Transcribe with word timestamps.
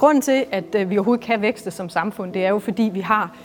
grunden 0.00 0.22
til, 0.22 0.44
at 0.52 0.74
øh, 0.74 0.90
vi 0.90 0.98
overhovedet 0.98 1.24
kan 1.24 1.42
vækste 1.42 1.70
som 1.70 1.88
samfund, 1.88 2.32
det 2.32 2.44
er 2.44 2.48
jo 2.48 2.58
fordi, 2.58 2.90
vi 2.92 3.00
har 3.00 3.36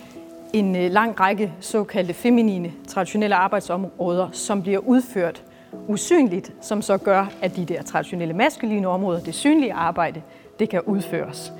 en 0.52 0.76
øh, 0.76 0.90
lang 0.90 1.20
række 1.20 1.52
såkaldte 1.60 2.14
feminine, 2.14 2.72
traditionelle 2.88 3.36
arbejdsområder, 3.36 4.28
som 4.32 4.62
bliver 4.62 4.78
udført 4.78 5.42
usynligt, 5.88 6.52
som 6.60 6.82
så 6.82 6.98
gør, 6.98 7.26
at 7.42 7.56
de 7.56 7.64
der 7.64 7.82
traditionelle 7.82 8.34
maskuline 8.34 8.88
områder, 8.88 9.20
det 9.20 9.34
synlige 9.34 9.72
arbejde, 9.72 10.22
det 10.58 10.68
kan 10.68 10.82
udføres. 10.82 11.52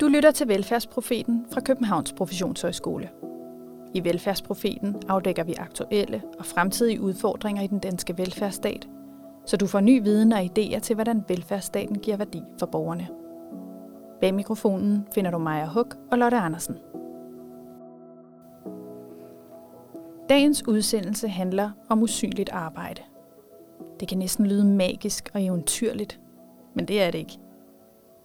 Du 0.00 0.08
lytter 0.08 0.30
til 0.30 0.48
Velfærdsprofeten 0.48 1.46
fra 1.52 1.60
Københavns 1.60 2.12
Professionshøjskole. 2.12 3.08
I 3.94 4.04
Velfærdsprofeten 4.04 4.96
afdækker 5.08 5.44
vi 5.44 5.54
aktuelle 5.58 6.22
og 6.38 6.46
fremtidige 6.46 7.00
udfordringer 7.00 7.62
i 7.62 7.66
den 7.66 7.78
danske 7.78 8.18
velfærdsstat, 8.18 8.86
så 9.46 9.56
du 9.56 9.66
får 9.66 9.80
ny 9.80 10.02
viden 10.02 10.32
og 10.32 10.40
idéer 10.40 10.78
til, 10.78 10.94
hvordan 10.94 11.24
velfærdsstaten 11.28 11.98
giver 11.98 12.16
værdi 12.16 12.42
for 12.58 12.66
borgerne. 12.66 13.08
Bag 14.20 14.34
mikrofonen 14.34 15.06
finder 15.14 15.30
du 15.30 15.38
Maja 15.38 15.66
Huk 15.66 15.96
og 16.10 16.18
Lotte 16.18 16.36
Andersen. 16.36 16.76
Dagens 20.28 20.68
udsendelse 20.68 21.28
handler 21.28 21.70
om 21.88 22.02
usynligt 22.02 22.50
arbejde. 22.50 23.02
Det 24.00 24.08
kan 24.08 24.18
næsten 24.18 24.46
lyde 24.46 24.64
magisk 24.64 25.30
og 25.34 25.44
eventyrligt, 25.44 26.20
men 26.74 26.88
det 26.88 27.02
er 27.02 27.10
det 27.10 27.18
ikke. 27.18 27.38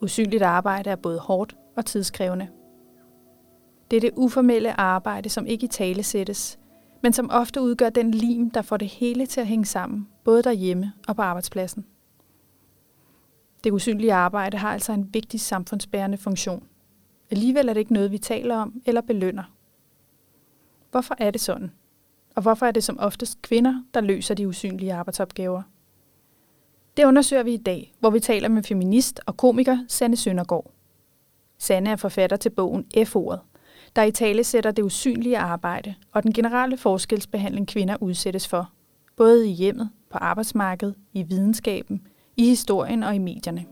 Usynligt 0.02 0.44
arbejde 0.44 0.90
er 0.90 0.96
både 0.96 1.20
hårdt 1.20 1.56
og 1.78 1.86
tidskrævende. 1.86 2.48
Det 3.92 3.98
er 3.98 4.02
det 4.02 4.12
uformelle 4.16 4.80
arbejde, 4.80 5.30
som 5.30 5.46
ikke 5.46 5.64
i 5.66 5.68
tale 5.68 6.04
sættes, 6.04 6.60
men 7.02 7.14
som 7.14 7.30
ofte 7.32 7.62
udgør 7.62 7.90
den 7.90 8.12
lim, 8.12 8.52
der 8.52 8.62
får 8.62 8.78
det 8.78 8.88
hele 8.88 9.26
til 9.26 9.42
at 9.42 9.48
hænge 9.48 9.66
sammen, 9.66 10.08
både 10.24 10.44
derhjemme 10.44 10.94
og 11.08 11.16
på 11.16 11.22
arbejdspladsen. 11.22 11.86
Det 13.64 13.72
usynlige 13.72 14.14
arbejde 14.14 14.58
har 14.58 14.74
altså 14.74 14.94
en 14.94 15.14
vigtig 15.14 15.40
samfundsbærende 15.40 16.18
funktion. 16.18 16.64
Alligevel 17.32 17.70
er 17.70 17.74
det 17.74 17.80
ikke 17.80 17.94
noget, 17.94 18.12
vi 18.12 18.18
taler 18.18 18.58
om 18.58 18.82
eller 18.86 19.02
belønner. 19.02 19.44
Hvorfor 20.92 21.16
er 21.18 21.32
det 21.32 21.42
sådan? 21.42 21.72
Og 22.36 22.42
hvorfor 22.42 22.66
er 22.66 22.72
det 22.72 22.84
som 22.84 23.00
oftest 23.00 23.42
kvinder, 23.42 23.84
der 23.94 24.02
løser 24.02 24.36
de 24.36 24.48
usynlige 24.48 24.94
arbejdsopgaver? 24.94 25.62
Det 26.98 27.06
undersøger 27.06 27.44
vi 27.44 27.54
i 27.54 27.58
dag, 27.58 27.94
hvor 28.00 28.10
vi 28.10 28.20
taler 28.20 28.50
med 28.50 28.64
feminist 28.64 29.20
og 29.26 29.38
komiker 29.38 29.78
Sanne 29.88 30.18
Søndergaard. 30.18 30.72
Sanne 31.58 31.90
er 31.90 31.96
forfatter 31.96 32.38
til 32.38 32.50
bogen 32.50 32.86
F-ordet, 33.06 33.40
der 33.96 34.04
i 34.04 34.12
tale 34.12 34.44
sætter 34.44 34.72
det 34.72 34.84
usynlige 34.84 35.38
arbejde 35.38 35.96
og 36.12 36.24
den 36.24 36.34
generelle 36.34 36.78
forskelsbehandling 36.78 37.68
kvinder 37.68 37.98
udsættes 38.02 38.48
for, 38.48 38.70
både 39.18 39.50
i 39.50 39.52
hjemmet, 39.52 39.90
på 40.10 40.18
arbejdsmarkedet, 40.18 40.96
i 41.14 41.24
videnskaben, 41.24 42.02
i 42.38 42.46
historien 42.46 43.04
og 43.04 43.16
i 43.16 43.18
medierne. 43.18 43.66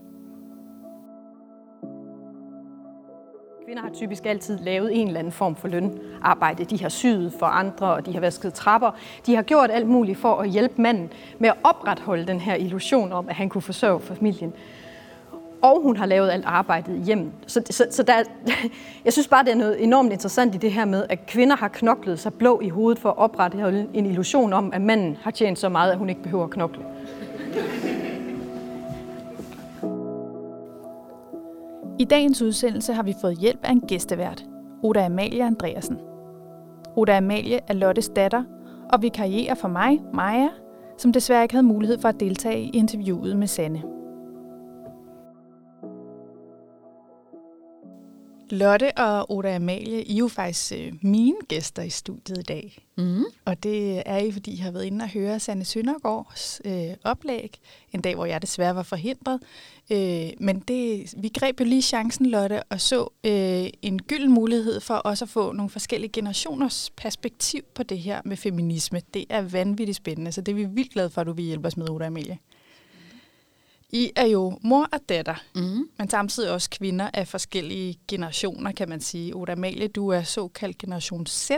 Kvinder 3.64 3.82
har 3.82 3.90
typisk 3.94 4.26
altid 4.26 4.58
lavet 4.58 5.00
en 5.00 5.06
eller 5.06 5.18
anden 5.18 5.32
form 5.32 5.56
for 5.56 5.68
lønarbejde. 5.68 6.64
De 6.64 6.80
har 6.82 6.88
syet 6.88 7.32
for 7.38 7.46
andre, 7.46 7.94
og 7.94 8.06
de 8.06 8.12
har 8.12 8.20
vasket 8.20 8.54
trapper. 8.54 8.90
De 9.26 9.34
har 9.34 9.42
gjort 9.42 9.70
alt 9.70 9.88
muligt 9.88 10.18
for 10.18 10.34
at 10.34 10.50
hjælpe 10.50 10.82
manden 10.82 11.12
med 11.38 11.48
at 11.48 11.56
opretholde 11.64 12.26
den 12.26 12.40
her 12.40 12.54
illusion 12.54 13.12
om, 13.12 13.28
at 13.28 13.34
han 13.34 13.48
kunne 13.48 13.62
forsørge 13.62 14.00
familien. 14.00 14.52
Og 15.62 15.82
hun 15.82 15.96
har 15.96 16.06
lavet 16.06 16.30
alt 16.30 16.44
arbejdet 16.44 17.04
hjemme. 17.04 17.32
Så, 17.46 17.62
så, 17.70 17.86
så 17.90 18.02
der, 18.02 18.14
jeg 19.04 19.12
synes 19.12 19.28
bare, 19.28 19.44
det 19.44 19.52
er 19.52 19.56
noget 19.56 19.82
enormt 19.82 20.12
interessant 20.12 20.54
i 20.54 20.58
det 20.58 20.72
her 20.72 20.84
med, 20.84 21.04
at 21.08 21.26
kvinder 21.26 21.56
har 21.56 21.68
knoklet 21.68 22.18
sig 22.18 22.34
blå 22.34 22.60
i 22.60 22.68
hovedet 22.68 22.98
for 22.98 23.08
at 23.08 23.18
opretholde 23.18 23.86
en 23.94 24.06
illusion 24.06 24.52
om, 24.52 24.72
at 24.72 24.80
manden 24.80 25.16
har 25.22 25.30
tjent 25.30 25.58
så 25.58 25.68
meget, 25.68 25.92
at 25.92 25.98
hun 25.98 26.08
ikke 26.08 26.22
behøver 26.22 26.44
at 26.44 26.50
knokle. 26.50 26.82
I 31.98 32.04
dagens 32.04 32.42
udsendelse 32.42 32.92
har 32.92 33.02
vi 33.02 33.14
fået 33.20 33.38
hjælp 33.38 33.60
af 33.62 33.70
en 33.70 33.80
gæstevært, 33.80 34.44
Oda 34.82 35.04
Amalie 35.04 35.44
Andreasen. 35.44 35.98
Oda 36.96 37.16
Amalie 37.16 37.60
er 37.68 37.74
Lottes 37.74 38.08
datter 38.08 38.44
og 38.92 39.02
vikarierer 39.02 39.54
for 39.54 39.68
mig, 39.68 40.00
Maja, 40.14 40.48
som 40.98 41.12
desværre 41.12 41.42
ikke 41.42 41.54
havde 41.54 41.66
mulighed 41.66 41.98
for 42.00 42.08
at 42.08 42.20
deltage 42.20 42.60
i 42.60 42.70
interviewet 42.70 43.36
med 43.36 43.46
Sanne. 43.46 43.99
Lotte 48.52 48.98
og 48.98 49.32
Oda 49.32 49.54
Amalie, 49.54 50.02
I 50.02 50.14
er 50.14 50.18
jo 50.18 50.28
faktisk 50.28 50.72
øh, 50.72 50.92
mine 51.02 51.36
gæster 51.48 51.82
i 51.82 51.90
studiet 51.90 52.38
i 52.38 52.42
dag. 52.42 52.78
Mm. 52.96 53.24
Og 53.44 53.62
det 53.62 54.02
er 54.06 54.16
I, 54.16 54.32
fordi 54.32 54.52
I 54.52 54.56
har 54.56 54.70
været 54.70 54.84
inde 54.84 55.02
og 55.02 55.08
høre 55.08 55.40
Sanne 55.40 55.64
Søndergaards 55.64 56.60
øh, 56.64 56.94
oplæg, 57.04 57.60
en 57.92 58.00
dag, 58.00 58.14
hvor 58.14 58.26
jeg 58.26 58.42
desværre 58.42 58.74
var 58.74 58.82
forhindret. 58.82 59.40
Øh, 59.92 60.30
men 60.40 60.60
det, 60.60 61.14
vi 61.16 61.28
greb 61.28 61.60
jo 61.60 61.64
lige 61.64 61.82
chancen, 61.82 62.26
Lotte, 62.26 62.62
og 62.62 62.80
så 62.80 63.08
øh, 63.24 63.70
en 63.82 64.02
gylden 64.02 64.32
mulighed 64.32 64.80
for 64.80 64.94
også 64.94 65.24
at 65.24 65.28
få 65.28 65.52
nogle 65.52 65.70
forskellige 65.70 66.10
generationers 66.12 66.90
perspektiv 66.96 67.62
på 67.74 67.82
det 67.82 67.98
her 67.98 68.20
med 68.24 68.36
feminisme. 68.36 69.00
Det 69.14 69.24
er 69.28 69.42
vanvittigt 69.42 69.96
spændende, 69.96 70.32
så 70.32 70.40
det 70.40 70.52
er 70.52 70.56
vi 70.56 70.64
vildt 70.64 70.92
glade 70.92 71.10
for, 71.10 71.20
at 71.20 71.26
du 71.26 71.32
vil 71.32 71.44
hjælpe 71.44 71.66
os 71.66 71.76
med, 71.76 71.90
Oda 71.90 72.06
Amalie. 72.06 72.38
I 73.92 74.10
er 74.16 74.26
jo 74.26 74.58
mor 74.62 74.88
og 74.92 75.00
datter, 75.08 75.34
mm. 75.54 75.88
men 75.98 76.10
samtidig 76.10 76.50
også 76.50 76.70
kvinder 76.70 77.10
af 77.14 77.28
forskellige 77.28 77.98
generationer, 78.08 78.72
kan 78.72 78.88
man 78.88 79.00
sige. 79.00 79.36
Oda 79.36 79.52
Amalie, 79.52 79.88
du 79.88 80.08
er 80.08 80.22
såkaldt 80.22 80.78
generation 80.78 81.26
Z, 81.26 81.50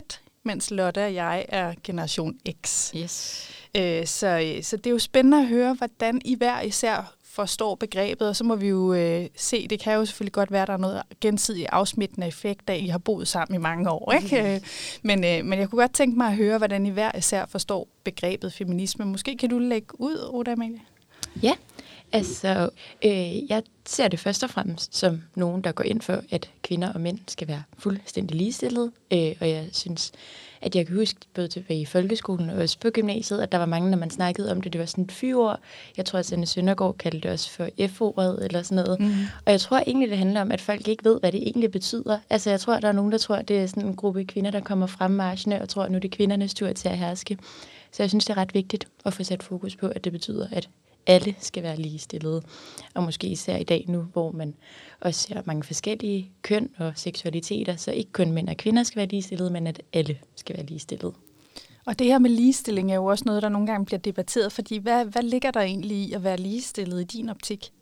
mens 0.43 0.70
Lotte 0.70 1.04
og 1.04 1.15
jeg 1.15 1.47
er 1.48 1.75
generation 1.84 2.38
X. 2.66 2.93
Yes. 2.97 3.48
Øh, 3.76 4.06
så, 4.06 4.59
så 4.62 4.76
det 4.76 4.87
er 4.87 4.91
jo 4.91 4.98
spændende 4.98 5.38
at 5.38 5.47
høre, 5.47 5.75
hvordan 5.75 6.20
I 6.25 6.34
hver 6.34 6.60
især 6.60 7.15
forstår 7.25 7.75
begrebet, 7.75 8.28
og 8.28 8.37
så 8.37 8.44
må 8.44 8.56
vi 8.56 8.69
jo 8.69 8.94
øh, 8.94 9.26
se, 9.37 9.69
det 9.69 9.81
kan 9.81 9.94
jo 9.94 10.04
selvfølgelig 10.04 10.32
godt 10.32 10.53
være, 10.53 10.62
at 10.62 10.69
der 10.69 10.75
er 10.75 10.78
noget 10.78 11.03
gensidig 11.20 11.66
afsmittende 11.72 12.26
effekt, 12.26 12.69
da 12.69 12.75
I 12.75 12.87
har 12.87 12.99
boet 12.99 13.28
sammen 13.28 13.54
i 13.54 13.62
mange 13.62 13.91
år. 13.91 14.12
Ikke? 14.12 14.60
Mm. 14.62 14.69
Men, 15.03 15.25
øh, 15.25 15.44
men 15.44 15.59
jeg 15.59 15.70
kunne 15.70 15.81
godt 15.82 15.94
tænke 15.94 16.19
mig 16.19 16.26
at 16.26 16.37
høre, 16.37 16.59
hvordan 16.59 16.87
I 16.87 16.91
hver 16.91 17.16
især 17.19 17.47
forstår 17.47 17.88
begrebet 18.04 18.53
feminisme. 18.53 19.04
Måske 19.04 19.37
kan 19.37 19.49
du 19.49 19.59
lægge 19.59 20.00
ud, 20.00 20.31
Oda 20.32 20.53
Amalie? 20.53 20.81
Ja, 21.43 21.53
Altså, 22.12 22.71
øh, 23.05 23.50
jeg 23.50 23.62
ser 23.87 24.09
det 24.09 24.21
først 24.21 24.45
og 24.45 24.50
fremmest 24.50 24.97
som 24.97 25.23
nogen, 25.34 25.62
der 25.62 25.73
går 25.73 25.84
ind 25.84 26.00
for, 26.00 26.23
at 26.31 26.50
kvinder 26.62 26.93
og 26.93 27.00
mænd 27.00 27.19
skal 27.28 27.49
være 27.49 27.62
fuldstændig 27.78 28.37
ligestillede. 28.37 28.93
Øh, 29.12 29.34
og 29.41 29.49
jeg 29.49 29.69
synes, 29.73 30.12
at 30.62 30.77
jeg 30.77 30.87
kan 30.87 30.97
huske 30.97 31.21
både 31.34 31.49
tilbage 31.49 31.81
i 31.81 31.84
folkeskolen 31.84 32.50
og 32.50 32.56
også 32.56 32.78
på 32.78 32.91
gymnasiet, 32.91 33.41
at 33.41 33.53
der 33.53 33.59
var 33.59 33.67
mange, 33.67 33.91
når 33.91 33.99
man 33.99 34.11
snakkede 34.11 34.50
om 34.50 34.61
det, 34.61 34.73
det 34.73 34.78
var 34.78 34.87
sådan 34.87 35.05
et 35.05 35.12
fyord. 35.12 35.61
Jeg 35.97 36.06
tror, 36.06 36.19
at 36.19 36.27
Sanne 36.27 36.47
Søndergaard 36.47 36.97
kaldte 36.97 37.21
det 37.21 37.31
også 37.31 37.50
for 37.50 37.69
F-ordet 37.89 38.44
eller 38.44 38.62
sådan 38.62 38.84
noget. 38.84 39.00
Mm. 39.00 39.12
Og 39.47 39.53
jeg 39.53 39.61
tror 39.61 39.79
egentlig, 39.79 40.11
det 40.11 40.19
handler 40.19 40.41
om, 40.41 40.53
at 40.53 40.61
folk 40.61 40.89
ikke 40.89 41.05
ved, 41.05 41.21
hvad 41.21 41.33
det 41.33 41.43
egentlig 41.43 41.71
betyder. 41.71 42.19
Altså, 42.31 42.50
jeg 42.50 42.61
tror, 42.61 42.75
at 42.75 42.83
der 42.83 42.89
er 42.89 42.93
nogen, 42.93 43.12
der 43.12 43.19
tror, 43.19 43.37
at 43.37 43.49
det 43.49 43.59
er 43.59 43.67
sådan 43.67 43.87
en 43.87 43.97
gruppe 43.97 44.25
kvinder, 44.25 44.50
der 44.50 44.61
kommer 44.61 44.87
frem 44.87 45.11
marchende 45.11 45.61
og 45.61 45.69
tror, 45.69 45.83
at 45.83 45.91
nu 45.91 45.97
er 45.97 46.00
det 46.00 46.11
kvindernes 46.11 46.55
tur 46.55 46.73
til 46.73 46.89
at 46.89 46.99
herske. 46.99 47.39
Så 47.93 48.03
jeg 48.03 48.11
synes, 48.11 48.25
det 48.25 48.33
er 48.33 48.39
ret 48.41 48.55
vigtigt 48.55 48.89
at 49.05 49.15
få 49.15 49.25
sat 49.25 49.43
fokus 49.43 49.77
på, 49.77 49.87
at 49.87 50.05
det 50.05 50.12
betyder, 50.12 50.47
at 50.53 50.69
alle 51.07 51.35
skal 51.39 51.63
være 51.63 51.77
ligestillede. 51.77 52.43
Og 52.95 53.03
måske 53.03 53.27
især 53.27 53.57
i 53.57 53.65
dag 53.65 53.85
nu, 53.89 54.03
hvor 54.13 54.33
man 54.33 54.55
også 55.01 55.21
ser 55.21 55.43
mange 55.45 55.63
forskellige 55.63 56.31
køn 56.43 56.71
og 56.79 56.93
seksualiteter, 56.97 57.77
så 57.77 57.91
ikke 57.91 58.13
kun 58.13 58.33
mænd 58.33 58.49
og 58.49 58.57
kvinder 58.57 58.83
skal 58.83 58.97
være 58.97 59.09
ligestillede, 59.09 59.51
men 59.51 59.67
at 59.67 59.83
alle 59.93 60.19
skal 60.37 60.57
være 60.57 60.67
ligestillede. 60.67 61.12
Og 61.85 61.99
det 61.99 62.07
her 62.07 62.19
med 62.19 62.31
ligestilling 62.31 62.91
er 62.91 62.95
jo 62.95 63.05
også 63.05 63.25
noget, 63.27 63.43
der 63.43 63.49
nogle 63.49 63.67
gange 63.67 63.87
bliver 63.87 63.99
debatteret, 63.99 64.53
fordi 64.53 64.79
hvad, 64.79 65.05
hvad 65.05 65.23
ligger 65.23 65.51
der 65.51 65.61
egentlig 65.61 65.97
i 65.97 66.12
at 66.12 66.25
være 66.25 66.37
ligestillet 66.37 67.01
i 67.01 67.05
din 67.05 67.29
optik? 67.29 67.73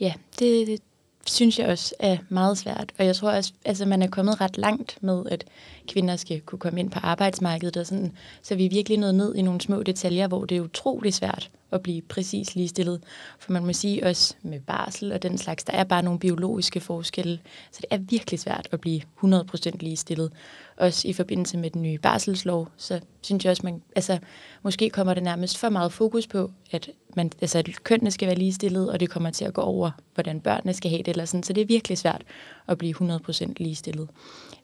Ja, 0.00 0.12
det, 0.38 0.66
det 0.66 0.80
synes 1.26 1.58
jeg 1.58 1.68
også 1.68 1.94
er 1.98 2.16
meget 2.28 2.58
svært. 2.58 2.92
Og 2.98 3.06
jeg 3.06 3.16
tror 3.16 3.30
også, 3.30 3.52
altså 3.64 3.86
man 3.86 4.02
er 4.02 4.06
kommet 4.06 4.40
ret 4.40 4.58
langt 4.58 4.98
med, 5.00 5.22
at 5.26 5.44
kvinder 5.88 6.16
skal 6.16 6.40
kunne 6.40 6.58
komme 6.58 6.80
ind 6.80 6.90
på 6.90 6.98
arbejdsmarkedet 7.02 7.76
og 7.76 7.86
sådan. 7.86 8.12
Så 8.42 8.54
vi 8.54 8.66
er 8.66 8.70
virkelig 8.70 8.98
nået 8.98 9.14
ned 9.14 9.34
i 9.34 9.42
nogle 9.42 9.60
små 9.60 9.82
detaljer, 9.82 10.28
hvor 10.28 10.44
det 10.44 10.56
er 10.56 10.60
utrolig 10.60 11.14
svært 11.14 11.50
at 11.74 11.82
blive 11.82 12.02
præcis 12.02 12.54
ligestillet. 12.54 13.00
For 13.38 13.52
man 13.52 13.66
må 13.66 13.72
sige 13.72 14.06
også 14.06 14.34
med 14.42 14.60
barsel 14.60 15.12
og 15.12 15.22
den 15.22 15.38
slags, 15.38 15.64
der 15.64 15.72
er 15.72 15.84
bare 15.84 16.02
nogle 16.02 16.20
biologiske 16.20 16.80
forskelle. 16.80 17.38
Så 17.72 17.78
det 17.80 17.86
er 17.90 17.98
virkelig 17.98 18.40
svært 18.40 18.68
at 18.72 18.80
blive 18.80 19.00
100% 19.24 19.70
ligestillet. 19.80 20.32
Også 20.76 21.08
i 21.08 21.12
forbindelse 21.12 21.58
med 21.58 21.70
den 21.70 21.82
nye 21.82 21.98
barselslov, 21.98 22.68
så 22.76 23.00
synes 23.20 23.44
jeg 23.44 23.50
også, 23.50 23.62
man, 23.64 23.82
altså, 23.96 24.18
måske 24.62 24.90
kommer 24.90 25.14
det 25.14 25.22
nærmest 25.22 25.58
for 25.58 25.68
meget 25.68 25.92
fokus 25.92 26.26
på, 26.26 26.50
at, 26.70 26.90
man, 27.16 27.30
altså, 27.40 27.58
at 27.58 27.84
kønnene 27.84 28.10
skal 28.10 28.28
være 28.28 28.38
ligestillet, 28.38 28.90
og 28.90 29.00
det 29.00 29.10
kommer 29.10 29.30
til 29.30 29.44
at 29.44 29.54
gå 29.54 29.60
over, 29.60 29.90
hvordan 30.14 30.40
børnene 30.40 30.74
skal 30.74 30.90
have 30.90 30.98
det. 30.98 31.08
Eller 31.08 31.24
sådan. 31.24 31.42
Så 31.42 31.52
det 31.52 31.60
er 31.60 31.66
virkelig 31.66 31.98
svært 31.98 32.22
at 32.68 32.78
blive 32.78 32.94
100% 32.94 33.52
ligestillet. 33.56 34.08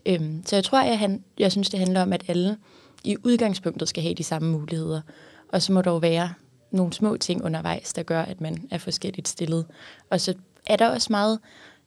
Øhm, 0.06 0.42
så 0.46 0.56
jeg 0.56 0.64
tror, 0.64 0.82
jeg, 0.82 0.98
han, 0.98 1.24
jeg 1.38 1.52
synes, 1.52 1.70
det 1.70 1.80
handler 1.80 2.02
om, 2.02 2.12
at 2.12 2.24
alle 2.28 2.56
i 3.04 3.16
udgangspunktet 3.24 3.88
skal 3.88 4.02
have 4.02 4.14
de 4.14 4.24
samme 4.24 4.50
muligheder. 4.52 5.00
Og 5.48 5.62
så 5.62 5.72
må 5.72 5.82
der 5.82 5.90
jo 5.90 5.96
være 5.96 6.34
nogle 6.70 6.92
små 6.92 7.16
ting 7.16 7.44
undervejs, 7.44 7.92
der 7.92 8.02
gør, 8.02 8.22
at 8.22 8.40
man 8.40 8.68
er 8.70 8.78
forskelligt 8.78 9.28
stillet. 9.28 9.66
Og 10.10 10.20
så 10.20 10.34
er 10.66 10.76
der 10.76 10.88
også 10.88 11.06
meget, 11.10 11.38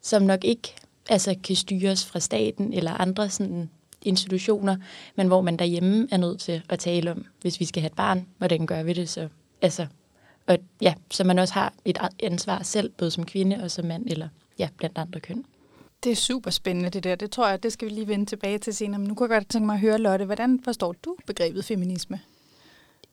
som 0.01 0.21
nok 0.21 0.43
ikke 0.43 0.75
altså, 1.09 1.35
kan 1.43 1.55
styres 1.55 2.05
fra 2.05 2.19
staten 2.19 2.73
eller 2.73 2.91
andre 2.91 3.29
sådan, 3.29 3.69
institutioner, 4.05 4.77
men 5.15 5.27
hvor 5.27 5.41
man 5.41 5.57
derhjemme 5.57 6.07
er 6.11 6.17
nødt 6.17 6.39
til 6.39 6.61
at 6.69 6.79
tale 6.79 7.11
om, 7.11 7.25
hvis 7.41 7.59
vi 7.59 7.65
skal 7.65 7.81
have 7.81 7.89
et 7.89 7.95
barn, 7.95 8.27
hvordan 8.37 8.65
gør 8.65 8.83
vi 8.83 8.93
det 8.93 9.09
så? 9.09 9.27
Altså, 9.61 9.87
og 10.47 10.57
ja, 10.81 10.93
så 11.11 11.23
man 11.23 11.39
også 11.39 11.53
har 11.53 11.73
et 11.85 11.97
ansvar 12.23 12.63
selv, 12.63 12.89
både 12.97 13.11
som 13.11 13.25
kvinde 13.25 13.59
og 13.63 13.71
som 13.71 13.85
mand, 13.85 14.05
eller 14.07 14.27
ja, 14.59 14.69
blandt 14.77 14.97
andre 14.97 15.19
køn. 15.19 15.45
Det 16.03 16.11
er 16.11 16.15
super 16.15 16.51
spændende 16.51 16.89
det 16.89 17.03
der. 17.03 17.15
Det 17.15 17.31
tror 17.31 17.49
jeg, 17.49 17.63
det 17.63 17.73
skal 17.73 17.87
vi 17.87 17.93
lige 17.93 18.07
vende 18.07 18.25
tilbage 18.25 18.57
til 18.57 18.73
senere. 18.73 18.99
Men 18.99 19.07
nu 19.07 19.13
kan 19.15 19.31
jeg 19.31 19.39
godt 19.39 19.49
tænke 19.49 19.65
mig 19.65 19.73
at 19.73 19.79
høre, 19.79 19.97
Lotte, 19.97 20.25
hvordan 20.25 20.59
forstår 20.63 20.95
du 21.05 21.15
begrebet 21.27 21.65
feminisme? 21.65 22.19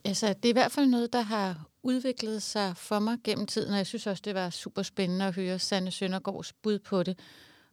Altså, 0.05 0.29
det 0.29 0.45
er 0.45 0.49
i 0.49 0.53
hvert 0.53 0.73
fald 0.73 0.87
noget, 0.87 1.13
der 1.13 1.21
har 1.21 1.71
udviklet 1.83 2.43
sig 2.43 2.77
for 2.77 2.99
mig 2.99 3.19
gennem 3.25 3.47
tiden, 3.47 3.71
og 3.71 3.77
jeg 3.77 3.87
synes 3.87 4.07
også, 4.07 4.23
det 4.25 4.35
var 4.35 4.51
super 4.51 4.83
spændende 4.83 5.25
at 5.25 5.35
høre 5.35 5.59
Sanne 5.59 5.91
Søndergaards 5.91 6.53
bud 6.53 6.79
på 6.79 7.03
det. 7.03 7.19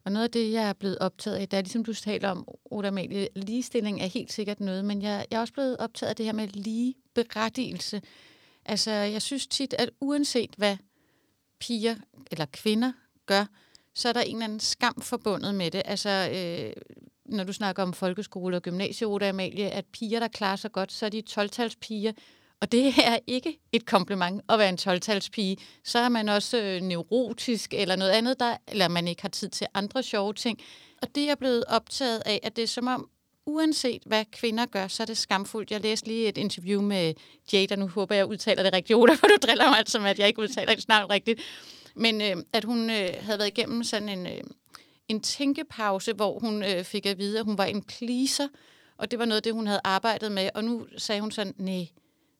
Og 0.04 0.12
noget 0.12 0.24
af 0.24 0.30
det, 0.30 0.52
jeg 0.52 0.68
er 0.68 0.72
blevet 0.72 0.98
optaget 0.98 1.36
af, 1.36 1.48
det 1.48 1.56
er 1.56 1.60
ligesom 1.60 1.84
du 1.84 1.94
taler 1.94 2.28
om, 2.28 2.48
Oda 2.64 2.88
Amalie, 2.88 3.28
ligestilling 3.36 4.00
er 4.00 4.06
helt 4.06 4.32
sikkert 4.32 4.60
noget, 4.60 4.84
men 4.84 5.02
jeg, 5.02 5.26
jeg 5.30 5.36
er 5.36 5.40
også 5.40 5.52
blevet 5.52 5.76
optaget 5.76 6.10
af 6.10 6.16
det 6.16 6.26
her 6.26 6.32
med 6.32 6.48
lige 6.48 6.94
berettigelse. 7.14 8.02
Altså, 8.64 8.90
jeg 8.90 9.22
synes 9.22 9.46
tit, 9.46 9.74
at 9.78 9.90
uanset 10.00 10.54
hvad 10.56 10.76
piger 11.60 11.96
eller 12.30 12.46
kvinder 12.52 12.92
gør, 13.26 13.46
så 13.94 14.08
er 14.08 14.12
der 14.12 14.20
en 14.20 14.36
eller 14.36 14.44
anden 14.44 14.60
skam 14.60 15.00
forbundet 15.00 15.54
med 15.54 15.70
det. 15.70 15.82
Altså, 15.84 16.30
øh, 16.34 16.72
når 17.28 17.44
du 17.44 17.52
snakker 17.52 17.82
om 17.82 17.92
folkeskole 17.92 18.56
og 18.56 18.62
gymnasie, 18.62 19.06
Oda 19.06 19.28
Amalie, 19.28 19.70
at 19.70 19.84
piger, 19.92 20.20
der 20.20 20.28
klarer 20.28 20.56
sig 20.56 20.72
godt, 20.72 20.92
så 20.92 21.06
er 21.06 21.10
de 21.10 21.22
12-talspiger, 21.30 22.12
og 22.60 22.72
det 22.72 22.86
er 22.86 23.18
ikke 23.26 23.58
et 23.72 23.86
kompliment 23.86 24.42
at 24.48 24.58
være 24.58 24.68
en 24.68 24.78
12-talspige. 24.80 25.56
Så 25.84 25.98
er 25.98 26.08
man 26.08 26.28
også 26.28 26.58
øh, 26.58 26.80
neurotisk 26.80 27.74
eller 27.74 27.96
noget 27.96 28.10
andet, 28.10 28.40
der, 28.40 28.56
eller 28.68 28.88
man 28.88 29.08
ikke 29.08 29.22
har 29.22 29.28
tid 29.28 29.48
til 29.48 29.66
andre 29.74 30.02
sjove 30.02 30.32
ting. 30.32 30.58
Og 31.02 31.14
det 31.14 31.30
er 31.30 31.34
blevet 31.34 31.64
optaget 31.64 32.22
af, 32.26 32.40
at 32.42 32.56
det 32.56 32.62
er 32.62 32.68
som 32.68 32.86
om, 32.86 33.08
uanset 33.46 34.02
hvad 34.06 34.24
kvinder 34.32 34.66
gør, 34.66 34.88
så 34.88 35.02
er 35.02 35.06
det 35.06 35.18
skamfuldt. 35.18 35.70
Jeg 35.70 35.80
læste 35.80 36.08
lige 36.08 36.28
et 36.28 36.38
interview 36.38 36.82
med 36.82 37.14
Jada, 37.52 37.76
nu 37.76 37.88
håber 37.88 38.14
jeg, 38.14 38.26
udtaler 38.26 38.62
det 38.62 38.72
rigtigt, 38.72 38.96
Oda, 38.96 39.14
for 39.20 39.26
du 39.26 39.36
driller 39.42 39.68
mig 39.68 39.78
altså 39.78 39.98
med, 39.98 40.10
at 40.10 40.18
jeg 40.18 40.28
ikke 40.28 40.42
udtaler 40.42 40.74
det 40.74 40.82
snart 40.82 41.10
rigtigt. 41.10 41.40
Men 41.94 42.20
øh, 42.20 42.36
at 42.52 42.64
hun 42.64 42.90
øh, 42.90 43.08
havde 43.20 43.38
været 43.38 43.48
igennem 43.48 43.84
sådan 43.84 44.08
en, 44.08 44.26
øh, 44.26 44.40
en 45.08 45.20
tænkepause, 45.20 46.12
hvor 46.12 46.38
hun 46.38 46.62
øh, 46.62 46.84
fik 46.84 47.06
at 47.06 47.18
vide, 47.18 47.38
at 47.38 47.44
hun 47.44 47.58
var 47.58 47.64
en 47.64 47.82
pleaser, 47.82 48.48
og 48.96 49.10
det 49.10 49.18
var 49.18 49.24
noget 49.24 49.36
af 49.36 49.42
det, 49.42 49.52
hun 49.54 49.66
havde 49.66 49.80
arbejdet 49.84 50.32
med. 50.32 50.50
Og 50.54 50.64
nu 50.64 50.86
sagde 50.96 51.20
hun 51.20 51.30
sådan, 51.30 51.54
nej, 51.56 51.88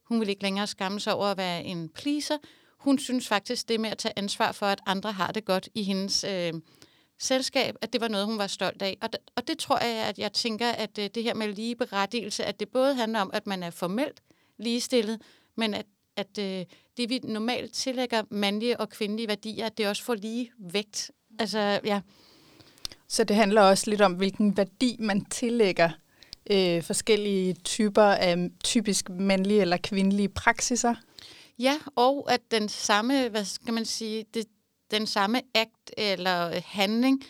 hun 0.04 0.20
vil 0.20 0.28
ikke 0.28 0.42
længere 0.42 0.66
skamme 0.66 1.00
sig 1.00 1.14
over 1.14 1.26
at 1.26 1.36
være 1.36 1.64
en 1.64 1.88
pleaser. 1.88 2.36
Hun 2.78 2.98
synes 2.98 3.28
faktisk, 3.28 3.68
det 3.68 3.80
med 3.80 3.90
at 3.90 3.98
tage 3.98 4.12
ansvar 4.16 4.52
for, 4.52 4.66
at 4.66 4.80
andre 4.86 5.12
har 5.12 5.32
det 5.32 5.44
godt 5.44 5.68
i 5.74 5.82
hendes 5.82 6.24
øh, 6.24 6.52
selskab, 7.18 7.76
at 7.80 7.92
det 7.92 8.00
var 8.00 8.08
noget, 8.08 8.26
hun 8.26 8.38
var 8.38 8.46
stolt 8.46 8.82
af. 8.82 8.98
Og, 9.00 9.08
og 9.36 9.48
det 9.48 9.58
tror 9.58 9.84
jeg, 9.84 10.06
at 10.06 10.18
jeg 10.18 10.32
tænker, 10.32 10.68
at 10.68 10.98
øh, 10.98 11.10
det 11.14 11.22
her 11.22 11.34
med 11.34 11.52
lige 11.52 11.76
berettigelse, 11.76 12.44
at 12.44 12.60
det 12.60 12.68
både 12.68 12.94
handler 12.94 13.20
om, 13.20 13.30
at 13.32 13.46
man 13.46 13.62
er 13.62 13.70
formelt 13.70 14.22
ligestillet, 14.58 15.22
men 15.56 15.74
at, 15.74 15.86
at 16.16 16.38
øh, 16.38 16.64
det, 16.96 17.10
vi 17.10 17.18
normalt 17.18 17.72
tillægger 17.72 18.22
mandlige 18.30 18.80
og 18.80 18.88
kvindelige 18.88 19.28
værdier, 19.28 19.66
at 19.66 19.78
det 19.78 19.88
også 19.88 20.02
får 20.02 20.14
lige 20.14 20.50
vægt. 20.58 21.10
Altså, 21.38 21.80
ja. 21.84 22.00
Så 23.08 23.24
det 23.24 23.36
handler 23.36 23.62
også 23.62 23.90
lidt 23.90 24.00
om, 24.00 24.12
hvilken 24.12 24.56
værdi 24.56 24.96
man 24.98 25.24
tillægger 25.24 25.90
øh, 26.50 26.82
forskellige 26.82 27.54
typer 27.54 28.02
af 28.02 28.50
typisk 28.64 29.10
mandlige 29.10 29.60
eller 29.60 29.76
kvindelige 29.76 30.28
praksiser. 30.28 30.94
Ja, 31.58 31.78
og 31.96 32.32
at 32.32 32.40
den 32.50 32.68
samme, 32.68 33.28
hvad 33.28 33.44
skal 33.44 33.74
man 33.74 33.84
sige, 33.84 34.24
det, 34.34 34.46
den 34.90 35.06
samme 35.06 35.40
akt 35.54 35.90
eller 35.96 36.48
øh, 36.48 36.62
handling, 36.64 37.24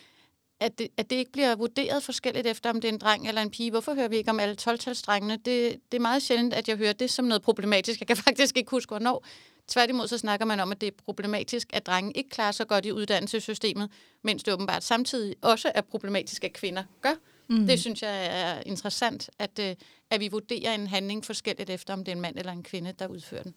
at 0.59 0.79
det, 0.79 0.87
at 0.97 1.09
det 1.09 1.15
ikke 1.15 1.31
bliver 1.31 1.55
vurderet 1.55 2.03
forskelligt 2.03 2.47
efter, 2.47 2.69
om 2.69 2.81
det 2.81 2.89
er 2.89 2.93
en 2.93 2.99
dreng 2.99 3.27
eller 3.27 3.41
en 3.41 3.51
pige. 3.51 3.71
Hvorfor 3.71 3.93
hører 3.93 4.07
vi 4.07 4.17
ikke 4.17 4.29
om 4.29 4.39
alle 4.39 4.55
12 4.55 4.77
Det, 4.77 5.45
det 5.45 5.77
er 5.93 5.99
meget 5.99 6.23
sjældent, 6.23 6.53
at 6.53 6.67
jeg 6.67 6.77
hører 6.77 6.93
det 6.93 7.09
som 7.09 7.25
noget 7.25 7.41
problematisk. 7.41 7.99
Jeg 7.99 8.07
kan 8.07 8.17
faktisk 8.27 8.57
ikke 8.57 8.71
huske, 8.71 8.89
hvornår. 8.89 9.25
Tværtimod 9.69 10.07
så 10.07 10.17
snakker 10.17 10.45
man 10.45 10.59
om, 10.59 10.71
at 10.71 10.81
det 10.81 10.87
er 10.87 10.91
problematisk, 11.05 11.69
at 11.73 11.85
drenge 11.85 12.11
ikke 12.15 12.29
klarer 12.29 12.51
sig 12.51 12.67
godt 12.67 12.85
i 12.85 12.91
uddannelsessystemet, 12.91 13.89
mens 14.23 14.43
det 14.43 14.53
åbenbart 14.53 14.83
samtidig 14.83 15.35
også 15.41 15.71
er 15.75 15.81
problematisk, 15.81 16.43
at 16.43 16.53
kvinder 16.53 16.83
gør. 17.01 17.13
Mm. 17.47 17.67
Det 17.67 17.79
synes 17.79 18.01
jeg 18.01 18.25
er 18.25 18.61
interessant, 18.65 19.29
at, 19.39 19.59
øh, 19.59 19.75
at 20.09 20.19
vi 20.19 20.27
vurderer 20.27 20.75
en 20.75 20.87
handling 20.87 21.25
forskelligt 21.25 21.69
efter, 21.69 21.93
om 21.93 22.03
det 22.03 22.11
er 22.11 22.15
en 22.15 22.21
mand 22.21 22.37
eller 22.37 22.51
en 22.51 22.63
kvinde, 22.63 22.93
der 22.99 23.07
udfører 23.07 23.43
den. 23.43 23.53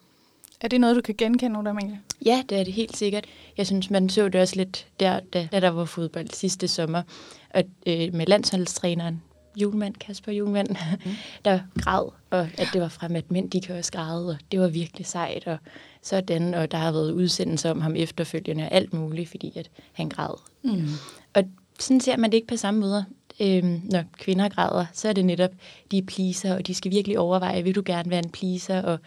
Er 0.60 0.68
det 0.68 0.80
noget, 0.80 0.96
du 0.96 1.00
kan 1.00 1.14
genkende, 1.14 1.58
Ulla 1.58 1.70
Amalie? 1.70 2.00
Ja, 2.24 2.42
det 2.48 2.60
er 2.60 2.64
det 2.64 2.72
helt 2.72 2.96
sikkert. 2.96 3.26
Jeg 3.56 3.66
synes, 3.66 3.90
man 3.90 4.08
så 4.08 4.28
det 4.28 4.40
også 4.40 4.56
lidt 4.56 4.86
der, 5.00 5.20
da, 5.20 5.48
da 5.52 5.60
der 5.60 5.68
var 5.68 5.84
fodbold 5.84 6.28
sidste 6.30 6.68
sommer, 6.68 7.02
at, 7.50 7.66
øh, 7.86 8.14
med 8.14 8.26
landsholdstræneren 8.26 9.22
Julemand, 9.56 9.94
Kasper 9.94 10.32
Julemand, 10.32 10.68
mm. 11.04 11.10
der 11.44 11.60
græd, 11.80 12.12
og 12.30 12.48
at 12.58 12.68
det 12.72 12.80
var 12.80 12.88
frem, 12.88 13.16
at 13.16 13.30
mænd 13.30 13.50
de 13.50 13.60
kan 13.60 13.76
også 13.76 13.92
græde, 13.92 14.28
og 14.28 14.36
det 14.52 14.60
var 14.60 14.68
virkelig 14.68 15.06
sejt, 15.06 15.46
og 15.46 15.58
sådan, 16.02 16.54
og 16.54 16.70
der 16.70 16.78
har 16.78 16.92
været 16.92 17.12
udsendelser 17.12 17.70
om 17.70 17.80
ham 17.80 17.96
efterfølgende, 17.96 18.64
og 18.64 18.72
alt 18.72 18.92
muligt, 18.92 19.28
fordi 19.28 19.52
at 19.56 19.70
han 19.92 20.08
græd. 20.08 20.40
Mm. 20.62 20.88
Og 21.34 21.42
sådan 21.78 22.00
ser 22.00 22.16
man 22.16 22.30
det 22.30 22.36
ikke 22.36 22.48
på 22.48 22.56
samme 22.56 22.80
måde 22.80 23.04
øhm, 23.40 23.80
når 23.84 24.04
kvinder 24.18 24.48
græder, 24.48 24.86
så 24.92 25.08
er 25.08 25.12
det 25.12 25.24
netop, 25.24 25.50
de 25.90 25.98
er 25.98 26.02
pleaser, 26.02 26.54
og 26.54 26.66
de 26.66 26.74
skal 26.74 26.90
virkelig 26.90 27.18
overveje, 27.18 27.62
vil 27.62 27.74
du 27.74 27.82
gerne 27.86 28.10
være 28.10 28.24
en 28.24 28.30
pleaser, 28.30 28.82
og 28.82 28.98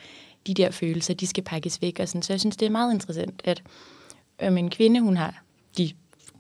de 0.48 0.54
der 0.54 0.72
følelser, 0.72 1.14
de 1.14 1.28
skal 1.28 1.44
pakkes 1.44 1.82
væk. 1.82 2.00
Og 2.00 2.08
sådan. 2.08 2.22
Så 2.22 2.34
jeg 2.34 2.40
synes, 2.40 2.58
det 2.58 2.66
er 2.66 2.70
meget 2.70 2.94
interessant, 2.94 3.42
at 3.44 3.64
øhm, 4.42 4.58
en 4.58 4.70
kvinde, 4.70 5.00
hun 5.00 5.18
har 5.18 5.44
de 5.78 5.92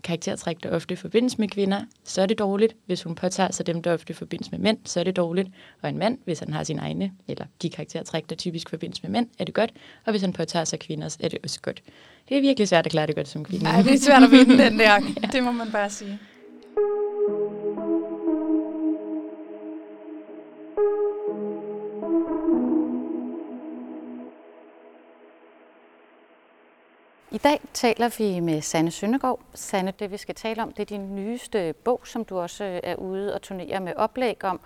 karaktertræk, 0.05 0.63
der 0.63 0.69
ofte 0.69 0.95
forbindes 0.95 1.37
med 1.37 1.47
kvinder, 1.47 1.81
så 2.03 2.21
er 2.21 2.25
det 2.25 2.39
dårligt. 2.39 2.75
Hvis 2.85 3.03
hun 3.03 3.15
påtager 3.15 3.51
sig 3.51 3.67
dem, 3.67 3.81
der 3.81 3.93
ofte 3.93 4.13
forbindes 4.13 4.51
med 4.51 4.59
mænd, 4.59 4.77
så 4.85 4.99
er 4.99 5.03
det 5.03 5.15
dårligt. 5.15 5.49
Og 5.81 5.89
en 5.89 5.97
mand, 5.97 6.17
hvis 6.25 6.39
han 6.39 6.53
har 6.53 6.63
sine 6.63 6.81
egne, 6.81 7.11
eller 7.27 7.45
de 7.61 7.69
karaktertræk, 7.69 8.29
der 8.29 8.35
typisk 8.35 8.69
forbindes 8.69 9.03
med 9.03 9.11
mænd, 9.11 9.27
er 9.39 9.45
det 9.45 9.53
godt. 9.53 9.71
Og 10.05 10.11
hvis 10.11 10.21
han 10.21 10.33
påtager 10.33 10.65
sig 10.65 10.79
kvinder, 10.79 11.17
er 11.19 11.29
det 11.29 11.39
også 11.43 11.61
godt. 11.61 11.81
Det 12.29 12.37
er 12.37 12.41
virkelig 12.41 12.67
svært 12.67 12.85
at 12.85 12.91
klare 12.91 13.07
det 13.07 13.15
godt 13.15 13.27
som 13.27 13.45
kvinde. 13.45 13.63
Nej, 13.63 13.81
det 13.81 13.93
er 13.93 13.97
svært 13.97 14.23
at 14.23 14.31
vinde 14.31 14.57
den 14.57 14.79
der. 14.79 14.93
ja. 15.21 15.27
Det 15.31 15.43
må 15.43 15.51
man 15.51 15.71
bare 15.71 15.89
sige. 15.89 16.19
Dag 27.45 27.59
taler 27.73 28.15
vi 28.17 28.39
med 28.39 28.61
Sanne 28.61 28.91
Søndergaard. 28.91 29.39
Sanne, 29.53 29.93
det 29.99 30.11
vi 30.11 30.17
skal 30.17 30.35
tale 30.35 30.63
om, 30.63 30.71
det 30.71 30.79
er 30.79 30.97
din 30.97 31.15
nyeste 31.15 31.73
bog, 31.73 32.01
som 32.03 32.25
du 32.25 32.39
også 32.39 32.63
øh, 32.63 32.79
er 32.83 32.95
ude 32.95 33.35
og 33.35 33.41
turnere 33.41 33.79
med 33.79 33.93
oplæg 33.95 34.43
om, 34.43 34.59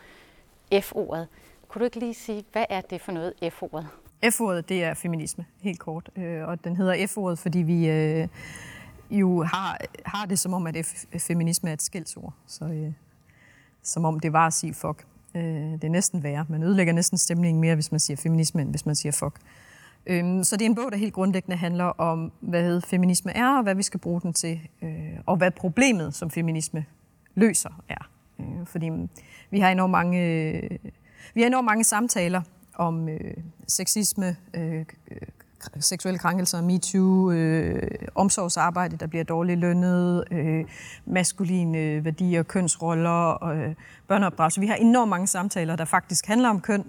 F-ordet. 0.82 1.28
Kunne 1.68 1.80
du 1.80 1.86
ikke 1.86 2.00
lige 2.00 2.14
sige, 2.14 2.46
hvad 2.52 2.66
er 2.70 2.82
det 2.82 3.02
for 3.02 3.12
noget, 3.12 3.34
F-ordet? 3.54 3.88
F-ordet, 4.32 4.70
det 4.70 4.84
er 4.84 4.94
feminisme, 4.94 5.46
helt 5.62 5.80
kort. 5.80 6.10
Øh, 6.16 6.48
og 6.48 6.64
den 6.64 6.76
hedder 6.76 7.08
F-ordet, 7.08 7.40
fordi 7.40 7.60
vi 7.60 7.90
øh, 7.90 8.28
jo 9.12 9.44
har, 9.44 9.78
har 10.06 10.26
det 10.26 10.40
som 10.40 10.54
om, 10.54 10.68
at 10.68 10.76
F- 10.78 11.18
feminisme 11.18 11.70
er 11.70 11.74
et 11.74 11.82
skældsord. 11.82 12.34
Så 12.48 12.66
øh, 12.66 12.92
som 13.84 14.06
om 14.06 14.20
det 14.20 14.34
var 14.34 14.48
at 14.48 14.54
sige 14.54 14.74
fuck. 14.74 15.06
Det 15.34 15.84
er 15.84 15.90
næsten 15.90 16.24
værre. 16.24 16.46
Man 16.50 16.64
ødelægger 16.64 16.94
næsten 16.94 17.18
stemningen 17.18 17.62
mere, 17.62 17.76
hvis 17.76 17.92
man 17.92 18.00
siger 18.00 18.18
feminisme, 18.18 18.62
end 18.62 18.70
hvis 18.70 18.86
man 18.86 18.96
siger 18.96 19.12
fuck. 19.12 19.36
Øhm, 20.06 20.44
så 20.44 20.58
det 20.58 20.66
er 20.66 20.70
en 20.70 20.76
bog, 20.76 20.92
der 20.92 20.98
helt 20.98 21.14
grundlæggende 21.14 21.58
handler 21.58 21.86
om, 21.86 22.32
hvad 22.40 22.82
feminisme 22.82 23.38
er, 23.38 23.58
og 23.58 23.64
hvad 23.64 23.76
vi 23.76 23.84
skal 23.84 24.00
bruge 24.00 24.22
den 24.22 24.34
til, 24.34 24.60
øh, 24.82 24.90
og 25.26 25.38
hvad 25.38 25.52
problemet, 25.52 26.16
som 26.16 26.30
feminisme 26.30 26.86
løser, 27.36 27.84
er. 27.90 28.10
Øh, 28.40 28.66
fordi 28.66 28.90
vi 29.52 29.60
har 29.60 29.70
enormt 29.70 29.92
mange, 29.92 30.22
øh, 30.26 30.70
vi 31.34 31.42
har 31.42 31.48
enormt 31.48 31.66
mange 31.66 31.84
samtaler 31.84 32.42
om 32.76 33.10
sexisme, 33.68 34.36
seksuelle 35.80 36.20
krænkelser, 36.20 36.62
MeToo, 36.62 37.32
øh, 37.32 37.82
omsorgsarbejde, 38.16 38.98
der 38.98 39.08
bliver 39.08 39.24
dårligt 39.24 39.60
lønnet, 39.60 40.24
øh, 40.32 40.66
maskuline 41.06 42.06
værdier, 42.06 42.44
kønsroller, 42.44 43.44
øh, 43.44 43.76
børneopdragelse. 44.08 44.62
Vi 44.62 44.68
har 44.68 44.76
enormt 44.76 45.10
mange 45.10 45.28
samtaler, 45.28 45.76
der 45.76 45.86
faktisk 45.86 46.28
handler 46.28 46.50
om 46.50 46.62
køn, 46.62 46.86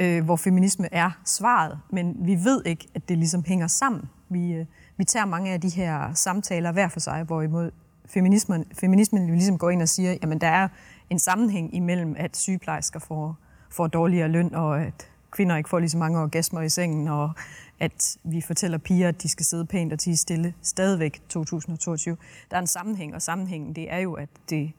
øh, 0.00 0.24
hvor 0.24 0.36
feminisme 0.36 0.88
er 0.92 1.10
svaret, 1.24 1.78
men 1.90 2.16
vi 2.20 2.34
ved 2.44 2.62
ikke, 2.66 2.88
at 2.94 3.08
det 3.08 3.18
ligesom 3.18 3.44
hænger 3.46 3.66
sammen. 3.66 4.08
Vi, 4.28 4.52
øh, 4.52 4.66
vi 4.96 5.04
tager 5.04 5.26
mange 5.26 5.52
af 5.52 5.60
de 5.60 5.68
her 5.68 6.14
samtaler 6.14 6.72
hver 6.72 6.88
for 6.88 7.00
sig, 7.00 7.22
hvorimod 7.22 7.70
feminismen, 8.06 8.64
feminismen 8.80 9.26
ligesom 9.26 9.58
går 9.58 9.70
ind 9.70 9.82
og 9.82 9.88
siger, 9.88 10.16
jamen 10.22 10.40
der 10.40 10.46
er 10.46 10.68
en 11.10 11.18
sammenhæng 11.18 11.74
imellem, 11.74 12.14
at 12.18 12.36
sygeplejersker 12.36 13.00
får, 13.00 13.38
får 13.70 13.86
dårligere 13.86 14.28
løn, 14.28 14.54
og 14.54 14.82
at 14.82 15.10
kvinder 15.30 15.56
ikke 15.56 15.68
får 15.68 15.78
lige 15.78 15.90
så 15.90 15.98
mange 15.98 16.20
orgasmer 16.20 16.60
i 16.60 16.68
sengen, 16.68 17.08
og 17.08 17.32
at 17.80 18.16
vi 18.24 18.40
fortæller 18.40 18.78
piger, 18.78 19.08
at 19.08 19.22
de 19.22 19.28
skal 19.28 19.46
sidde 19.46 19.64
pænt 19.64 19.92
og 19.92 19.98
tige 19.98 20.16
stille 20.16 20.54
stadigvæk 20.62 21.22
2022. 21.28 22.16
Der 22.50 22.56
er 22.56 22.60
en 22.60 22.66
sammenhæng, 22.66 23.14
og 23.14 23.22
sammenhængen 23.22 23.74
det 23.74 23.92
er 23.92 23.98
jo, 23.98 24.12
at 24.12 24.28
det 24.50 24.72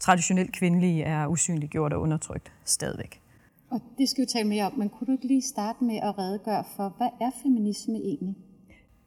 traditionelt 0.00 0.52
kvindelige 0.52 1.02
er 1.02 1.26
usynliggjort 1.26 1.92
og 1.92 2.00
undertrykt 2.00 2.52
stadigvæk. 2.64 3.21
Og 3.72 3.80
det 3.98 4.08
skal 4.08 4.22
vi 4.22 4.26
tale 4.26 4.48
mere 4.48 4.64
om, 4.64 4.72
men 4.78 4.88
kunne 4.88 5.06
du 5.06 5.12
ikke 5.12 5.26
lige 5.26 5.42
starte 5.42 5.84
med 5.84 5.96
at 5.96 6.18
redegøre 6.18 6.64
for, 6.76 6.94
hvad 6.96 7.08
er 7.20 7.30
feminisme 7.42 7.94
egentlig? 7.94 8.36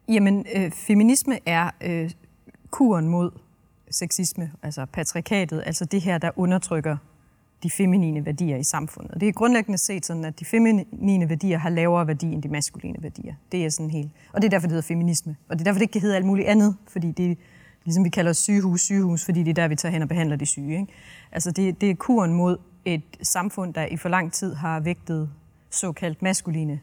Jamen, 0.08 0.46
øh, 0.56 0.70
feminisme 0.70 1.38
er 1.46 1.70
øh, 1.80 2.10
kuren 2.70 3.08
mod 3.08 3.30
sexisme, 3.90 4.52
altså 4.62 4.86
patriarkatet, 4.92 5.62
altså 5.66 5.84
det 5.84 6.00
her, 6.00 6.18
der 6.18 6.30
undertrykker 6.36 6.96
de 7.62 7.70
feminine 7.70 8.26
værdier 8.26 8.56
i 8.56 8.62
samfundet. 8.62 9.20
Det 9.20 9.28
er 9.28 9.32
grundlæggende 9.32 9.78
set 9.78 10.06
sådan, 10.06 10.24
at 10.24 10.40
de 10.40 10.44
feminine 10.44 11.28
værdier 11.28 11.58
har 11.58 11.70
lavere 11.70 12.06
værdi 12.06 12.32
end 12.32 12.42
de 12.42 12.48
maskuline 12.48 13.02
værdier. 13.02 13.34
Det 13.52 13.64
er 13.64 13.68
sådan 13.68 13.90
helt... 13.90 14.10
Og 14.32 14.42
det 14.42 14.48
er 14.48 14.50
derfor, 14.50 14.66
det 14.66 14.72
hedder 14.72 14.86
feminisme. 14.88 15.36
Og 15.48 15.58
det 15.58 15.60
er 15.60 15.64
derfor, 15.64 15.78
det 15.78 15.82
ikke 15.82 15.92
kan 15.92 16.00
hedde 16.00 16.16
alt 16.16 16.26
muligt 16.26 16.48
andet, 16.48 16.76
fordi 16.88 17.10
det 17.10 17.30
er 17.30 17.34
ligesom 17.84 18.04
vi 18.04 18.08
kalder 18.08 18.32
sygehus, 18.32 18.80
sygehus, 18.80 19.24
fordi 19.24 19.42
det 19.42 19.50
er 19.50 19.54
der, 19.54 19.68
vi 19.68 19.76
tager 19.76 19.92
hen 19.92 20.02
og 20.02 20.08
behandler 20.08 20.36
de 20.36 20.46
syge. 20.46 20.80
Ikke? 20.80 20.92
Altså 21.32 21.50
det, 21.50 21.80
det 21.80 21.90
er 21.90 21.94
kuren 21.94 22.32
mod 22.32 22.56
et 22.86 23.02
samfund, 23.22 23.74
der 23.74 23.86
i 23.86 23.96
for 23.96 24.08
lang 24.08 24.32
tid 24.32 24.54
har 24.54 24.80
vægtet 24.80 25.30
såkaldt 25.70 26.22
maskuline 26.22 26.80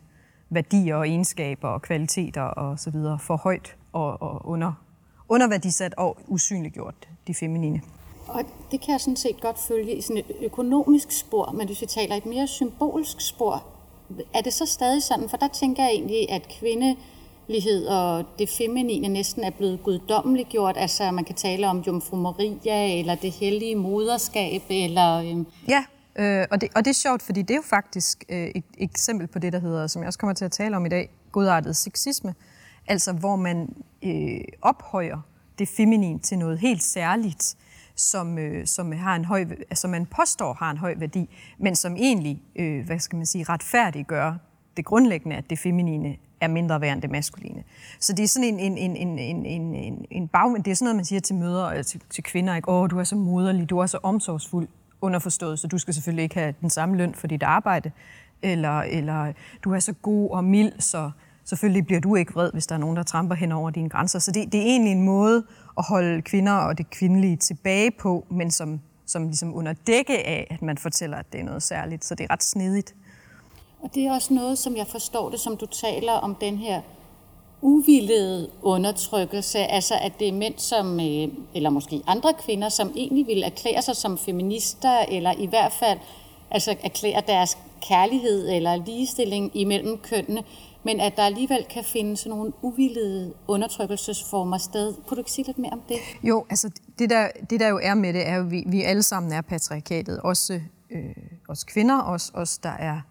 værdier 0.50 0.96
og 0.96 1.08
egenskaber 1.08 1.68
og 1.68 1.82
kvaliteter 1.82 2.42
og 2.42 2.80
så 2.80 2.92
videre 2.92 3.20
for 3.20 3.36
højt 3.38 3.76
og, 3.94 4.22
og 4.22 4.42
under, 4.46 4.74
underværdisat 5.30 5.94
og 5.98 6.18
usynliggjort 6.28 7.10
de 7.28 7.34
feminine. 7.34 7.82
Og 8.28 8.44
det 8.72 8.82
kan 8.82 8.92
jeg 8.92 9.02
sådan 9.02 9.16
set 9.16 9.42
godt 9.42 9.60
følge 9.60 9.96
i 9.96 10.02
sådan 10.02 10.18
et 10.18 10.36
økonomisk 10.42 11.12
spor, 11.12 11.52
men 11.52 11.68
hvis 11.68 11.82
vi 11.82 11.86
taler 11.86 12.16
et 12.16 12.26
mere 12.26 12.48
symbolsk 12.48 13.22
spor, 13.22 13.64
er 14.34 14.42
det 14.42 14.54
så 14.54 14.66
stadig 14.66 15.04
sådan? 15.04 15.30
For 15.30 15.38
der 15.38 15.48
tænker 15.48 15.84
jeg 15.84 15.92
egentlig, 15.92 16.32
at 16.32 16.48
kvinde, 16.60 16.96
kvindelighed 17.46 17.88
og 17.88 18.26
det 18.40 18.50
feminine 18.50 19.08
næsten 19.08 19.44
er 19.44 19.50
blevet 19.50 19.84
guddommeligt 19.84 20.50
gjort. 20.50 20.78
Altså 20.78 21.12
man 21.12 21.26
kan 21.26 21.36
tale 21.36 21.68
om 21.68 21.80
Jomfru 21.80 22.18
Maria, 22.18 23.00
eller 23.00 23.16
det 23.16 23.32
hellige 23.32 23.76
moderskab, 23.76 24.62
eller... 24.70 25.20
Øh... 25.20 25.46
Ja, 25.68 25.86
øh, 26.16 26.48
og, 26.52 26.62
det, 26.62 26.70
og 26.76 26.86
det 26.86 26.90
er 26.90 26.96
sjovt, 26.96 27.22
fordi 27.22 27.42
det 27.42 27.52
er 27.52 27.56
jo 27.56 27.64
faktisk 27.66 28.24
øh, 28.30 28.48
et 28.56 28.64
eksempel 28.78 29.28
på 29.28 29.40
det, 29.40 29.54
der 29.54 29.60
hedder, 29.60 29.88
som 29.88 30.02
jeg 30.02 30.08
også 30.08 30.20
kommer 30.20 30.34
til 30.34 30.46
at 30.46 30.52
tale 30.52 30.76
om 30.76 30.86
i 30.86 30.90
dag, 30.90 31.10
godartet 31.32 31.76
sexisme. 31.76 32.36
Altså 32.88 33.14
hvor 33.14 33.36
man 33.36 33.76
øh, 34.04 34.42
ophøjer 34.62 35.18
det 35.60 35.68
feminine 35.68 36.20
til 36.20 36.38
noget 36.38 36.60
helt 36.60 36.84
særligt 36.84 37.56
som, 37.96 38.38
øh, 38.38 38.68
som, 38.68 38.92
har 38.92 39.16
en 39.16 39.26
høj, 39.26 39.46
altså 39.70 39.88
man 39.88 40.06
påstår 40.06 40.54
har 40.54 40.72
en 40.72 40.78
høj 40.78 40.96
værdi, 40.98 41.30
men 41.60 41.76
som 41.76 41.96
egentlig, 41.96 42.42
øh, 42.56 42.86
hvad 42.86 43.00
skal 43.00 43.18
man 43.18 43.26
sige, 43.26 43.44
retfærdiggør 43.44 44.34
det 44.78 44.86
grundlæggende, 44.86 45.36
at 45.36 45.50
det 45.50 45.60
feminine 45.60 46.16
er 46.44 46.48
mindre 46.48 46.82
værd 46.82 46.94
end 46.94 47.02
det 47.02 47.12
maskuline. 47.12 47.64
Så 48.00 48.14
det 48.14 48.24
er 48.24 48.28
sådan 48.28 48.50
en, 48.50 48.60
en, 48.60 48.78
en, 48.78 48.98
en, 48.98 49.20
en, 49.20 49.46
en, 49.46 49.76
en, 49.76 50.06
en 50.12 50.28
bag, 50.28 50.56
det 50.66 50.68
er 50.68 50.76
sådan 50.76 50.86
noget, 50.86 50.96
man 50.96 51.06
siger 51.06 51.20
til 51.20 51.36
møder, 51.36 51.64
og 51.64 51.78
øh, 51.78 51.84
til, 51.86 52.02
til 52.10 52.24
kvinder, 52.24 52.56
ikke? 52.56 52.70
Åh, 52.70 52.90
du 52.90 53.00
er 53.00 53.04
så 53.04 53.16
moderlig, 53.16 53.70
du 53.70 53.80
er 53.80 53.86
så 53.86 54.00
omsorgsfuld, 54.04 54.68
underforstået, 55.02 55.60
så 55.60 55.68
du 55.68 55.78
skal 55.78 55.94
selvfølgelig 55.94 56.24
ikke 56.24 56.36
have 56.36 56.54
den 56.62 56.70
samme 56.70 56.98
løn 56.98 57.16
for 57.16 57.28
dit 57.28 57.44
arbejde, 57.44 57.92
eller, 58.42 58.80
eller 58.80 59.34
du 59.64 59.74
er 59.74 59.80
så 59.80 59.94
god 59.94 60.30
og 60.32 60.44
mild, 60.44 60.72
så 60.80 61.12
selvfølgelig 61.46 61.86
bliver 61.86 62.02
du 62.02 62.16
ikke 62.16 62.34
vred, 62.34 62.52
hvis 62.54 62.68
der 62.68 62.76
er 62.76 62.80
nogen, 62.80 62.98
der 62.98 63.04
tramper 63.04 63.36
hen 63.36 63.52
over 63.52 63.70
dine 63.70 63.90
grænser. 63.90 64.20
Så 64.20 64.32
det, 64.32 64.52
det 64.52 64.60
er 64.60 64.66
egentlig 64.66 64.92
en 64.92 65.04
måde 65.04 65.44
at 65.78 65.86
holde 65.88 66.22
kvinder 66.22 66.54
og 66.54 66.78
det 66.78 66.90
kvindelige 66.90 67.38
tilbage 67.38 67.92
på, 67.92 68.26
men 68.32 68.52
som, 68.52 68.80
som 69.06 69.24
ligesom 69.24 69.56
under 69.56 69.74
dække 69.88 70.28
af, 70.28 70.48
at 70.50 70.62
man 70.62 70.78
fortæller, 70.78 71.18
at 71.18 71.26
det 71.34 71.40
er 71.40 71.44
noget 71.44 71.64
særligt. 71.64 72.06
Så 72.06 72.16
det 72.16 72.24
er 72.24 72.34
ret 72.34 72.44
snedigt. 72.44 72.96
Og 73.84 73.90
det 73.96 74.06
er 74.06 74.14
også 74.14 74.34
noget, 74.34 74.58
som 74.58 74.78
jeg 74.78 74.88
forstår 74.88 75.30
det, 75.30 75.40
som 75.40 75.58
du 75.58 75.66
taler 75.66 76.14
om 76.14 76.36
den 76.36 76.58
her 76.58 76.82
uvillede 77.62 78.50
undertrykkelse, 78.62 79.60
altså 79.60 79.96
at 80.02 80.20
det 80.20 80.28
er 80.28 80.34
mænd, 80.34 80.54
som, 80.58 81.00
øh, 81.00 81.28
eller 81.56 81.70
måske 81.70 82.02
andre 82.08 82.34
kvinder, 82.46 82.70
som 82.70 82.92
egentlig 82.96 83.28
vil 83.28 83.44
erklære 83.44 83.82
sig 83.82 83.96
som 83.96 84.18
feminister, 84.18 85.00
eller 85.00 85.34
i 85.38 85.46
hvert 85.46 85.72
fald 85.80 86.00
altså 86.52 86.76
erklære 86.84 87.22
deres 87.28 87.58
kærlighed 87.82 88.50
eller 88.50 88.76
ligestilling 88.76 89.52
imellem 89.54 89.98
kønnene, 89.98 90.44
men 90.84 91.00
at 91.00 91.16
der 91.16 91.24
alligevel 91.24 91.66
kan 91.70 91.84
finde 91.84 92.18
sådan 92.18 92.38
nogle 92.38 92.54
uvildede 92.62 93.34
undertrykkelsesformer 93.48 94.58
sted. 94.58 94.94
Kunne 95.08 95.16
du 95.16 95.22
ikke 95.22 95.32
sige 95.32 95.46
lidt 95.46 95.60
mere 95.60 95.72
om 95.72 95.82
det? 95.90 95.98
Jo, 96.24 96.46
altså 96.50 96.72
det 97.00 97.10
der, 97.10 97.28
det 97.50 97.60
der 97.60 97.68
jo 97.68 97.80
er 97.84 97.94
med 97.94 98.14
det, 98.14 98.28
er 98.28 98.36
jo, 98.36 98.44
at 98.44 98.52
vi, 98.52 98.64
vi 98.68 98.82
alle 98.82 99.04
sammen 99.04 99.32
er 99.32 99.42
patriarkatet. 99.42 100.20
Også 100.20 100.60
øh, 100.92 101.16
os 101.50 101.64
kvinder, 101.64 102.00
også 102.00 102.32
os, 102.34 102.58
der 102.58 102.70
er 102.70 103.02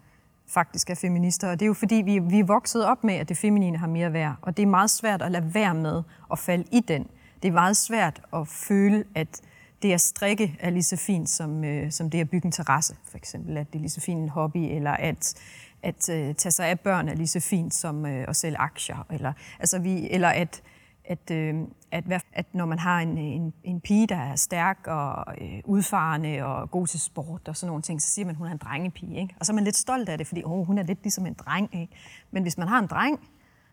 faktisk 0.53 0.89
er 0.89 0.95
feminister. 0.95 1.51
Og 1.51 1.59
det 1.59 1.65
er 1.65 1.67
jo 1.67 1.73
fordi, 1.73 1.95
vi, 1.95 2.19
vi 2.19 2.39
er 2.39 2.43
vokset 2.43 2.85
op 2.85 3.03
med, 3.03 3.13
at 3.13 3.29
det 3.29 3.37
feminine 3.37 3.77
har 3.77 3.87
mere 3.87 4.13
værd. 4.13 4.35
Og 4.41 4.57
det 4.57 4.63
er 4.63 4.67
meget 4.67 4.89
svært 4.89 5.21
at 5.21 5.31
lade 5.31 5.53
være 5.53 5.75
med 5.75 6.03
at 6.31 6.39
falde 6.39 6.63
i 6.71 6.79
den. 6.79 7.07
Det 7.43 7.47
er 7.47 7.53
meget 7.53 7.77
svært 7.77 8.21
at 8.33 8.47
føle, 8.47 9.03
at 9.15 9.41
det 9.81 9.93
at 9.93 10.01
strikke 10.01 10.57
er 10.59 10.69
lige 10.69 10.83
så 10.83 10.97
fint 10.97 11.29
som, 11.29 11.63
øh, 11.63 11.91
som 11.91 12.09
det 12.09 12.19
at 12.19 12.29
bygge 12.29 12.45
en 12.45 12.51
terrasse, 12.51 12.95
for 13.09 13.17
eksempel. 13.17 13.57
At 13.57 13.67
det 13.67 13.75
er 13.75 13.79
lige 13.79 13.89
så 13.89 14.01
fint 14.01 14.19
en 14.19 14.29
hobby, 14.29 14.57
eller 14.57 14.91
at 14.91 15.35
at 15.83 16.09
øh, 16.09 16.35
tage 16.35 16.51
sig 16.51 16.67
af 16.67 16.79
børn 16.79 17.09
er 17.09 17.15
lige 17.15 17.27
så 17.27 17.39
fint 17.39 17.73
som 17.73 18.05
øh, 18.05 18.25
at 18.27 18.35
sælge 18.35 18.57
aktier. 18.57 19.05
Eller, 19.11 19.33
altså 19.59 19.79
vi, 19.79 20.09
eller 20.09 20.29
at, 20.29 20.61
at, 21.05 21.31
øh, 21.31 21.55
at, 21.91 22.03
at 22.33 22.45
når 22.53 22.65
man 22.65 22.79
har 22.79 22.99
en, 22.99 23.17
en, 23.17 23.53
en 23.63 23.81
pige, 23.81 24.07
der 24.07 24.15
er 24.15 24.35
stærk 24.35 24.87
og 24.87 25.35
øh, 25.41 25.61
udfarende 25.65 26.43
og 26.45 26.71
god 26.71 26.87
til 26.87 26.99
sport 26.99 27.47
og 27.47 27.57
sådan 27.57 27.67
nogle 27.67 27.81
ting, 27.81 28.01
så 28.01 28.09
siger 28.09 28.25
man, 28.25 28.35
at 28.35 28.37
hun 28.37 28.47
er 28.47 28.51
en 28.51 28.57
drengepige. 28.57 29.21
Ikke? 29.21 29.35
Og 29.39 29.45
så 29.45 29.51
er 29.51 29.55
man 29.55 29.63
lidt 29.63 29.75
stolt 29.75 30.09
af 30.09 30.17
det, 30.17 30.27
fordi 30.27 30.41
oh, 30.45 30.67
hun 30.67 30.77
er 30.77 30.83
lidt 30.83 31.03
ligesom 31.03 31.25
en 31.25 31.33
dreng. 31.33 31.69
Ikke? 31.75 31.93
Men 32.31 32.43
hvis 32.43 32.57
man 32.57 32.67
har 32.67 32.79
en 32.79 32.87
dreng, 32.87 33.19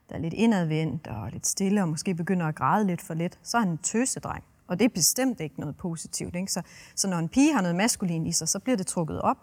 der 0.09 0.15
er 0.15 0.21
lidt 0.21 0.35
indadvendt 0.35 1.07
og 1.07 1.31
lidt 1.33 1.47
stille 1.47 1.83
og 1.83 1.89
måske 1.89 2.15
begynder 2.15 2.47
at 2.47 2.55
græde 2.55 2.87
lidt 2.87 3.01
for 3.01 3.15
lidt, 3.15 3.39
så 3.43 3.57
er 3.57 3.61
han 3.61 3.71
en 3.71 3.79
tøsedreng. 3.79 4.45
Og 4.67 4.79
det 4.79 4.85
er 4.85 4.89
bestemt 4.89 5.41
ikke 5.41 5.61
noget 5.61 5.77
positivt. 5.77 6.37
Ikke? 6.37 6.53
Så, 6.53 6.63
så 6.95 7.09
når 7.09 7.19
en 7.19 7.29
pige 7.29 7.55
har 7.55 7.61
noget 7.61 7.77
maskulin 7.77 8.27
i 8.27 8.33
sig, 8.33 8.49
så 8.49 8.59
bliver 8.59 8.77
det 8.77 8.87
trukket 8.87 9.21
op 9.23 9.37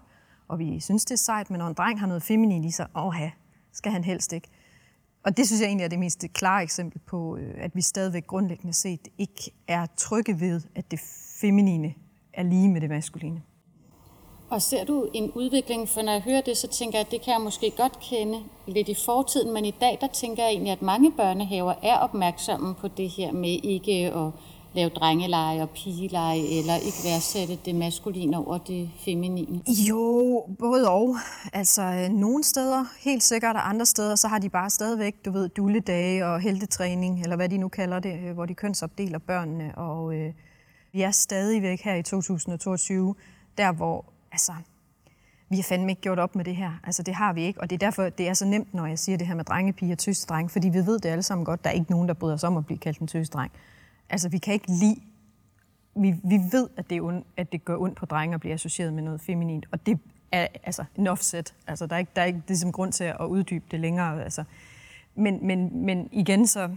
og 0.47 0.59
vi 0.59 0.79
synes, 0.79 1.05
det 1.05 1.13
er 1.13 1.17
sejt, 1.17 1.49
men 1.49 1.59
når 1.59 1.67
en 1.67 1.73
dreng 1.73 1.99
har 1.99 2.07
noget 2.07 2.23
feminin 2.23 2.63
i 2.63 2.71
sig, 2.71 2.87
åh 2.95 3.15
skal 3.71 3.91
han 3.91 4.03
helst 4.03 4.33
ikke. 4.33 4.47
Og 5.27 5.37
det 5.37 5.47
synes 5.47 5.61
jeg 5.61 5.67
egentlig 5.67 5.85
er 5.85 5.89
det 5.89 5.99
mest 5.99 6.25
klare 6.33 6.63
eksempel 6.63 6.99
på, 6.99 7.37
øh, 7.37 7.53
at 7.57 7.75
vi 7.75 7.81
stadigvæk 7.81 8.27
grundlæggende 8.27 8.73
set 8.73 9.07
ikke 9.17 9.51
er 9.67 9.85
trygge 9.97 10.39
ved, 10.39 10.61
at 10.75 10.91
det 10.91 10.99
feminine 11.41 11.93
er 12.33 12.43
lige 12.43 12.69
med 12.69 12.81
det 12.81 12.89
maskuline. 12.89 13.41
Og 14.49 14.61
ser 14.61 14.83
du 14.83 15.07
en 15.13 15.31
udvikling, 15.31 15.89
for 15.89 16.01
når 16.01 16.11
jeg 16.11 16.21
hører 16.21 16.41
det, 16.41 16.57
så 16.57 16.67
tænker 16.67 16.97
jeg, 16.97 17.05
at 17.05 17.11
det 17.11 17.21
kan 17.21 17.33
jeg 17.33 17.41
måske 17.41 17.71
godt 17.77 17.99
kende 17.99 18.43
lidt 18.67 18.89
i 18.89 18.95
fortiden, 19.05 19.53
men 19.53 19.65
i 19.65 19.71
dag, 19.81 19.97
der 20.01 20.07
tænker 20.07 20.43
jeg 20.43 20.51
egentlig, 20.51 20.71
at 20.71 20.81
mange 20.81 21.11
børnehaver 21.11 21.73
er 21.83 21.97
opmærksomme 21.97 22.75
på 22.75 22.87
det 22.87 23.09
her 23.09 23.31
med 23.31 23.59
ikke 23.63 23.91
at 23.93 24.31
lave 24.77 24.89
drengeleje 24.89 25.61
og 25.61 25.69
pigeleje, 25.69 26.39
eller 26.39 26.75
ikke 26.75 26.97
værdsætte 27.03 27.55
det 27.65 27.75
maskuline 27.75 28.37
over 28.37 28.57
det 28.57 28.89
feminine? 29.05 29.61
Jo, 29.89 30.45
både 30.59 30.89
og. 30.89 31.15
Altså, 31.53 31.81
øh, 31.81 32.09
nogle 32.09 32.43
steder, 32.43 32.85
helt 33.03 33.23
sikkert, 33.23 33.55
og 33.55 33.69
andre 33.69 33.85
steder, 33.85 34.15
så 34.15 34.27
har 34.27 34.39
de 34.39 34.49
bare 34.49 34.69
stadigvæk, 34.69 35.25
du 35.25 35.31
ved, 35.31 35.49
dulledage 35.49 36.25
og 36.25 36.39
heldetræning, 36.39 37.21
eller 37.23 37.35
hvad 37.35 37.49
de 37.49 37.57
nu 37.57 37.67
kalder 37.67 37.99
det, 37.99 38.19
øh, 38.19 38.33
hvor 38.33 38.45
de 38.45 38.53
kønsopdeler 38.53 39.19
børnene. 39.19 39.77
Og 39.77 40.15
øh, 40.15 40.33
vi 40.91 41.01
er 41.01 41.11
stadigvæk 41.11 41.81
her 41.81 41.95
i 41.95 42.03
2022, 42.03 43.15
der 43.57 43.71
hvor, 43.71 44.05
altså, 44.31 44.51
vi 45.49 45.55
har 45.55 45.63
fandme 45.63 45.91
ikke 45.91 46.01
gjort 46.01 46.19
op 46.19 46.35
med 46.35 46.45
det 46.45 46.55
her. 46.55 46.71
Altså, 46.83 47.03
det 47.03 47.13
har 47.13 47.33
vi 47.33 47.43
ikke, 47.43 47.61
og 47.61 47.69
det 47.69 47.75
er 47.75 47.85
derfor, 47.85 48.09
det 48.09 48.27
er 48.27 48.33
så 48.33 48.45
nemt, 48.45 48.73
når 48.73 48.85
jeg 48.85 48.99
siger 48.99 49.17
det 49.17 49.27
her 49.27 49.35
med 49.35 49.43
drengepiger 49.43 49.91
og 49.91 49.97
tøsdreng, 49.97 50.51
fordi 50.51 50.69
vi 50.69 50.85
ved 50.85 50.99
det 50.99 51.09
alle 51.09 51.23
sammen 51.23 51.45
godt, 51.45 51.63
der 51.63 51.69
er 51.69 51.73
ikke 51.73 51.91
nogen, 51.91 52.07
der 52.07 52.13
bryder 52.13 52.37
sig 52.37 52.47
om 52.47 52.57
at 52.57 52.65
blive 52.65 52.77
kaldt 52.77 52.99
en 52.99 53.07
tøsdreng. 53.07 53.51
Altså, 54.09 54.29
vi 54.29 54.37
kan 54.37 54.53
ikke 54.53 54.71
lide... 54.71 55.01
Vi, 55.95 56.15
vi 56.23 56.39
ved, 56.51 56.69
at 56.77 56.89
det, 56.89 56.97
er 56.97 57.01
ond, 57.01 57.23
at 57.37 57.51
det 57.51 57.65
gør 57.65 57.77
ondt 57.77 57.97
på 57.97 58.05
drenge 58.05 58.33
at 58.33 58.39
blive 58.39 58.53
associeret 58.53 58.93
med 58.93 59.03
noget 59.03 59.21
feminint, 59.21 59.65
og 59.71 59.85
det 59.85 59.99
er 60.31 60.47
altså 60.63 60.83
en 60.95 61.07
offset. 61.07 61.53
Altså, 61.67 61.85
der 61.85 61.95
er 61.95 61.99
ikke, 61.99 62.11
der 62.15 62.21
er 62.21 62.25
ikke 62.25 62.41
ligesom 62.47 62.71
grund 62.71 62.91
til 62.91 63.03
at 63.03 63.25
uddybe 63.25 63.65
det 63.71 63.79
længere. 63.79 64.23
Altså. 64.23 64.43
Men, 65.15 65.47
men, 65.47 65.85
men 65.85 66.09
igen, 66.11 66.47
så 66.47 66.75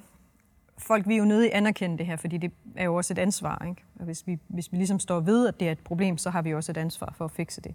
folk 0.78 1.08
vi 1.08 1.14
er 1.14 1.18
jo 1.18 1.24
nødt 1.24 1.44
til 1.44 1.48
at 1.48 1.56
anerkende 1.56 1.98
det 1.98 2.06
her, 2.06 2.16
fordi 2.16 2.38
det 2.38 2.52
er 2.76 2.84
jo 2.84 2.94
også 2.94 3.12
et 3.14 3.18
ansvar. 3.18 3.64
Ikke? 3.68 3.82
Og 3.98 4.04
hvis 4.04 4.26
vi, 4.26 4.38
hvis 4.48 4.72
vi 4.72 4.76
ligesom 4.76 5.00
står 5.00 5.20
ved, 5.20 5.48
at 5.48 5.60
det 5.60 5.68
er 5.68 5.72
et 5.72 5.78
problem, 5.78 6.18
så 6.18 6.30
har 6.30 6.42
vi 6.42 6.54
også 6.54 6.72
et 6.72 6.76
ansvar 6.76 7.14
for 7.16 7.24
at 7.24 7.30
fikse 7.30 7.60
det. 7.60 7.74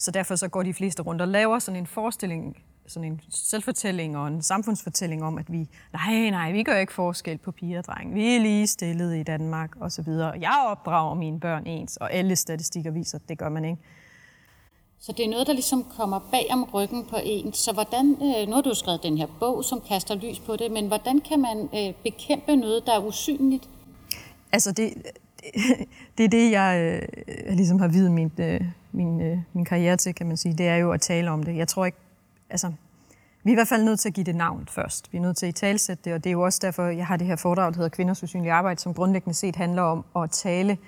Så 0.00 0.10
derfor 0.10 0.36
så 0.36 0.48
går 0.48 0.62
de 0.62 0.74
fleste 0.74 1.02
rundt 1.02 1.22
og 1.22 1.28
laver 1.28 1.58
sådan 1.58 1.80
en 1.80 1.86
forestilling 1.86 2.56
sådan 2.86 3.12
en 3.12 3.20
selvfortælling 3.30 4.16
og 4.16 4.28
en 4.28 4.42
samfundsfortælling 4.42 5.24
om, 5.24 5.38
at 5.38 5.52
vi, 5.52 5.68
nej, 5.92 6.30
nej, 6.30 6.52
vi 6.52 6.62
gør 6.62 6.76
ikke 6.76 6.92
forskel 6.92 7.38
på 7.38 7.50
piger 7.50 7.78
og 7.78 7.84
drenge. 7.84 8.14
Vi 8.14 8.36
er 8.36 8.40
lige 8.40 8.66
stillet 8.66 9.16
i 9.16 9.22
Danmark 9.22 9.70
og 9.80 9.92
så 9.92 10.02
videre. 10.02 10.32
Jeg 10.40 10.64
opdrager 10.66 11.14
mine 11.14 11.40
børn 11.40 11.66
ens, 11.66 11.96
og 11.96 12.12
alle 12.12 12.36
statistikker 12.36 12.90
viser, 12.90 13.18
at 13.18 13.28
det 13.28 13.38
gør 13.38 13.48
man 13.48 13.64
ikke. 13.64 13.82
Så 14.98 15.12
det 15.12 15.24
er 15.24 15.30
noget, 15.30 15.46
der 15.46 15.52
ligesom 15.52 15.84
kommer 15.96 16.20
bag 16.30 16.46
om 16.50 16.64
ryggen 16.64 17.04
på 17.04 17.16
en. 17.24 17.52
Så 17.52 17.72
hvordan, 17.72 18.10
øh, 18.10 18.48
nu 18.48 18.54
har 18.54 18.62
du 18.62 18.74
skrevet 18.74 19.02
den 19.02 19.18
her 19.18 19.26
bog, 19.40 19.64
som 19.64 19.80
kaster 19.88 20.14
lys 20.14 20.38
på 20.38 20.56
det, 20.56 20.72
men 20.72 20.86
hvordan 20.86 21.20
kan 21.20 21.40
man 21.40 21.68
øh, 21.74 21.94
bekæmpe 22.02 22.56
noget, 22.56 22.86
der 22.86 22.92
er 22.92 23.06
usynligt? 23.06 23.68
Altså 24.52 24.72
det, 24.72 24.92
det, 25.04 25.08
det 26.18 26.24
er 26.24 26.28
det, 26.28 26.50
jeg 26.50 27.00
øh, 27.48 27.56
ligesom 27.56 27.80
har 27.80 27.88
videt 27.88 28.40
øh, 28.40 28.60
min, 28.92 29.20
øh, 29.20 29.38
min 29.52 29.64
karriere 29.64 29.96
til, 29.96 30.14
kan 30.14 30.26
man 30.26 30.36
sige. 30.36 30.54
Det 30.54 30.68
er 30.68 30.76
jo 30.76 30.92
at 30.92 31.00
tale 31.00 31.30
om 31.30 31.42
det. 31.42 31.56
Jeg 31.56 31.68
tror 31.68 31.84
ikke, 31.84 31.98
altså, 32.50 32.72
vi 33.42 33.50
er 33.50 33.52
i 33.52 33.54
hvert 33.54 33.68
fald 33.68 33.84
nødt 33.84 34.00
til 34.00 34.08
at 34.08 34.14
give 34.14 34.24
det 34.24 34.36
navn 34.36 34.68
først. 34.70 35.12
Vi 35.12 35.18
er 35.18 35.22
nødt 35.22 35.36
til 35.36 35.46
at 35.46 35.54
talsætte 35.54 36.04
det, 36.04 36.14
og 36.14 36.24
det 36.24 36.30
er 36.30 36.32
jo 36.32 36.42
også 36.42 36.58
derfor, 36.62 36.86
jeg 36.86 37.06
har 37.06 37.16
det 37.16 37.26
her 37.26 37.36
foredrag, 37.36 37.72
der 37.72 37.76
hedder 37.76 37.88
Kvinders 37.88 38.22
usynlige 38.22 38.52
arbejde, 38.52 38.80
som 38.80 38.94
grundlæggende 38.94 39.34
set 39.34 39.56
handler 39.56 39.82
om 39.82 40.04
at 40.16 40.30
tale, 40.30 40.78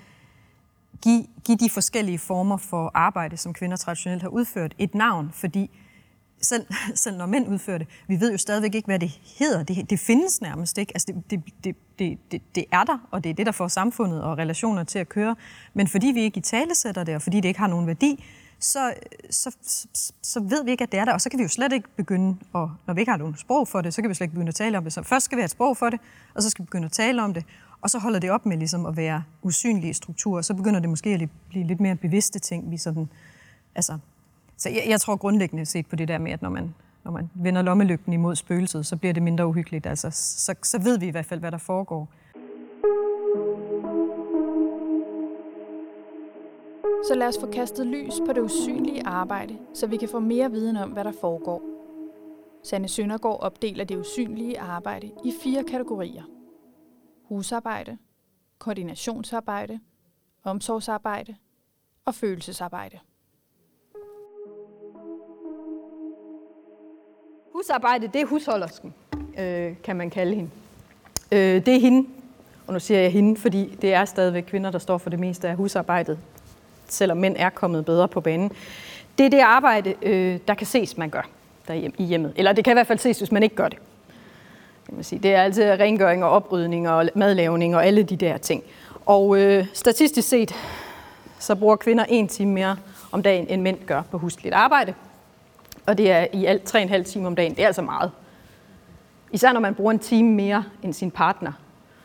give, 1.01 1.25
give 1.45 1.57
de 1.57 1.69
forskellige 1.69 2.19
former 2.19 2.57
for 2.57 2.91
arbejde, 2.93 3.37
som 3.37 3.53
kvinder 3.53 3.77
traditionelt 3.77 4.21
har 4.21 4.29
udført, 4.29 4.75
et 4.77 4.95
navn, 4.95 5.29
fordi 5.33 5.71
selv, 6.43 6.65
selv 6.95 7.17
når 7.17 7.25
mænd 7.25 7.47
udfører 7.47 7.77
det, 7.77 7.87
vi 8.07 8.19
ved 8.19 8.31
jo 8.31 8.37
stadigvæk 8.37 8.75
ikke, 8.75 8.85
hvad 8.85 8.99
det 8.99 9.19
hedder. 9.39 9.63
Det, 9.63 9.89
det 9.89 9.99
findes 9.99 10.41
nærmest 10.41 10.77
ikke. 10.77 10.91
Altså 10.95 11.13
det, 11.29 11.45
det, 11.63 11.75
det, 11.99 12.19
det, 12.31 12.41
det, 12.55 12.65
er 12.71 12.83
der, 12.83 13.07
og 13.11 13.23
det 13.23 13.29
er 13.29 13.33
det, 13.33 13.45
der 13.45 13.51
får 13.51 13.67
samfundet 13.67 14.23
og 14.23 14.37
relationer 14.37 14.83
til 14.83 14.99
at 14.99 15.09
køre. 15.09 15.35
Men 15.73 15.87
fordi 15.87 16.07
vi 16.07 16.21
ikke 16.21 16.37
i 16.37 16.41
tale 16.41 16.75
sætter 16.75 17.03
det, 17.03 17.15
og 17.15 17.21
fordi 17.21 17.37
det 17.39 17.47
ikke 17.47 17.59
har 17.59 17.67
nogen 17.67 17.87
værdi, 17.87 18.23
så, 18.59 18.93
så, 19.29 19.55
så, 19.61 20.13
så 20.21 20.39
ved 20.39 20.65
vi 20.65 20.71
ikke, 20.71 20.83
at 20.83 20.91
det 20.91 20.99
er 20.99 21.05
der. 21.05 21.13
Og 21.13 21.21
så 21.21 21.29
kan 21.29 21.39
vi 21.39 21.43
jo 21.43 21.49
slet 21.49 21.73
ikke 21.73 21.89
begynde, 21.95 22.37
at, 22.55 22.67
når 22.87 22.93
vi 22.93 23.01
ikke 23.01 23.11
har 23.11 23.17
nogen 23.17 23.37
sprog 23.37 23.67
for 23.67 23.81
det, 23.81 23.93
så 23.93 24.01
kan 24.01 24.09
vi 24.09 24.15
slet 24.15 24.25
ikke 24.25 24.33
begynde 24.33 24.49
at 24.49 24.55
tale 24.55 24.77
om 24.77 24.83
det. 24.83 24.93
Så 24.93 25.03
først 25.03 25.25
skal 25.25 25.35
vi 25.35 25.41
have 25.41 25.45
et 25.45 25.51
sprog 25.51 25.77
for 25.77 25.89
det, 25.89 25.99
og 26.33 26.43
så 26.43 26.49
skal 26.49 26.63
vi 26.63 26.65
begynde 26.65 26.85
at 26.85 26.91
tale 26.91 27.23
om 27.23 27.33
det. 27.33 27.45
Og 27.81 27.89
så 27.89 27.99
holder 27.99 28.19
det 28.19 28.31
op 28.31 28.45
med 28.45 28.57
ligesom 28.57 28.85
at 28.85 28.97
være 28.97 29.23
usynlige 29.41 29.93
strukturer. 29.93 30.41
Så 30.41 30.53
begynder 30.53 30.79
det 30.79 30.89
måske 30.89 31.09
at 31.09 31.29
blive 31.49 31.67
lidt 31.67 31.79
mere 31.79 31.95
bevidste 31.95 32.39
ting, 32.39 32.71
vi 32.71 32.77
sådan, 32.77 33.09
altså, 33.75 33.97
så 34.57 34.69
jeg, 34.69 34.83
jeg 34.87 35.01
tror 35.01 35.15
grundlæggende 35.15 35.65
set 35.65 35.87
på 35.87 35.95
det 35.95 36.07
der 36.07 36.17
med, 36.17 36.31
at 36.31 36.41
når 36.41 36.49
man, 36.49 36.75
når 37.03 37.11
man 37.11 37.29
vender 37.33 37.61
lommelygten 37.61 38.13
imod 38.13 38.35
spøgelset, 38.35 38.85
så 38.85 38.97
bliver 38.97 39.13
det 39.13 39.23
mindre 39.23 39.47
uhyggeligt. 39.47 39.85
Altså, 39.85 40.09
så, 40.11 40.55
så 40.63 40.79
ved 40.79 40.99
vi 40.99 41.07
i 41.07 41.09
hvert 41.09 41.25
fald, 41.25 41.39
hvad 41.39 41.51
der 41.51 41.57
foregår. 41.57 42.09
Så 47.07 47.15
lad 47.15 47.27
os 47.27 47.37
få 47.39 47.51
kastet 47.51 47.87
lys 47.87 48.13
på 48.25 48.33
det 48.33 48.41
usynlige 48.41 49.07
arbejde, 49.07 49.57
så 49.73 49.87
vi 49.87 49.97
kan 49.97 50.09
få 50.09 50.19
mere 50.19 50.51
viden 50.51 50.77
om, 50.77 50.89
hvad 50.89 51.03
der 51.03 51.13
foregår. 51.21 51.61
Sanne 52.63 52.87
Søndergaard 52.87 53.39
opdeler 53.41 53.83
det 53.83 53.97
usynlige 53.97 54.59
arbejde 54.59 55.11
i 55.25 55.33
fire 55.43 55.63
kategorier. 55.63 56.23
Husarbejde, 57.23 57.97
koordinationsarbejde, 58.59 59.79
omsorgsarbejde 60.43 61.35
og 62.05 62.15
følelsesarbejde. 62.15 62.99
Husarbejde, 67.53 68.07
det 68.07 68.21
er 68.21 68.25
husholdersken, 68.25 68.93
øh, 69.39 69.73
kan 69.83 69.95
man 69.95 70.09
kalde 70.09 70.35
hende. 70.35 70.49
Øh, 71.31 71.65
det 71.65 71.75
er 71.75 71.79
hende, 71.79 72.09
og 72.67 72.73
nu 72.73 72.79
siger 72.79 72.99
jeg 72.99 73.11
hende, 73.11 73.39
fordi 73.39 73.77
det 73.81 73.93
er 73.93 74.05
stadigvæk 74.05 74.43
kvinder, 74.43 74.71
der 74.71 74.79
står 74.79 74.97
for 74.97 75.09
det 75.09 75.19
meste 75.19 75.49
af 75.49 75.55
husarbejdet, 75.55 76.19
selvom 76.87 77.17
mænd 77.17 77.35
er 77.39 77.49
kommet 77.49 77.85
bedre 77.85 78.07
på 78.07 78.21
banen. 78.21 78.51
Det 79.17 79.25
er 79.25 79.29
det 79.29 79.39
arbejde, 79.39 79.93
øh, 80.01 80.39
der 80.47 80.53
kan 80.53 80.67
ses, 80.67 80.97
man 80.97 81.09
gør 81.09 81.29
derhjemme, 81.67 81.95
i 81.97 82.03
hjemmet. 82.03 82.33
Eller 82.35 82.53
det 82.53 82.63
kan 82.63 82.71
i 82.71 82.75
hvert 82.75 82.87
fald 82.87 82.99
ses, 82.99 83.17
hvis 83.17 83.31
man 83.31 83.43
ikke 83.43 83.55
gør 83.55 83.67
det. 83.67 83.79
Kan 84.85 84.95
man 84.95 85.03
sige. 85.03 85.19
Det 85.19 85.33
er 85.33 85.41
altid 85.41 85.63
rengøring 85.63 86.23
og 86.23 86.29
oprydning 86.29 86.89
og 86.89 87.09
madlavning 87.15 87.75
og 87.75 87.85
alle 87.85 88.03
de 88.03 88.15
der 88.15 88.37
ting. 88.37 88.63
Og 89.05 89.37
øh, 89.37 89.65
statistisk 89.73 90.27
set, 90.27 90.55
så 91.39 91.55
bruger 91.55 91.75
kvinder 91.75 92.05
en 92.09 92.27
time 92.27 92.51
mere 92.51 92.77
om 93.11 93.23
dagen, 93.23 93.47
end 93.49 93.61
mænd 93.61 93.77
gør 93.85 94.01
på 94.11 94.17
husligt 94.17 94.53
arbejde 94.53 94.93
og 95.85 95.97
det 95.97 96.11
er 96.11 96.27
i 96.33 96.45
alt 96.45 96.75
3,5 96.75 97.03
timer 97.03 97.27
om 97.27 97.35
dagen. 97.35 97.55
Det 97.55 97.63
er 97.63 97.67
altså 97.67 97.81
meget. 97.81 98.11
Især 99.31 99.53
når 99.53 99.59
man 99.59 99.75
bruger 99.75 99.91
en 99.91 99.99
time 99.99 100.31
mere 100.31 100.63
end 100.83 100.93
sin 100.93 101.11
partner. 101.11 101.51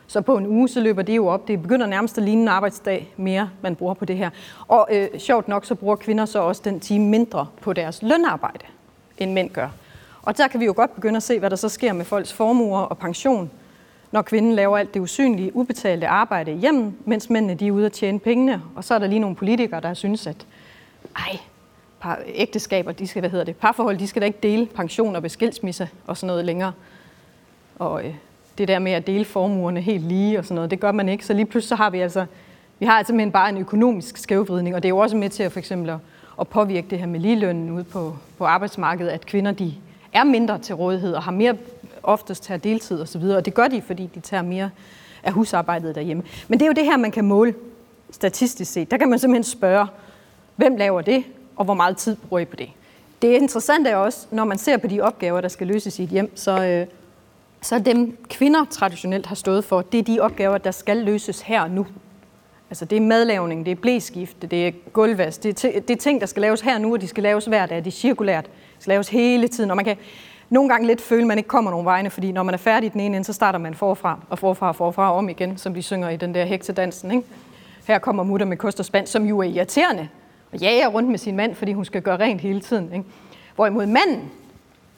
Så 0.07 0.21
på 0.21 0.37
en 0.37 0.47
uge, 0.47 0.69
så 0.69 0.79
løber 0.79 1.01
det 1.01 1.15
jo 1.15 1.27
op. 1.27 1.47
Det 1.47 1.61
begynder 1.61 1.87
nærmest 1.87 2.17
at 2.17 2.23
ligne 2.23 2.41
en 2.41 2.47
arbejdsdag 2.47 3.13
mere, 3.17 3.49
man 3.61 3.75
bruger 3.75 3.93
på 3.93 4.05
det 4.05 4.17
her. 4.17 4.29
Og 4.67 4.87
øh, 4.91 5.19
sjovt 5.19 5.47
nok, 5.47 5.65
så 5.65 5.75
bruger 5.75 5.95
kvinder 5.95 6.25
så 6.25 6.39
også 6.39 6.61
den 6.65 6.79
time 6.79 7.05
mindre 7.05 7.47
på 7.61 7.73
deres 7.73 8.01
lønarbejde, 8.01 8.65
end 9.17 9.33
mænd 9.33 9.49
gør. 9.49 9.69
Og 10.21 10.37
der 10.37 10.47
kan 10.47 10.59
vi 10.59 10.65
jo 10.65 10.73
godt 10.75 10.95
begynde 10.95 11.17
at 11.17 11.23
se, 11.23 11.39
hvad 11.39 11.49
der 11.49 11.55
så 11.55 11.69
sker 11.69 11.93
med 11.93 12.05
folks 12.05 12.33
formuer 12.33 12.79
og 12.79 12.97
pension, 12.97 13.51
når 14.11 14.21
kvinden 14.21 14.53
laver 14.53 14.77
alt 14.77 14.93
det 14.93 14.99
usynlige, 14.99 15.55
ubetalte 15.55 16.07
arbejde 16.07 16.51
hjemme, 16.51 16.93
mens 17.05 17.29
mændene 17.29 17.53
de 17.53 17.67
er 17.67 17.71
ude 17.71 17.85
at 17.85 17.91
tjene 17.91 18.19
pengene. 18.19 18.61
Og 18.75 18.83
så 18.83 18.93
er 18.95 18.99
der 18.99 19.07
lige 19.07 19.19
nogle 19.19 19.35
politikere, 19.35 19.81
der 19.81 19.93
synes, 19.93 20.27
at 20.27 20.45
ej, 21.15 21.39
par, 21.99 22.19
ægteskaber, 22.27 22.91
de 22.91 23.07
skal, 23.07 23.19
hvad 23.19 23.29
hedder 23.29 23.45
det, 23.45 23.55
parforhold, 23.55 23.97
de 23.97 24.07
skal 24.07 24.21
da 24.21 24.25
ikke 24.25 24.39
dele 24.43 24.65
pension 24.65 25.15
og 25.15 25.21
beskilsmisse 25.21 25.89
og 26.07 26.17
sådan 26.17 26.27
noget 26.27 26.45
længere. 26.45 26.71
Og 27.79 28.05
øh, 28.05 28.13
det 28.57 28.67
der 28.67 28.79
med 28.79 28.91
at 28.91 29.07
dele 29.07 29.25
formuerne 29.25 29.81
helt 29.81 30.03
lige 30.03 30.39
og 30.39 30.45
sådan 30.45 30.55
noget, 30.55 30.71
det 30.71 30.79
gør 30.79 30.91
man 30.91 31.09
ikke. 31.09 31.25
Så 31.25 31.33
lige 31.33 31.45
pludselig 31.45 31.69
så 31.69 31.75
har 31.75 31.89
vi 31.89 31.99
altså, 31.99 32.25
vi 32.79 32.85
har 32.85 32.93
altså 32.93 33.09
simpelthen 33.09 33.31
bare 33.31 33.49
en 33.49 33.57
økonomisk 33.57 34.17
skævvridning, 34.17 34.75
og 34.75 34.83
det 34.83 34.87
er 34.87 34.89
jo 34.89 34.97
også 34.97 35.17
med 35.17 35.29
til 35.29 35.43
at 35.43 35.51
for 35.51 35.59
eksempel 35.59 35.89
at, 35.89 35.97
at 36.39 36.47
påvirke 36.47 36.87
det 36.89 36.99
her 36.99 37.05
med 37.05 37.19
ligelønnen 37.19 37.69
ude 37.69 37.83
på, 37.83 38.15
på 38.37 38.45
arbejdsmarkedet, 38.45 39.11
at 39.11 39.25
kvinder 39.25 39.51
de 39.51 39.73
er 40.13 40.23
mindre 40.23 40.59
til 40.59 40.75
rådighed 40.75 41.13
og 41.13 41.23
har 41.23 41.31
mere 41.31 41.55
oftest 42.03 42.43
tager 42.43 42.57
deltid 42.57 43.01
osv., 43.01 43.21
og, 43.21 43.35
og 43.35 43.45
det 43.45 43.53
gør 43.53 43.67
de, 43.67 43.81
fordi 43.81 44.09
de 44.15 44.19
tager 44.19 44.43
mere 44.43 44.69
af 45.23 45.31
husarbejdet 45.31 45.95
derhjemme. 45.95 46.23
Men 46.47 46.59
det 46.59 46.65
er 46.65 46.69
jo 46.69 46.73
det 46.73 46.85
her, 46.85 46.97
man 46.97 47.11
kan 47.11 47.25
måle 47.25 47.53
statistisk 48.11 48.71
set. 48.71 48.91
Der 48.91 48.97
kan 48.97 49.09
man 49.09 49.19
simpelthen 49.19 49.43
spørge, 49.43 49.87
hvem 50.55 50.75
laver 50.75 51.01
det, 51.01 51.23
og 51.59 51.65
hvor 51.65 51.73
meget 51.73 51.97
tid 51.97 52.15
bruger 52.15 52.39
I 52.39 52.45
på 52.45 52.55
det. 52.55 52.69
Det 53.21 53.27
interessante 53.27 53.89
er 53.89 53.95
også, 53.95 54.27
når 54.31 54.45
man 54.45 54.57
ser 54.57 54.77
på 54.77 54.87
de 54.87 55.01
opgaver, 55.01 55.41
der 55.41 55.47
skal 55.47 55.67
løses 55.67 55.99
i 55.99 56.03
et 56.03 56.09
hjem, 56.09 56.37
så, 56.37 56.65
øh, 56.65 56.87
så 57.61 57.79
dem 57.79 58.17
kvinder 58.29 58.65
traditionelt 58.65 59.25
har 59.25 59.35
stået 59.35 59.65
for, 59.65 59.81
det 59.81 59.99
er 59.99 60.03
de 60.03 60.19
opgaver, 60.19 60.57
der 60.57 60.71
skal 60.71 60.97
løses 60.97 61.41
her 61.41 61.61
og 61.61 61.71
nu. 61.71 61.87
Altså 62.69 62.85
det 62.85 62.95
er 62.95 63.01
madlavning, 63.01 63.65
det 63.65 63.71
er 63.71 63.75
blæskifte, 63.75 64.47
det 64.47 64.67
er 64.67 64.71
gulvvask, 64.93 65.43
det 65.43 65.65
er, 65.65 65.79
det 65.79 65.89
er 65.89 65.97
ting, 65.97 66.21
der 66.21 66.27
skal 66.27 66.41
laves 66.41 66.61
her 66.61 66.75
og 66.75 66.81
nu, 66.81 66.93
og 66.93 67.01
de 67.01 67.07
skal 67.07 67.23
laves 67.23 67.45
hver 67.45 67.65
dag, 67.65 67.77
det 67.77 67.87
er 67.87 67.91
cirkulært, 67.91 68.45
det 68.45 68.53
skal 68.79 68.91
laves 68.91 69.09
hele 69.09 69.47
tiden, 69.47 69.69
og 69.69 69.75
man 69.75 69.85
kan 69.85 69.97
nogle 70.49 70.69
gange 70.69 70.87
lidt 70.87 71.01
føle, 71.01 71.21
at 71.21 71.27
man 71.27 71.37
ikke 71.37 71.47
kommer 71.47 71.71
nogen 71.71 71.85
vegne, 71.85 72.09
fordi 72.09 72.31
når 72.31 72.43
man 72.43 72.53
er 72.53 72.57
færdig 72.57 72.93
den 72.93 73.01
ene 73.01 73.15
ende, 73.15 73.25
så 73.25 73.33
starter 73.33 73.59
man 73.59 73.73
forfra, 73.73 74.19
og 74.29 74.39
forfra 74.39 74.67
og 74.67 74.75
forfra 74.75 75.11
og 75.11 75.17
om 75.17 75.29
igen, 75.29 75.57
som 75.57 75.73
de 75.73 75.81
synger 75.81 76.09
i 76.09 76.17
den 76.17 76.33
der 76.33 76.45
heksedansen. 76.45 77.11
Ikke? 77.11 77.23
Her 77.87 77.99
kommer 77.99 78.23
mutter 78.23 78.45
med 78.45 78.57
kost 78.57 78.79
og 78.79 78.85
spand, 78.85 79.07
som 79.07 79.25
jo 79.25 79.39
er 79.39 79.43
irriterende, 79.43 80.09
og 80.51 80.57
jager 80.57 80.87
rundt 80.87 81.09
med 81.09 81.17
sin 81.17 81.35
mand, 81.35 81.55
fordi 81.55 81.73
hun 81.73 81.85
skal 81.85 82.01
gøre 82.01 82.17
rent 82.17 82.41
hele 82.41 82.61
tiden. 82.61 82.93
Ikke? 82.93 83.05
Hvorimod 83.55 83.85
manden, 83.85 84.31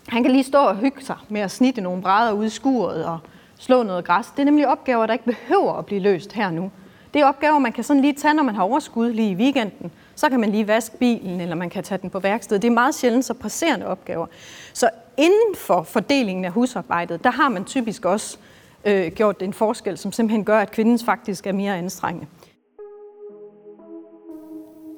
han 0.07 0.23
kan 0.23 0.31
lige 0.31 0.43
stå 0.43 0.57
og 0.57 0.75
hygge 0.75 1.03
sig 1.03 1.15
med 1.29 1.41
at 1.41 1.51
snitte 1.51 1.81
nogle 1.81 2.01
brædder 2.01 2.33
ud 2.33 2.45
i 2.45 2.49
skuret 2.49 3.05
og 3.05 3.19
slå 3.59 3.83
noget 3.83 4.05
græs. 4.05 4.25
Det 4.25 4.39
er 4.39 4.45
nemlig 4.45 4.67
opgaver, 4.67 5.05
der 5.05 5.13
ikke 5.13 5.25
behøver 5.25 5.73
at 5.73 5.85
blive 5.85 6.01
løst 6.01 6.33
her 6.33 6.51
nu. 6.51 6.71
Det 7.13 7.21
er 7.21 7.25
opgaver, 7.25 7.59
man 7.59 7.71
kan 7.71 7.83
sådan 7.83 8.01
lige 8.01 8.13
tage, 8.13 8.33
når 8.33 8.43
man 8.43 8.55
har 8.55 8.63
overskud 8.63 9.13
lige 9.13 9.31
i 9.31 9.35
weekenden. 9.35 9.91
Så 10.15 10.29
kan 10.29 10.39
man 10.39 10.51
lige 10.51 10.67
vaske 10.67 10.97
bilen, 10.97 11.41
eller 11.41 11.55
man 11.55 11.69
kan 11.69 11.83
tage 11.83 11.99
den 12.01 12.09
på 12.09 12.19
værkstedet. 12.19 12.61
Det 12.61 12.67
er 12.67 12.71
meget 12.71 12.95
sjældent 12.95 13.25
så 13.25 13.33
presserende 13.33 13.85
opgaver. 13.85 14.25
Så 14.73 14.89
inden 15.17 15.55
for 15.55 15.83
fordelingen 15.83 16.45
af 16.45 16.51
husarbejdet, 16.51 17.23
der 17.23 17.31
har 17.31 17.49
man 17.49 17.65
typisk 17.65 18.05
også 18.05 18.37
øh, 18.85 19.11
gjort 19.11 19.41
en 19.41 19.53
forskel, 19.53 19.97
som 19.97 20.11
simpelthen 20.11 20.45
gør, 20.45 20.59
at 20.59 20.71
kvinden 20.71 20.99
faktisk 20.99 21.47
er 21.47 21.51
mere 21.51 21.77
anstrengende. 21.77 22.27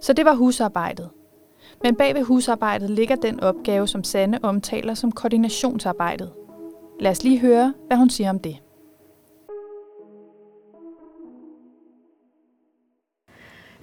Så 0.04 0.14
det 0.14 0.26
var 0.26 0.34
husarbejdet. 0.34 1.10
Men 1.84 1.96
bag 1.96 2.16
ved 2.16 2.24
husarbejdet 2.24 2.90
ligger 2.90 3.16
den 3.16 3.40
opgave, 3.40 3.88
som 3.88 4.04
Sanne 4.04 4.40
omtaler 4.44 4.94
som 4.94 5.12
koordinationsarbejdet. 5.12 6.32
Lad 7.00 7.12
os 7.12 7.24
lige 7.24 7.40
høre, 7.40 7.74
hvad 7.88 7.98
hun 7.98 8.10
siger 8.10 8.30
om 8.30 8.40
det. 8.40 8.58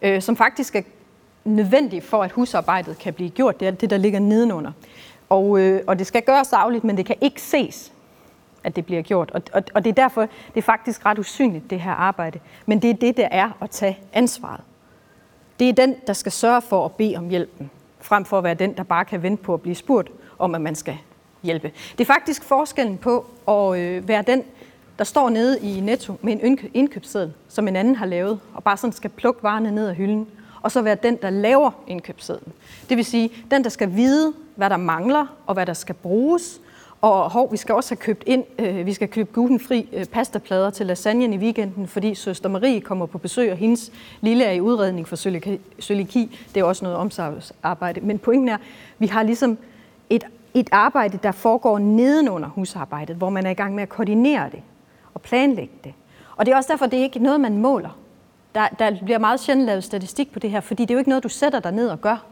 Øh, 0.02 0.22
som 0.22 0.36
faktisk 0.36 0.76
er 0.76 0.82
nødvendigt 1.44 2.04
for, 2.04 2.22
at 2.22 2.32
husarbejdet 2.32 2.98
kan 2.98 3.14
blive 3.14 3.30
gjort. 3.30 3.60
Det 3.60 3.68
er 3.68 3.72
det, 3.72 3.90
der 3.90 3.96
ligger 3.96 4.18
nedenunder. 4.18 4.72
Og, 5.28 5.60
øh, 5.60 5.82
og 5.86 5.98
det 5.98 6.06
skal 6.06 6.22
gøres 6.22 6.48
dagligt, 6.48 6.84
men 6.84 6.96
det 6.96 7.06
kan 7.06 7.16
ikke 7.20 7.42
ses, 7.42 7.92
at 8.64 8.76
det 8.76 8.86
bliver 8.86 9.02
gjort. 9.02 9.30
Og, 9.30 9.42
og, 9.52 9.62
og 9.74 9.84
det 9.84 9.90
er 9.90 9.94
derfor, 9.94 10.20
det 10.20 10.56
er 10.56 10.62
faktisk 10.62 11.06
ret 11.06 11.18
usynligt, 11.18 11.70
det 11.70 11.80
her 11.80 11.92
arbejde. 11.92 12.40
Men 12.66 12.82
det 12.82 12.90
er 12.90 12.94
det, 12.94 13.16
der 13.16 13.28
er 13.30 13.50
at 13.60 13.70
tage 13.70 13.98
ansvaret. 14.12 14.60
Det 15.60 15.68
er 15.68 15.72
den, 15.72 15.96
der 16.06 16.12
skal 16.12 16.32
sørge 16.32 16.62
for 16.62 16.84
at 16.84 16.92
bede 16.92 17.16
om 17.16 17.28
hjælpen, 17.28 17.70
frem 18.00 18.24
for 18.24 18.38
at 18.38 18.44
være 18.44 18.54
den, 18.54 18.76
der 18.76 18.82
bare 18.82 19.04
kan 19.04 19.22
vente 19.22 19.42
på 19.42 19.54
at 19.54 19.60
blive 19.60 19.74
spurgt 19.74 20.10
om, 20.38 20.54
at 20.54 20.60
man 20.60 20.74
skal 20.74 20.98
hjælpe. 21.42 21.72
Det 21.92 22.00
er 22.00 22.12
faktisk 22.12 22.44
forskellen 22.44 22.98
på 22.98 23.26
at 23.48 23.78
øh, 23.78 24.08
være 24.08 24.22
den, 24.22 24.42
der 24.98 25.04
står 25.04 25.30
nede 25.30 25.60
i 25.60 25.80
Netto 25.80 26.18
med 26.22 26.32
en 26.42 26.58
indkøbsseddel, 26.74 27.32
som 27.48 27.68
en 27.68 27.76
anden 27.76 27.96
har 27.96 28.06
lavet, 28.06 28.40
og 28.54 28.64
bare 28.64 28.76
sådan 28.76 28.92
skal 28.92 29.10
plukke 29.10 29.42
varerne 29.42 29.70
ned 29.70 29.88
af 29.88 29.94
hylden, 29.94 30.28
og 30.62 30.72
så 30.72 30.82
være 30.82 30.96
den, 31.02 31.18
der 31.22 31.30
laver 31.30 31.70
indkøbssedlen. 31.86 32.52
Det 32.88 32.96
vil 32.96 33.04
sige, 33.04 33.30
den, 33.50 33.64
der 33.64 33.70
skal 33.70 33.96
vide, 33.96 34.32
hvad 34.56 34.70
der 34.70 34.76
mangler, 34.76 35.26
og 35.46 35.54
hvad 35.54 35.66
der 35.66 35.74
skal 35.74 35.94
bruges, 35.94 36.60
og 37.00 37.30
hov, 37.30 37.52
vi 37.52 37.56
skal 37.56 37.74
også 37.74 37.90
have 37.90 37.96
købt 37.96 38.22
ind, 38.26 38.44
øh, 38.58 38.86
vi 38.86 38.92
skal 38.92 39.08
købe 39.08 39.30
glutenfri 39.34 39.88
øh, 39.92 40.04
pastaplader 40.04 40.70
til 40.70 40.86
lasagnen 40.86 41.32
i 41.32 41.38
weekenden, 41.38 41.86
fordi 41.86 42.14
søster 42.14 42.48
Marie 42.48 42.80
kommer 42.80 43.06
på 43.06 43.18
besøg, 43.18 43.52
og 43.52 43.56
hendes 43.56 43.92
lille 44.20 44.44
er 44.44 44.52
i 44.52 44.60
udredning 44.60 45.08
for 45.08 45.16
cøliaki. 45.80 46.38
Det 46.54 46.60
er 46.60 46.64
også 46.64 46.84
noget 46.84 46.98
omsorgsarbejde. 46.98 48.00
Men 48.00 48.18
pointen 48.18 48.48
er, 48.48 48.56
vi 48.98 49.06
har 49.06 49.22
ligesom 49.22 49.58
et, 50.10 50.24
et 50.54 50.68
arbejde, 50.72 51.18
der 51.22 51.32
foregår 51.32 51.78
nedenunder 51.78 52.48
husarbejdet, 52.48 53.16
hvor 53.16 53.30
man 53.30 53.46
er 53.46 53.50
i 53.50 53.54
gang 53.54 53.74
med 53.74 53.82
at 53.82 53.88
koordinere 53.88 54.50
det 54.50 54.62
og 55.14 55.22
planlægge 55.22 55.74
det. 55.84 55.94
Og 56.36 56.46
det 56.46 56.52
er 56.52 56.56
også 56.56 56.72
derfor, 56.72 56.86
det 56.86 56.98
er 56.98 57.02
ikke 57.02 57.18
noget, 57.18 57.40
man 57.40 57.58
måler. 57.58 57.98
Der, 58.54 58.68
der 58.78 58.96
bliver 59.04 59.18
meget 59.18 59.40
sjældent 59.40 59.66
lavet 59.66 59.84
statistik 59.84 60.32
på 60.32 60.38
det 60.38 60.50
her, 60.50 60.60
fordi 60.60 60.82
det 60.82 60.90
er 60.90 60.94
jo 60.94 60.98
ikke 60.98 61.10
noget, 61.10 61.24
du 61.24 61.28
sætter 61.28 61.60
dig 61.60 61.72
ned 61.72 61.88
og 61.88 62.00
gør. 62.00 62.26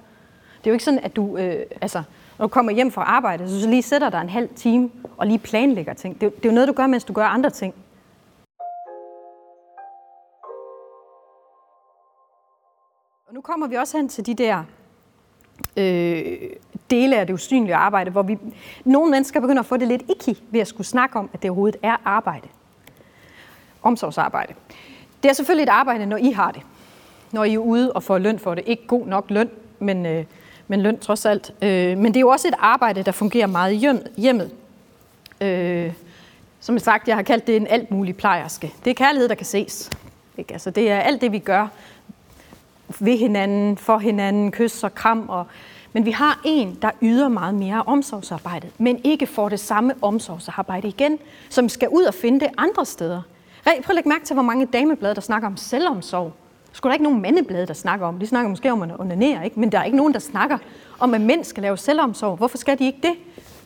Det 0.58 0.66
er 0.66 0.70
jo 0.70 0.72
ikke 0.72 0.84
sådan, 0.84 1.00
at 1.02 1.16
du, 1.16 1.36
øh, 1.36 1.66
altså, 1.80 2.02
når 2.38 2.46
du 2.46 2.48
kommer 2.48 2.72
hjem 2.72 2.90
fra 2.90 3.02
arbejde, 3.02 3.60
så, 3.60 3.68
lige 3.68 3.82
sætter 3.82 4.10
dig 4.10 4.20
en 4.20 4.28
halv 4.28 4.48
time 4.56 4.90
og 5.16 5.26
lige 5.26 5.38
planlægger 5.38 5.94
ting. 5.94 6.20
Det, 6.20 6.36
det 6.36 6.44
er 6.44 6.48
jo 6.48 6.54
noget, 6.54 6.68
du 6.68 6.72
gør, 6.72 6.86
mens 6.86 7.04
du 7.04 7.12
gør 7.12 7.24
andre 7.24 7.50
ting. 7.50 7.74
Og 13.28 13.34
nu 13.34 13.40
kommer 13.40 13.66
vi 13.66 13.74
også 13.74 13.96
hen 13.96 14.08
til 14.08 14.26
de 14.26 14.34
der 14.34 14.64
øh, 15.76 16.50
dele 16.90 17.16
af 17.16 17.26
det 17.26 17.34
usynlige 17.34 17.74
arbejde, 17.74 18.10
hvor 18.10 18.22
vi, 18.22 18.38
nogle 18.84 19.10
mennesker 19.10 19.40
begynder 19.40 19.62
at 19.62 19.66
få 19.66 19.76
det 19.76 19.88
lidt 19.88 20.02
ikke 20.08 20.42
ved 20.50 20.60
at 20.60 20.68
skulle 20.68 20.86
snakke 20.86 21.18
om, 21.18 21.30
at 21.32 21.42
det 21.42 21.50
overhovedet 21.50 21.80
er 21.82 21.96
arbejde. 22.04 22.48
Omsorgsarbejde. 23.82 24.54
Det 25.22 25.28
er 25.28 25.32
selvfølgelig 25.32 25.62
et 25.62 25.68
arbejde, 25.68 26.06
når 26.06 26.16
I 26.16 26.30
har 26.30 26.50
det. 26.50 26.62
Når 27.32 27.44
I 27.44 27.54
er 27.54 27.58
ude 27.58 27.92
og 27.92 28.02
får 28.02 28.18
løn 28.18 28.38
for 28.38 28.54
det. 28.54 28.64
Ikke 28.66 28.86
god 28.86 29.06
nok 29.06 29.30
løn, 29.30 29.50
men, 29.78 30.06
øh, 30.06 30.24
men 30.68 30.80
løn 30.80 30.98
trods 30.98 31.26
alt. 31.26 31.52
Øh, 31.62 31.98
men 31.98 32.06
det 32.06 32.16
er 32.16 32.20
jo 32.20 32.28
også 32.28 32.48
et 32.48 32.54
arbejde, 32.58 33.02
der 33.02 33.12
fungerer 33.12 33.46
meget 33.46 33.72
i 33.72 33.90
hjemmet. 34.16 34.50
Øh, 35.40 35.92
som 36.60 36.74
jeg 36.74 36.82
sagt, 36.82 37.08
jeg 37.08 37.16
har 37.16 37.22
kaldt 37.22 37.46
det 37.46 37.56
en 37.56 37.66
alt 37.66 37.90
mulig 37.90 38.16
plejerske. 38.16 38.74
Det 38.84 38.90
er 38.90 38.94
kærlighed, 38.94 39.28
der 39.28 39.34
kan 39.34 39.46
ses. 39.46 39.90
Ikke? 40.38 40.52
Altså, 40.52 40.70
det 40.70 40.90
er 40.90 40.98
alt 40.98 41.20
det, 41.20 41.32
vi 41.32 41.38
gør 41.38 41.66
ved 43.00 43.18
hinanden, 43.18 43.76
for 43.76 43.98
hinanden, 43.98 44.52
kys 44.52 44.84
og 44.84 44.94
kram. 44.94 45.28
Og, 45.28 45.46
men 45.92 46.04
vi 46.04 46.10
har 46.10 46.40
en, 46.44 46.78
der 46.82 46.90
yder 47.02 47.28
meget 47.28 47.54
mere 47.54 47.82
omsorgsarbejdet, 47.82 48.70
men 48.78 49.00
ikke 49.04 49.26
får 49.26 49.48
det 49.48 49.60
samme 49.60 49.94
omsorgsarbejde 50.02 50.88
igen, 50.88 51.18
som 51.48 51.68
skal 51.68 51.88
ud 51.88 52.02
og 52.02 52.14
finde 52.14 52.40
det 52.40 52.48
andre 52.56 52.86
steder. 52.86 53.22
Prøv 53.64 53.74
at 53.88 53.94
lægge 53.94 54.08
mærke 54.08 54.24
til, 54.24 54.34
hvor 54.34 54.42
mange 54.42 54.66
dameblade, 54.66 55.14
der 55.14 55.20
snakker 55.20 55.48
om 55.48 55.56
selvomsorg. 55.56 56.32
Skulle 56.78 56.90
der 56.90 56.94
ikke 56.94 57.04
nogen 57.04 57.22
mandeblade, 57.22 57.66
der 57.66 57.74
snakker 57.74 58.06
om. 58.06 58.18
De 58.18 58.26
snakker 58.26 58.48
måske 58.48 58.72
om 58.72 58.82
at 58.82 59.00
onanere, 59.00 59.44
ikke? 59.44 59.60
men 59.60 59.72
der 59.72 59.78
er 59.78 59.84
ikke 59.84 59.96
nogen, 59.96 60.14
der 60.14 60.18
snakker 60.18 60.58
om, 60.98 61.14
at 61.14 61.20
mænd 61.20 61.44
skal 61.44 61.62
lave 61.62 61.76
selvomsorg. 61.76 62.36
Hvorfor 62.36 62.58
skal 62.58 62.78
de 62.78 62.86
ikke 62.86 62.98
det? 63.02 63.12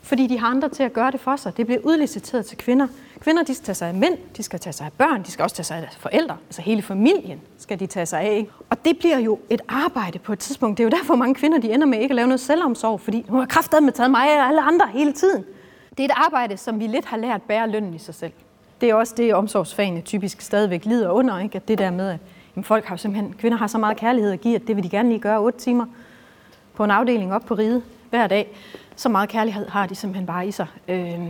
Fordi 0.02 0.26
de 0.26 0.38
har 0.38 0.46
andre 0.46 0.68
til 0.68 0.82
at 0.82 0.92
gøre 0.92 1.10
det 1.10 1.20
for 1.20 1.36
sig. 1.36 1.56
Det 1.56 1.66
bliver 1.66 1.80
udliciteret 1.84 2.46
til 2.46 2.58
kvinder. 2.58 2.86
Kvinder 3.20 3.42
de 3.42 3.54
skal 3.54 3.64
tage 3.64 3.74
sig 3.74 3.88
af 3.88 3.94
mænd, 3.94 4.18
de 4.36 4.42
skal 4.42 4.60
tage 4.60 4.72
sig 4.72 4.86
af 4.86 4.92
børn, 4.92 5.22
de 5.22 5.30
skal 5.30 5.42
også 5.42 5.56
tage 5.56 5.64
sig 5.64 5.76
af 5.76 5.82
deres 5.82 5.96
forældre. 5.96 6.36
Altså 6.48 6.62
hele 6.62 6.82
familien 6.82 7.40
skal 7.58 7.80
de 7.80 7.86
tage 7.86 8.06
sig 8.06 8.20
af. 8.20 8.36
Ikke? 8.36 8.50
Og 8.70 8.84
det 8.84 8.98
bliver 8.98 9.18
jo 9.18 9.38
et 9.50 9.60
arbejde 9.68 10.18
på 10.18 10.32
et 10.32 10.38
tidspunkt. 10.38 10.78
Det 10.78 10.84
er 10.84 10.86
jo 10.86 10.98
derfor, 10.98 11.14
mange 11.14 11.34
kvinder 11.34 11.58
de 11.58 11.72
ender 11.72 11.86
med 11.86 11.98
ikke 11.98 12.12
at 12.12 12.16
lave 12.16 12.28
noget 12.28 12.40
selvomsorg, 12.40 13.00
fordi 13.00 13.24
hun 13.28 13.38
har 13.38 13.46
kraftet 13.46 13.82
med 13.82 13.92
taget 13.92 14.10
mig 14.10 14.38
og 14.38 14.48
alle 14.48 14.60
andre 14.60 14.88
hele 14.92 15.12
tiden. 15.12 15.44
Det 15.90 16.00
er 16.00 16.04
et 16.04 16.14
arbejde, 16.16 16.56
som 16.56 16.80
vi 16.80 16.86
lidt 16.86 17.04
har 17.04 17.16
lært 17.16 17.42
bære 17.42 17.70
lønnen 17.70 17.94
i 17.94 17.98
sig 17.98 18.14
selv. 18.14 18.32
Det 18.80 18.90
er 18.90 18.94
også 18.94 19.14
det, 19.16 19.34
omsorgsfagene 19.34 20.00
typisk 20.00 20.40
stadigvæk 20.40 20.84
lider 20.84 21.10
under. 21.10 21.38
Ikke? 21.38 21.56
At 21.56 21.68
det 21.68 21.78
der 21.78 21.90
med, 21.90 22.10
at 22.10 22.18
jamen, 22.56 22.64
folk 22.64 22.84
har 22.84 22.96
simpelthen, 22.96 23.34
kvinder 23.38 23.58
har 23.58 23.66
så 23.66 23.78
meget 23.78 23.96
kærlighed 23.96 24.32
at 24.32 24.40
give, 24.40 24.54
at 24.54 24.62
det 24.66 24.76
vil 24.76 24.84
de 24.84 24.88
gerne 24.88 25.08
lige 25.08 25.20
gøre 25.20 25.38
8 25.38 25.58
timer 25.58 25.86
på 26.74 26.84
en 26.84 26.90
afdeling 26.90 27.34
op 27.34 27.42
på 27.42 27.54
ride 27.54 27.82
hver 28.10 28.26
dag. 28.26 28.48
Så 28.96 29.08
meget 29.08 29.28
kærlighed 29.28 29.68
har 29.68 29.86
de 29.86 29.94
simpelthen 29.94 30.26
bare 30.26 30.46
i 30.46 30.50
sig. 30.50 30.66
Øh, 30.88 31.20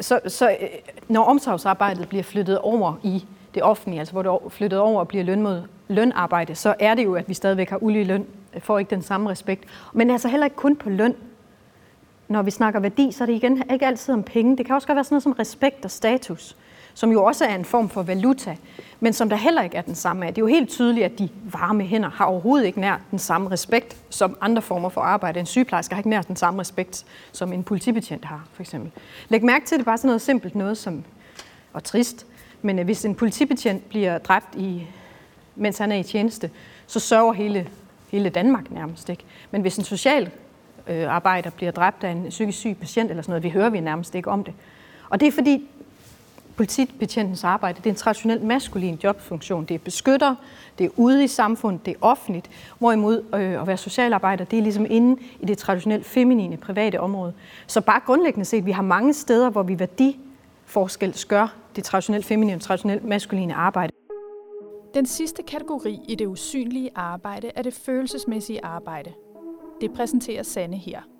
så, 0.00 0.20
så 0.26 0.50
øh, 0.50 0.68
når 1.08 1.24
omsorgsarbejdet 1.24 2.08
bliver 2.08 2.22
flyttet 2.22 2.58
over 2.58 2.94
i 3.02 3.24
det 3.54 3.62
offentlige, 3.62 3.98
altså 3.98 4.12
hvor 4.12 4.22
det 4.22 4.28
er 4.28 4.48
flyttet 4.48 4.78
over 4.78 5.00
og 5.00 5.08
bliver 5.08 5.24
løn 5.24 5.42
mod 5.42 5.62
lønarbejde, 5.88 6.54
så 6.54 6.74
er 6.78 6.94
det 6.94 7.04
jo, 7.04 7.14
at 7.14 7.28
vi 7.28 7.34
stadigvæk 7.34 7.70
har 7.70 7.82
ulige 7.82 8.04
løn, 8.04 8.26
øh, 8.54 8.60
får 8.60 8.78
ikke 8.78 8.90
den 8.90 9.02
samme 9.02 9.30
respekt. 9.30 9.64
Men 9.92 10.10
altså 10.10 10.28
heller 10.28 10.46
ikke 10.46 10.56
kun 10.56 10.76
på 10.76 10.90
løn. 10.90 11.14
Når 12.28 12.42
vi 12.42 12.50
snakker 12.50 12.80
værdi, 12.80 13.12
så 13.12 13.24
er 13.24 13.26
det 13.26 13.34
igen 13.34 13.62
ikke 13.72 13.86
altid 13.86 14.14
om 14.14 14.22
penge. 14.22 14.56
Det 14.56 14.66
kan 14.66 14.74
også 14.74 14.86
godt 14.86 14.96
være 14.96 15.04
sådan 15.04 15.14
noget 15.14 15.22
som 15.22 15.32
respekt 15.32 15.84
og 15.84 15.90
status 15.90 16.56
som 16.94 17.12
jo 17.12 17.24
også 17.24 17.44
er 17.44 17.54
en 17.54 17.64
form 17.64 17.88
for 17.88 18.02
valuta, 18.02 18.56
men 19.00 19.12
som 19.12 19.28
der 19.28 19.36
heller 19.36 19.62
ikke 19.62 19.76
er 19.76 19.82
den 19.82 19.94
samme 19.94 20.26
af. 20.26 20.34
Det 20.34 20.42
er 20.42 20.42
jo 20.42 20.54
helt 20.54 20.68
tydeligt, 20.68 21.04
at 21.04 21.18
de 21.18 21.28
varme 21.44 21.84
hænder 21.84 22.10
har 22.10 22.24
overhovedet 22.24 22.66
ikke 22.66 22.80
nær 22.80 23.00
den 23.10 23.18
samme 23.18 23.50
respekt 23.50 23.96
som 24.10 24.36
andre 24.40 24.62
former 24.62 24.88
for 24.88 25.00
arbejde. 25.00 25.40
En 25.40 25.46
sygeplejerske 25.46 25.94
har 25.94 26.00
ikke 26.00 26.10
nær 26.10 26.22
den 26.22 26.36
samme 26.36 26.60
respekt, 26.60 27.04
som 27.32 27.52
en 27.52 27.62
politibetjent 27.62 28.24
har, 28.24 28.44
for 28.52 28.62
eksempel. 28.62 28.90
Læg 29.28 29.44
mærke 29.44 29.66
til, 29.66 29.74
at 29.74 29.78
det 29.78 29.82
er 29.82 29.90
bare 29.90 29.98
sådan 29.98 30.08
noget 30.08 30.22
simpelt 30.22 30.54
noget 30.54 30.78
som, 30.78 31.04
og 31.72 31.84
trist, 31.84 32.26
men 32.62 32.78
øh, 32.78 32.84
hvis 32.84 33.04
en 33.04 33.14
politibetjent 33.14 33.88
bliver 33.88 34.18
dræbt, 34.18 34.54
i, 34.54 34.86
mens 35.56 35.78
han 35.78 35.92
er 35.92 35.96
i 35.96 36.02
tjeneste, 36.02 36.50
så 36.86 37.00
sørger 37.00 37.32
hele, 37.32 37.68
hele 38.10 38.28
Danmark 38.28 38.70
nærmest 38.70 39.08
ikke. 39.08 39.24
Men 39.50 39.62
hvis 39.62 39.76
en 39.76 39.84
social 39.84 40.30
øh, 40.86 41.14
arbejder 41.14 41.50
bliver 41.50 41.72
dræbt 41.72 42.04
af 42.04 42.10
en 42.10 42.26
psykisk 42.28 42.58
syg 42.58 42.76
patient 42.80 43.10
eller 43.10 43.22
sådan 43.22 43.30
noget, 43.30 43.42
vi 43.42 43.50
hører 43.50 43.70
vi 43.70 43.80
nærmest 43.80 44.14
ikke 44.14 44.30
om 44.30 44.44
det. 44.44 44.54
Og 45.10 45.20
det 45.20 45.28
er 45.28 45.32
fordi, 45.32 45.68
politibetjentens 46.56 47.44
arbejde, 47.44 47.76
det 47.76 47.86
er 47.86 47.90
en 47.90 47.96
traditionelt 47.96 48.42
maskulin 48.42 48.98
jobfunktion. 49.04 49.64
Det 49.64 49.74
er 49.74 49.78
beskytter, 49.78 50.34
det 50.78 50.84
er 50.84 50.90
ude 50.96 51.24
i 51.24 51.26
samfundet, 51.26 51.86
det 51.86 51.90
er 51.90 51.98
offentligt. 52.00 52.50
Hvorimod 52.78 53.24
øh, 53.34 53.60
at 53.60 53.66
være 53.66 53.76
socialarbejder, 53.76 54.44
det 54.44 54.58
er 54.58 54.62
ligesom 54.62 54.86
inde 54.90 55.22
i 55.40 55.46
det 55.46 55.58
traditionelt 55.58 56.06
feminine 56.06 56.56
private 56.56 57.00
område. 57.00 57.32
Så 57.66 57.80
bare 57.80 58.00
grundlæggende 58.06 58.44
set, 58.44 58.66
vi 58.66 58.70
har 58.70 58.82
mange 58.82 59.14
steder, 59.14 59.50
hvor 59.50 59.62
vi 59.62 59.78
værdiforskels 59.78 61.24
gør 61.24 61.54
det 61.76 61.84
traditionelt 61.84 62.24
feminine 62.24 62.56
og 62.56 62.60
traditionelt 62.60 63.04
maskuline 63.04 63.54
arbejde. 63.54 63.92
Den 64.94 65.06
sidste 65.06 65.42
kategori 65.42 66.00
i 66.08 66.14
det 66.14 66.26
usynlige 66.26 66.90
arbejde 66.94 67.50
er 67.54 67.62
det 67.62 67.74
følelsesmæssige 67.74 68.64
arbejde. 68.64 69.12
Det 69.80 69.92
præsenterer 69.92 70.42
Sanne 70.42 70.76
her. 70.76 71.11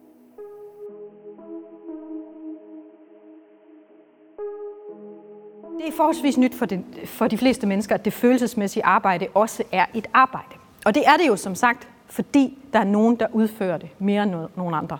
Det 5.82 5.88
er 5.88 5.96
forholdsvis 5.96 6.38
nyt 6.38 6.54
for, 6.54 6.66
den, 6.66 6.84
for 7.04 7.28
de 7.28 7.38
fleste 7.38 7.66
mennesker, 7.66 7.94
at 7.94 8.04
det 8.04 8.12
følelsesmæssige 8.12 8.84
arbejde 8.84 9.26
også 9.34 9.62
er 9.72 9.86
et 9.94 10.06
arbejde. 10.12 10.54
Og 10.84 10.94
det 10.94 11.02
er 11.06 11.16
det 11.16 11.28
jo 11.28 11.36
som 11.36 11.54
sagt, 11.54 11.88
fordi 12.06 12.58
der 12.72 12.78
er 12.78 12.84
nogen, 12.84 13.16
der 13.16 13.26
udfører 13.32 13.78
det 13.78 13.88
mere 13.98 14.22
end 14.22 14.34
nogen 14.56 14.74
andre. 14.74 14.98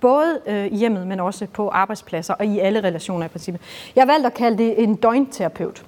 Både 0.00 0.40
øh, 0.46 0.66
i 0.66 0.76
hjemmet, 0.76 1.06
men 1.06 1.20
også 1.20 1.46
på 1.46 1.68
arbejdspladser 1.68 2.34
og 2.34 2.46
i 2.46 2.58
alle 2.58 2.80
relationer 2.80 3.24
i 3.24 3.28
princippet. 3.28 3.62
Jeg 3.96 4.02
har 4.02 4.06
valgt 4.06 4.26
at 4.26 4.34
kalde 4.34 4.58
det 4.58 4.82
en 4.82 4.94
døgnterapeut. 4.94 5.84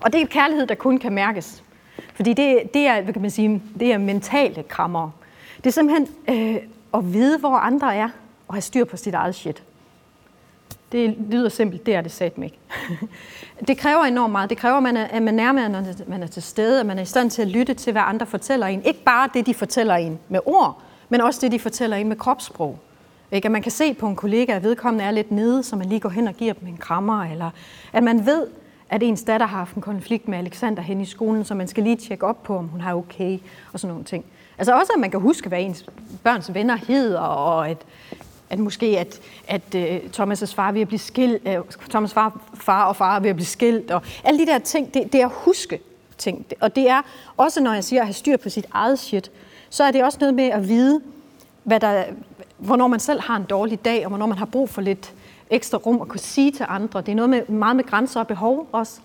Og 0.00 0.12
det 0.12 0.20
er 0.20 0.26
kærlighed, 0.26 0.66
der 0.66 0.74
kun 0.74 0.98
kan 0.98 1.12
mærkes. 1.12 1.62
Fordi 2.14 2.32
det, 2.32 2.60
det 2.74 2.86
er, 2.86 3.00
hvad 3.00 3.12
kan 3.12 3.22
man 3.22 3.30
sige, 3.30 3.62
det 3.78 3.92
er 3.92 3.98
mentale 3.98 4.62
krammer. 4.62 5.10
Det 5.56 5.66
er 5.66 5.70
simpelthen 5.70 6.08
øh, 6.28 6.62
at 6.94 7.12
vide, 7.12 7.38
hvor 7.38 7.56
andre 7.56 7.96
er, 7.96 8.08
og 8.48 8.54
have 8.54 8.62
styr 8.62 8.84
på 8.84 8.96
sit 8.96 9.14
eget 9.14 9.34
shit. 9.34 9.62
Det 10.92 11.16
lyder 11.30 11.48
simpelt, 11.48 11.86
det 11.86 11.94
er 11.94 12.00
det 12.00 12.12
satme 12.12 12.44
ikke. 12.44 12.58
det 13.68 13.78
kræver 13.78 14.04
enormt 14.04 14.32
meget. 14.32 14.50
Det 14.50 14.58
kræver, 14.58 14.76
at 14.76 14.82
man 14.82 14.96
er, 14.96 15.04
at 15.04 15.22
man 15.22 15.34
nærmere, 15.34 15.84
man 16.06 16.22
er 16.22 16.26
til 16.26 16.42
stede, 16.42 16.80
at 16.80 16.86
man 16.86 16.98
er 16.98 17.02
i 17.02 17.06
stand 17.06 17.30
til 17.30 17.42
at 17.42 17.48
lytte 17.48 17.74
til, 17.74 17.92
hvad 17.92 18.02
andre 18.04 18.26
fortæller 18.26 18.66
en. 18.66 18.84
Ikke 18.84 19.04
bare 19.04 19.28
det, 19.34 19.46
de 19.46 19.54
fortæller 19.54 19.94
en 19.94 20.18
med 20.28 20.40
ord, 20.46 20.82
men 21.08 21.20
også 21.20 21.40
det, 21.42 21.52
de 21.52 21.58
fortæller 21.58 21.96
en 21.96 22.08
med 22.08 22.16
kropssprog. 22.16 22.78
Ikke? 23.32 23.46
At 23.46 23.52
man 23.52 23.62
kan 23.62 23.72
se 23.72 23.94
på 23.94 24.06
en 24.06 24.16
kollega, 24.16 24.52
at 24.52 24.62
vedkommende 24.62 25.04
er 25.04 25.10
lidt 25.10 25.30
nede, 25.30 25.62
så 25.62 25.76
man 25.76 25.88
lige 25.88 26.00
går 26.00 26.08
hen 26.08 26.28
og 26.28 26.34
giver 26.34 26.52
dem 26.52 26.68
en 26.68 26.76
krammer, 26.76 27.24
eller 27.24 27.50
at 27.92 28.02
man 28.02 28.26
ved, 28.26 28.46
at 28.88 29.02
ens 29.02 29.22
datter 29.22 29.46
har 29.46 29.58
haft 29.58 29.74
en 29.74 29.82
konflikt 29.82 30.28
med 30.28 30.38
Alexander 30.38 30.82
hen 30.82 31.00
i 31.00 31.04
skolen, 31.04 31.44
så 31.44 31.54
man 31.54 31.68
skal 31.68 31.82
lige 31.82 31.96
tjekke 31.96 32.26
op 32.26 32.42
på, 32.42 32.56
om 32.56 32.68
hun 32.68 32.80
har 32.80 32.94
okay, 32.94 33.38
og 33.72 33.80
sådan 33.80 33.92
nogle 33.92 34.04
ting. 34.04 34.24
Altså 34.58 34.78
også, 34.78 34.92
at 34.94 35.00
man 35.00 35.10
kan 35.10 35.20
huske, 35.20 35.48
hvad 35.48 35.60
ens 35.60 35.86
børns 36.24 36.54
venner 36.54 36.76
hedder, 36.76 37.20
og 37.20 37.68
at, 37.68 37.78
at 38.52 38.58
måske 38.58 38.98
at, 38.98 39.20
at 39.48 39.62
uh, 39.74 40.10
Thomas' 40.20 40.54
far 40.54 40.68
er 40.68 40.72
ved 40.72 40.80
at 40.80 40.88
blive 40.88 40.98
skilt, 40.98 41.48
uh, 41.48 41.54
Thomas' 41.94 42.12
far, 42.12 42.40
far 42.54 42.84
og 42.84 42.96
far 42.96 43.16
er 43.16 43.20
ved 43.20 43.30
at 43.30 43.36
blive 43.36 43.46
skilt, 43.46 43.90
og 43.90 44.02
alle 44.24 44.40
de 44.40 44.46
der 44.46 44.58
ting, 44.58 44.94
det, 44.94 45.12
det 45.12 45.20
er 45.20 45.26
at 45.26 45.32
huske 45.34 45.80
ting. 46.18 46.46
Og 46.60 46.76
det 46.76 46.88
er 46.88 47.02
også, 47.36 47.60
når 47.60 47.72
jeg 47.72 47.84
siger 47.84 48.00
at 48.00 48.06
have 48.06 48.14
styr 48.14 48.36
på 48.36 48.48
sit 48.48 48.66
eget 48.72 48.98
shit, 48.98 49.30
så 49.70 49.84
er 49.84 49.90
det 49.90 50.04
også 50.04 50.18
noget 50.20 50.34
med 50.34 50.44
at 50.44 50.68
vide, 50.68 51.00
hvad 51.64 51.80
der, 51.80 52.04
hvornår 52.58 52.86
man 52.86 53.00
selv 53.00 53.20
har 53.20 53.36
en 53.36 53.44
dårlig 53.44 53.84
dag, 53.84 54.04
og 54.04 54.08
hvornår 54.08 54.26
man 54.26 54.38
har 54.38 54.46
brug 54.46 54.68
for 54.68 54.80
lidt 54.80 55.14
ekstra 55.50 55.78
rum 55.78 56.00
at 56.00 56.08
kunne 56.08 56.20
sige 56.20 56.52
til 56.52 56.66
andre. 56.68 57.00
Det 57.00 57.08
er 57.08 57.16
noget 57.16 57.30
med, 57.30 57.48
meget 57.48 57.76
med 57.76 57.84
grænser 57.84 58.20
og 58.20 58.26
behov 58.26 58.68
også. 58.72 59.00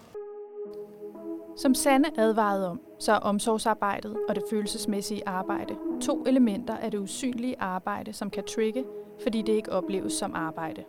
Som 1.57 1.75
Sanne 1.75 2.19
advarede 2.19 2.69
om, 2.69 2.79
så 2.99 3.11
er 3.11 3.17
omsorgsarbejdet 3.17 4.17
og 4.29 4.35
det 4.35 4.43
følelsesmæssige 4.49 5.27
arbejde 5.27 5.75
to 6.01 6.23
elementer 6.27 6.77
af 6.77 6.91
det 6.91 6.97
usynlige 6.97 7.55
arbejde, 7.59 8.13
som 8.13 8.29
kan 8.29 8.43
trigge 8.43 8.85
fordi 9.23 9.41
det 9.41 9.53
ikke 9.53 9.71
opleves 9.71 10.13
som 10.13 10.31
arbejde. 10.35 10.83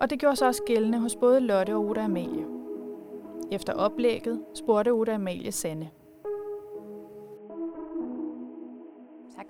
Og 0.00 0.10
det 0.10 0.18
gjorde 0.18 0.36
sig 0.36 0.48
også 0.48 0.62
gældende 0.66 0.98
hos 0.98 1.16
både 1.16 1.40
Lotte 1.40 1.74
og 1.74 1.84
Oda 1.84 2.00
Amalie. 2.04 2.46
Efter 3.52 3.72
oplægget 3.72 4.40
spurgte 4.54 4.90
Oda 4.90 5.14
Amalie 5.14 5.52
Sande. 5.52 5.88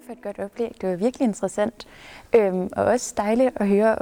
For 0.06 0.12
et 0.12 0.22
godt 0.22 0.38
oplæg. 0.38 0.76
Det 0.80 0.88
var 0.88 0.96
virkelig 0.96 1.24
interessant. 1.24 1.86
Øhm, 2.34 2.68
og 2.76 2.84
også 2.84 3.14
dejligt 3.16 3.50
at 3.56 3.68
høre, 3.68 3.96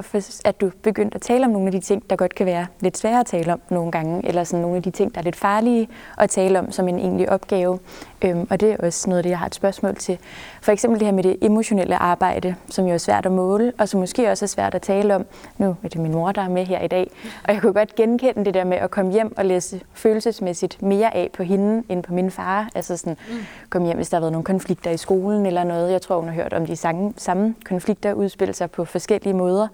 at 0.45 0.61
du 0.61 0.71
begyndte 0.83 1.15
at 1.15 1.23
tale 1.23 1.45
om 1.45 1.51
nogle 1.51 1.67
af 1.67 1.73
de 1.73 1.81
ting, 1.81 2.11
der 2.11 2.17
godt 2.17 2.35
kan 2.35 2.47
være 2.47 2.67
lidt 2.81 2.99
svære 2.99 3.21
at 3.21 3.27
tale 3.27 3.53
om 3.53 3.61
nogle 3.71 3.93
gange, 3.93 4.27
eller 4.27 4.45
sådan 4.45 4.63
nogle 4.63 4.77
af 4.77 4.83
de 4.83 4.91
ting, 4.91 5.15
der 5.15 5.21
er 5.21 5.25
lidt 5.25 5.37
farlige 5.37 5.89
at 6.19 6.31
tale 6.31 6.59
om 6.59 6.73
som 6.73 6.89
en 6.89 6.99
egentlig 6.99 7.31
opgave. 7.31 7.79
Øhm, 8.25 8.47
og 8.51 8.61
det 8.61 8.73
er 8.73 8.77
også 8.77 9.11
noget 9.11 9.19
af 9.19 9.23
det, 9.23 9.31
jeg 9.31 9.39
har 9.39 9.47
et 9.47 9.55
spørgsmål 9.55 9.97
til. 9.97 10.19
For 10.63 10.73
eksempel 10.73 11.01
det 11.01 11.07
her 11.07 11.13
med 11.13 11.23
det 11.23 11.37
emotionelle 11.43 11.97
arbejde, 11.97 12.55
som 12.69 12.87
jo 12.87 12.95
er 12.95 12.99
svært 12.99 13.27
at 13.27 13.33
måle, 13.33 13.73
og 13.79 13.89
som 13.89 14.01
måske 14.01 14.31
også 14.31 14.45
er 14.45 14.47
svært 14.47 14.75
at 14.75 14.83
tale 14.83 15.15
om. 15.15 15.27
Nu 15.59 15.77
er 15.83 15.89
det 15.89 16.01
min 16.01 16.13
mor, 16.13 16.33
der 16.33 16.43
er 16.43 16.49
med 16.49 16.65
her 16.65 16.81
i 16.81 16.89
dag, 16.89 17.11
og 17.45 17.55
jeg 17.55 17.63
kunne 17.63 17.73
godt 17.73 17.95
genkende 17.95 18.45
det 18.45 18.55
der 18.55 18.65
med 18.65 18.77
at 18.77 18.91
komme 18.91 19.13
hjem 19.13 19.35
og 19.37 19.45
læse 19.45 19.81
følelsesmæssigt 19.95 20.83
mere 20.83 21.15
af 21.15 21.31
på 21.37 21.43
hende, 21.43 21.83
end 21.89 22.03
på 22.03 22.15
min 22.15 22.31
far. 22.31 22.69
Altså 22.75 22.97
sådan, 22.97 23.17
mm. 23.29 23.37
komme 23.71 23.87
hjem, 23.87 23.97
hvis 23.97 24.09
der 24.09 24.17
har 24.17 24.21
været 24.21 24.33
nogle 24.33 24.45
konflikter 24.45 24.91
i 24.91 24.97
skolen 24.97 25.47
eller 25.47 25.65
noget. 25.65 25.93
Jeg 25.93 26.03
tror, 26.03 26.17
hun 26.21 26.29
har 26.29 26.35
hørt 26.35 26.53
om 26.53 26.67
de 26.67 26.77
samme, 26.77 27.13
samme 27.17 27.55
konflikter 27.65 28.13
udspille 28.13 28.55
sig 28.55 28.71
på 28.71 28.85
forskellige 28.85 29.35
måder, 29.35 29.69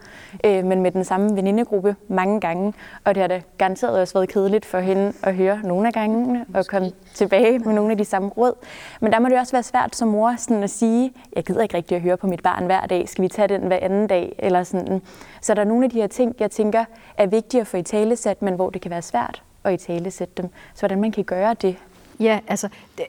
øh, 0.45 0.65
men 0.65 0.83
med 0.83 0.91
den 0.91 1.05
samme 1.05 1.37
venindegruppe 1.37 1.97
mange 2.09 2.41
gange. 2.41 2.75
Og 3.05 3.15
det 3.15 3.21
har 3.21 3.29
da 3.29 3.43
garanteret 3.59 4.01
også 4.01 4.15
været 4.15 4.29
kedeligt 4.29 4.65
for 4.65 4.79
hende 4.79 5.13
at 5.23 5.35
høre 5.35 5.61
nogle 5.65 5.87
af 5.87 5.93
gangene 5.93 6.45
og 6.55 6.67
komme 6.67 6.93
tilbage 7.15 7.59
med 7.59 7.75
nogle 7.75 7.91
af 7.91 7.99
de 7.99 8.05
samme 8.05 8.31
råd. 8.37 8.53
Men 9.01 9.13
der 9.13 9.19
må 9.19 9.29
det 9.29 9.39
også 9.39 9.53
være 9.53 9.63
svært 9.63 9.97
som 9.97 10.09
mor 10.09 10.35
sådan 10.39 10.63
at 10.63 10.71
sige, 10.71 11.13
jeg 11.37 11.45
gider 11.45 11.63
ikke 11.63 11.77
rigtig 11.77 11.97
at 11.97 12.03
høre 12.03 12.17
på 12.17 12.27
mit 12.27 12.43
barn 12.43 12.67
hver 12.67 12.87
dag, 12.87 13.09
skal 13.09 13.23
vi 13.23 13.29
tage 13.29 13.49
den 13.49 13.63
hver 13.63 13.79
anden 13.83 14.07
dag? 14.07 14.37
Eller 14.39 14.63
sådan. 14.63 15.03
Så 15.41 15.55
der 15.55 15.61
er 15.61 15.65
nogle 15.65 15.85
af 15.85 15.91
de 15.91 16.01
her 16.01 16.07
ting, 16.07 16.37
jeg 16.39 16.51
tænker 16.51 16.85
er 17.17 17.27
vigtige 17.27 17.61
at 17.61 17.67
få 17.67 17.77
i 17.77 17.83
talesæt, 17.83 18.43
men 18.43 18.55
hvor 18.55 18.71
det 18.71 18.81
kan 18.81 18.91
være 18.91 19.03
svært 19.03 19.43
at 19.65 19.75
i 19.75 19.77
talesætte 19.77 20.43
dem. 20.43 20.51
Så 20.75 20.81
hvordan 20.81 21.01
man 21.01 21.13
kan 21.13 21.25
gøre 21.25 21.55
det. 21.55 21.77
Ja, 22.21 22.41
altså 22.49 22.69
det, 22.99 23.07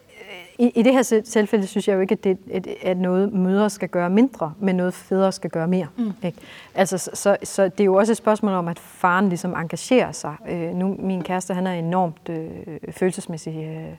I, 0.59 0.71
I 0.75 0.81
det 0.81 0.93
her 0.93 1.21
tilfælde 1.25 1.67
synes 1.67 1.87
jeg 1.87 1.95
jo 1.95 1.99
ikke, 1.99 2.13
at 2.13 2.23
det 2.23 2.37
at, 2.53 2.67
at 2.81 2.97
noget 2.97 3.33
mødre 3.33 3.69
skal 3.69 3.89
gøre 3.89 4.09
mindre, 4.09 4.53
men 4.59 4.75
noget 4.75 4.93
fædre 4.93 5.31
skal 5.31 5.49
gøre 5.49 5.67
mere. 5.67 5.87
Mm. 5.97 6.11
Ikke? 6.23 6.37
Altså, 6.75 6.97
så, 6.97 7.11
så, 7.13 7.37
så 7.43 7.63
det 7.63 7.79
er 7.79 7.85
jo 7.85 7.95
også 7.95 8.11
et 8.11 8.17
spørgsmål 8.17 8.53
om, 8.53 8.67
at 8.67 8.79
faren 8.79 9.29
ligesom 9.29 9.55
engagerer 9.55 10.11
sig. 10.11 10.35
Øh, 10.49 10.75
nu, 10.75 10.95
min 10.99 11.23
kæreste, 11.23 11.53
han 11.53 11.67
er 11.67 11.73
enormt 11.73 12.29
øh, 12.29 12.49
følelsesmæssig 12.91 13.55
øh, 13.55 13.93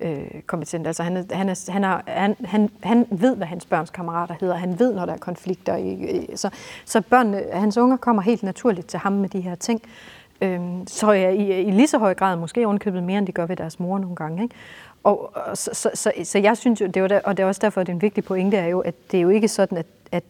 øh, 0.00 0.42
kompetent. 0.46 0.86
Altså, 0.86 1.02
han, 1.02 1.26
han, 1.32 1.48
er, 1.48 1.70
han, 1.72 1.84
er, 1.84 2.00
han, 2.06 2.36
han, 2.44 2.70
han 2.82 3.06
ved, 3.10 3.36
hvad 3.36 3.46
hans 3.46 3.66
børns 3.66 3.90
kammerater 3.90 4.34
hedder. 4.40 4.54
Han 4.54 4.78
ved, 4.78 4.94
når 4.94 5.06
der 5.06 5.12
er 5.12 5.18
konflikter. 5.18 5.76
I, 5.76 6.26
så, 6.34 6.50
så 6.84 7.00
børnene, 7.00 7.42
hans 7.52 7.76
unger 7.76 7.96
kommer 7.96 8.22
helt 8.22 8.42
naturligt 8.42 8.86
til 8.86 8.98
ham 8.98 9.12
med 9.12 9.28
de 9.28 9.40
her 9.40 9.54
ting. 9.54 9.82
Øh, 10.40 10.60
så 10.86 11.12
jeg, 11.12 11.36
i, 11.36 11.62
i 11.62 11.70
lige 11.70 11.86
så 11.88 11.98
høj 11.98 12.14
grad, 12.14 12.36
måske 12.36 12.66
ovenkøbet 12.66 13.02
mere, 13.02 13.18
end 13.18 13.26
de 13.26 13.32
gør 13.32 13.46
ved 13.46 13.56
deres 13.56 13.80
mor 13.80 13.98
nogle 13.98 14.16
gange. 14.16 14.42
Ikke? 14.42 14.54
Og, 15.04 15.36
og 15.36 15.56
så, 15.56 15.70
så, 15.72 15.90
så, 15.94 16.12
så 16.24 16.38
jeg 16.38 16.56
synes 16.56 16.80
jo, 16.80 16.86
det 16.86 17.02
var 17.02 17.08
der, 17.08 17.20
og 17.24 17.36
det 17.36 17.42
er 17.42 17.46
også 17.46 17.60
derfor, 17.64 17.80
at 17.80 17.86
det 17.86 17.92
er 17.92 17.94
en 17.94 18.02
vigtig 18.02 18.24
pointe, 18.24 18.56
er 18.56 18.66
jo, 18.66 18.80
at 18.80 18.94
det 19.10 19.18
er 19.18 19.22
jo 19.22 19.28
ikke 19.28 19.48
sådan, 19.48 19.78
at, 19.78 19.86
at, 20.12 20.24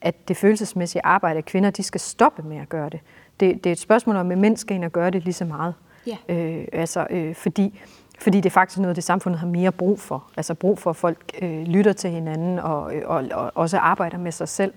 at 0.00 0.28
det 0.28 0.36
følelsesmæssige 0.36 1.04
arbejde 1.04 1.36
af 1.36 1.44
kvinder, 1.44 1.70
de 1.70 1.82
skal 1.82 2.00
stoppe 2.00 2.42
med 2.42 2.56
at 2.56 2.68
gøre 2.68 2.90
det. 2.90 3.00
Det, 3.40 3.64
det 3.64 3.70
er 3.70 3.72
et 3.72 3.78
spørgsmål 3.78 4.16
om, 4.16 4.30
at 4.30 4.38
mænd 4.38 4.56
skal 4.56 4.76
ind 4.76 4.84
og 4.84 4.92
gøre 4.92 5.10
det 5.10 5.24
lige 5.24 5.34
så 5.34 5.44
meget. 5.44 5.74
Ja. 6.06 6.16
Øh, 6.28 6.64
altså, 6.72 7.06
øh, 7.10 7.34
fordi, 7.34 7.80
fordi 8.20 8.36
det 8.36 8.46
er 8.46 8.50
faktisk 8.50 8.78
noget, 8.78 8.96
det 8.96 9.04
samfundet 9.04 9.40
har 9.40 9.46
mere 9.46 9.72
brug 9.72 10.00
for. 10.00 10.24
Altså 10.36 10.54
brug 10.54 10.78
for, 10.78 10.90
at 10.90 10.96
folk 10.96 11.18
øh, 11.42 11.62
lytter 11.62 11.92
til 11.92 12.10
hinanden 12.10 12.58
og, 12.58 12.92
og, 13.04 13.24
og 13.32 13.52
også 13.54 13.78
arbejder 13.78 14.18
med 14.18 14.32
sig 14.32 14.48
selv. 14.48 14.72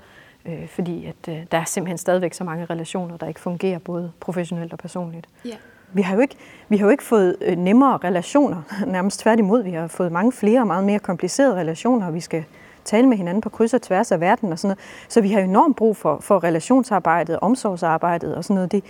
Øh, 0.46 0.68
fordi 0.68 1.06
at, 1.06 1.30
øh, 1.30 1.44
der 1.52 1.58
er 1.58 1.64
simpelthen 1.66 1.98
stadigvæk 1.98 2.34
så 2.34 2.44
mange 2.44 2.66
relationer, 2.66 3.18
der 3.18 3.28
ikke 3.28 3.40
fungerer 3.40 3.80
både 3.80 4.12
professionelt 4.20 4.74
og 4.74 4.80
personligt. 4.80 5.28
Ja. 5.46 5.56
Vi 5.94 6.02
har 6.02 6.16
jo 6.16 6.22
ikke, 6.22 6.36
vi 6.70 6.78
har 6.78 6.86
jo 6.86 6.92
ikke 6.92 7.04
fået 7.04 7.36
øh, 7.42 7.58
nemmere 7.58 7.98
relationer, 7.98 8.62
nærmest 8.88 9.20
tværtimod. 9.20 9.64
Vi 9.64 9.72
har 9.72 9.88
fået 9.88 10.12
mange 10.12 10.32
flere 10.32 10.60
og 10.60 10.68
meget 10.68 10.84
mere 10.84 11.00
komplicerede 11.00 11.56
relationer, 11.56 12.08
og 12.08 12.14
vi 12.14 12.20
skal 12.20 12.44
tale 12.86 13.08
med 13.08 13.18
hinanden 13.18 13.42
på 13.42 13.50
kryds 13.50 13.74
og 13.74 13.82
tværs 13.82 14.12
af 14.12 14.20
verden 14.20 14.52
og 14.52 14.60
sådan 14.60 14.68
noget. 14.68 14.80
Så 15.10 15.22
vi 15.22 15.32
har 15.32 15.42
enormt 15.42 15.76
brug 15.76 15.98
for, 15.98 16.20
for 16.22 16.44
relationsarbejdet, 16.44 17.40
omsorgsarbejdet 17.40 18.36
og 18.36 18.44
sådan 18.44 18.56
noget. 18.56 18.72
Det, 18.72 18.84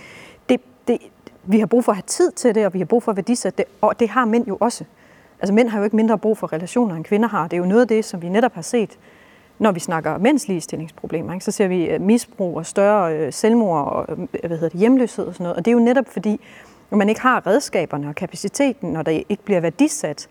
det, 0.49 0.61
det, 0.87 0.97
vi 1.43 1.59
har 1.59 1.65
brug 1.65 1.83
for 1.83 1.91
at 1.91 1.95
have 1.95 2.03
tid 2.07 2.31
til 2.31 2.55
det, 2.55 2.65
og 2.65 2.73
vi 2.73 2.79
har 2.79 2.85
brug 2.85 3.03
for 3.03 3.11
at 3.11 3.15
værdisætte 3.15 3.57
det, 3.57 3.65
og 3.81 3.99
det 3.99 4.09
har 4.09 4.25
mænd 4.25 4.47
jo 4.47 4.57
også. 4.59 4.83
Altså 5.41 5.53
mænd 5.53 5.69
har 5.69 5.77
jo 5.77 5.83
ikke 5.83 5.95
mindre 5.95 6.17
brug 6.17 6.37
for 6.37 6.53
relationer, 6.53 6.95
end 6.95 7.03
kvinder 7.03 7.29
har. 7.29 7.43
Det 7.47 7.53
er 7.53 7.57
jo 7.57 7.65
noget 7.65 7.81
af 7.81 7.87
det, 7.87 8.05
som 8.05 8.21
vi 8.21 8.29
netop 8.29 8.53
har 8.53 8.61
set, 8.61 8.97
når 9.59 9.71
vi 9.71 9.79
snakker 9.79 10.17
mænds 10.17 10.47
ligestillingsproblemer. 10.47 11.33
Ikke? 11.33 11.45
Så 11.45 11.51
ser 11.51 11.67
vi 11.67 11.85
øh, 11.85 12.01
misbrug 12.01 12.57
og 12.57 12.65
større 12.65 13.17
øh, 13.17 13.33
selvmord 13.33 13.87
og 13.87 14.05
øh, 14.09 14.17
hvad 14.39 14.57
hedder 14.57 14.69
det, 14.69 14.79
hjemløshed 14.79 15.25
og 15.25 15.33
sådan 15.33 15.43
noget. 15.43 15.57
Og 15.57 15.65
det 15.65 15.71
er 15.71 15.73
jo 15.73 15.79
netop 15.79 16.05
fordi, 16.07 16.39
når 16.91 16.97
man 16.97 17.09
ikke 17.09 17.21
har 17.21 17.47
redskaberne 17.47 18.09
og 18.09 18.15
kapaciteten, 18.15 18.93
når 18.93 19.01
der 19.01 19.11
ikke 19.29 19.43
bliver 19.43 19.59
værdisat, 19.59 20.27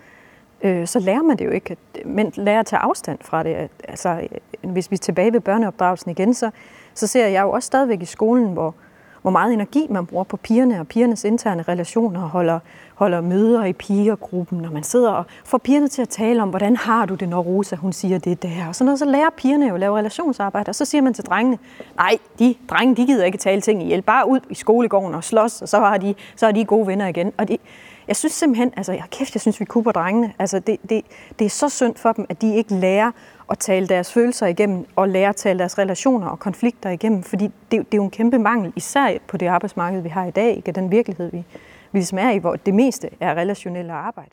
øh, 0.63 0.87
så 0.87 0.99
lærer 0.99 1.23
man 1.23 1.37
det 1.37 1.45
jo 1.45 1.51
ikke. 1.51 1.77
At 1.95 2.07
mænd 2.07 2.33
lærer 2.37 2.61
at 2.61 2.67
tage 2.67 2.81
afstand 2.81 3.19
fra 3.21 3.43
det. 3.43 3.69
Altså, 3.89 4.29
hvis 4.63 4.91
vi 4.91 4.95
er 4.95 4.99
tilbage 4.99 5.33
ved 5.33 5.41
børneopdragelsen 5.41 6.11
igen, 6.11 6.35
så, 6.35 6.51
så 6.95 7.07
ser 7.07 7.27
jeg 7.27 7.43
jo 7.43 7.51
også 7.51 7.67
stadigvæk 7.67 8.03
i 8.03 8.05
skolen, 8.05 8.53
hvor, 8.53 8.75
hvor 9.23 9.31
meget 9.31 9.53
energi 9.53 9.87
man 9.91 10.07
bruger 10.07 10.25
på 10.25 10.37
pigerne 10.37 10.81
og 10.81 10.89
pigernes 10.89 11.25
interne 11.25 11.63
relationer, 11.63 12.21
holder, 12.21 12.59
holder 13.03 13.21
møder 13.21 13.65
i 13.65 13.73
pigergruppen, 13.73 14.59
når 14.59 14.71
man 14.71 14.83
sidder 14.83 15.11
og 15.11 15.25
får 15.45 15.59
pigerne 15.59 15.89
til 15.89 16.03
at 16.03 16.09
tale 16.09 16.43
om, 16.43 16.49
hvordan 16.49 16.77
har 16.77 17.07
du 17.07 17.15
det, 17.15 17.29
når 17.29 17.41
Rosa 17.41 17.77
hun 17.77 17.93
siger 17.93 18.19
det 18.19 18.43
der, 18.43 18.69
og 18.69 18.75
sådan 18.75 18.85
noget, 18.85 18.99
så 18.99 19.05
lærer 19.05 19.31
pigerne 19.37 19.69
jo 19.69 19.75
at 19.75 19.81
lave 19.81 19.99
relationsarbejde, 19.99 20.69
og 20.69 20.75
så 20.75 20.85
siger 20.85 21.03
man 21.03 21.15
til 21.15 21.25
drengene, 21.25 21.59
nej, 21.97 22.19
de 22.39 22.55
drenge, 22.71 22.97
de 22.97 23.07
gider 23.07 23.25
ikke 23.25 23.39
tale 23.39 23.61
ting 23.61 23.83
ihjel, 23.83 24.03
bare 24.03 24.29
ud 24.29 24.41
i 24.51 24.55
skolegården 24.55 25.15
og 25.15 25.25
slås, 25.25 25.63
og 25.63 25.69
så 25.69 25.79
har 25.79 25.99
de, 25.99 26.15
så 26.37 26.47
har 26.47 26.53
de 26.53 26.65
gode 26.65 26.87
venner 26.87 27.07
igen. 27.07 27.33
Og 27.39 27.49
de, 27.49 27.59
jeg 28.09 28.17
synes 28.17 28.33
simpelthen, 28.33 28.73
altså, 28.77 28.93
jeg, 28.93 29.05
kæft, 29.11 29.35
jeg 29.35 29.41
synes, 29.41 29.61
vi 29.61 29.65
kupper 29.65 29.93
drengene. 29.93 30.33
Altså, 30.39 30.59
det, 30.59 30.77
det, 30.89 31.05
det 31.39 31.45
er 31.45 31.49
så 31.49 31.69
synd 31.69 31.97
for 31.97 32.13
dem, 32.13 32.27
at 32.29 32.43
de 32.43 32.57
ikke 32.57 32.75
lærer 32.75 33.11
at 33.51 33.59
tale 33.59 33.89
deres 33.89 34.13
følelser 34.13 34.47
igennem, 34.47 34.87
og 34.97 35.09
lære 35.09 35.29
at 35.29 35.37
tale 35.37 35.59
deres 35.59 35.79
relationer 35.79 36.27
og 36.27 36.39
konflikter 36.39 36.91
igennem, 36.91 37.23
fordi 37.23 37.45
det, 37.45 37.53
det 37.71 37.79
er 37.79 37.97
jo 37.97 38.05
en 38.05 38.11
kæmpe 38.11 38.39
mangel, 38.39 38.73
især 38.77 39.19
på 39.29 39.37
det 39.37 39.47
arbejdsmarked, 39.47 40.01
vi 40.01 40.09
har 40.09 40.25
i 40.25 40.31
dag, 40.31 40.57
ikke? 40.57 40.73
den 40.73 40.91
virkelighed, 40.91 41.31
vi 41.31 41.45
ligesom 41.93 42.19
er 42.19 42.31
i, 42.31 42.39
hvor 42.39 42.57
det 42.57 42.75
meste 42.75 43.09
er 43.21 43.35
relationelle 43.35 43.93
arbejde. 43.93 44.31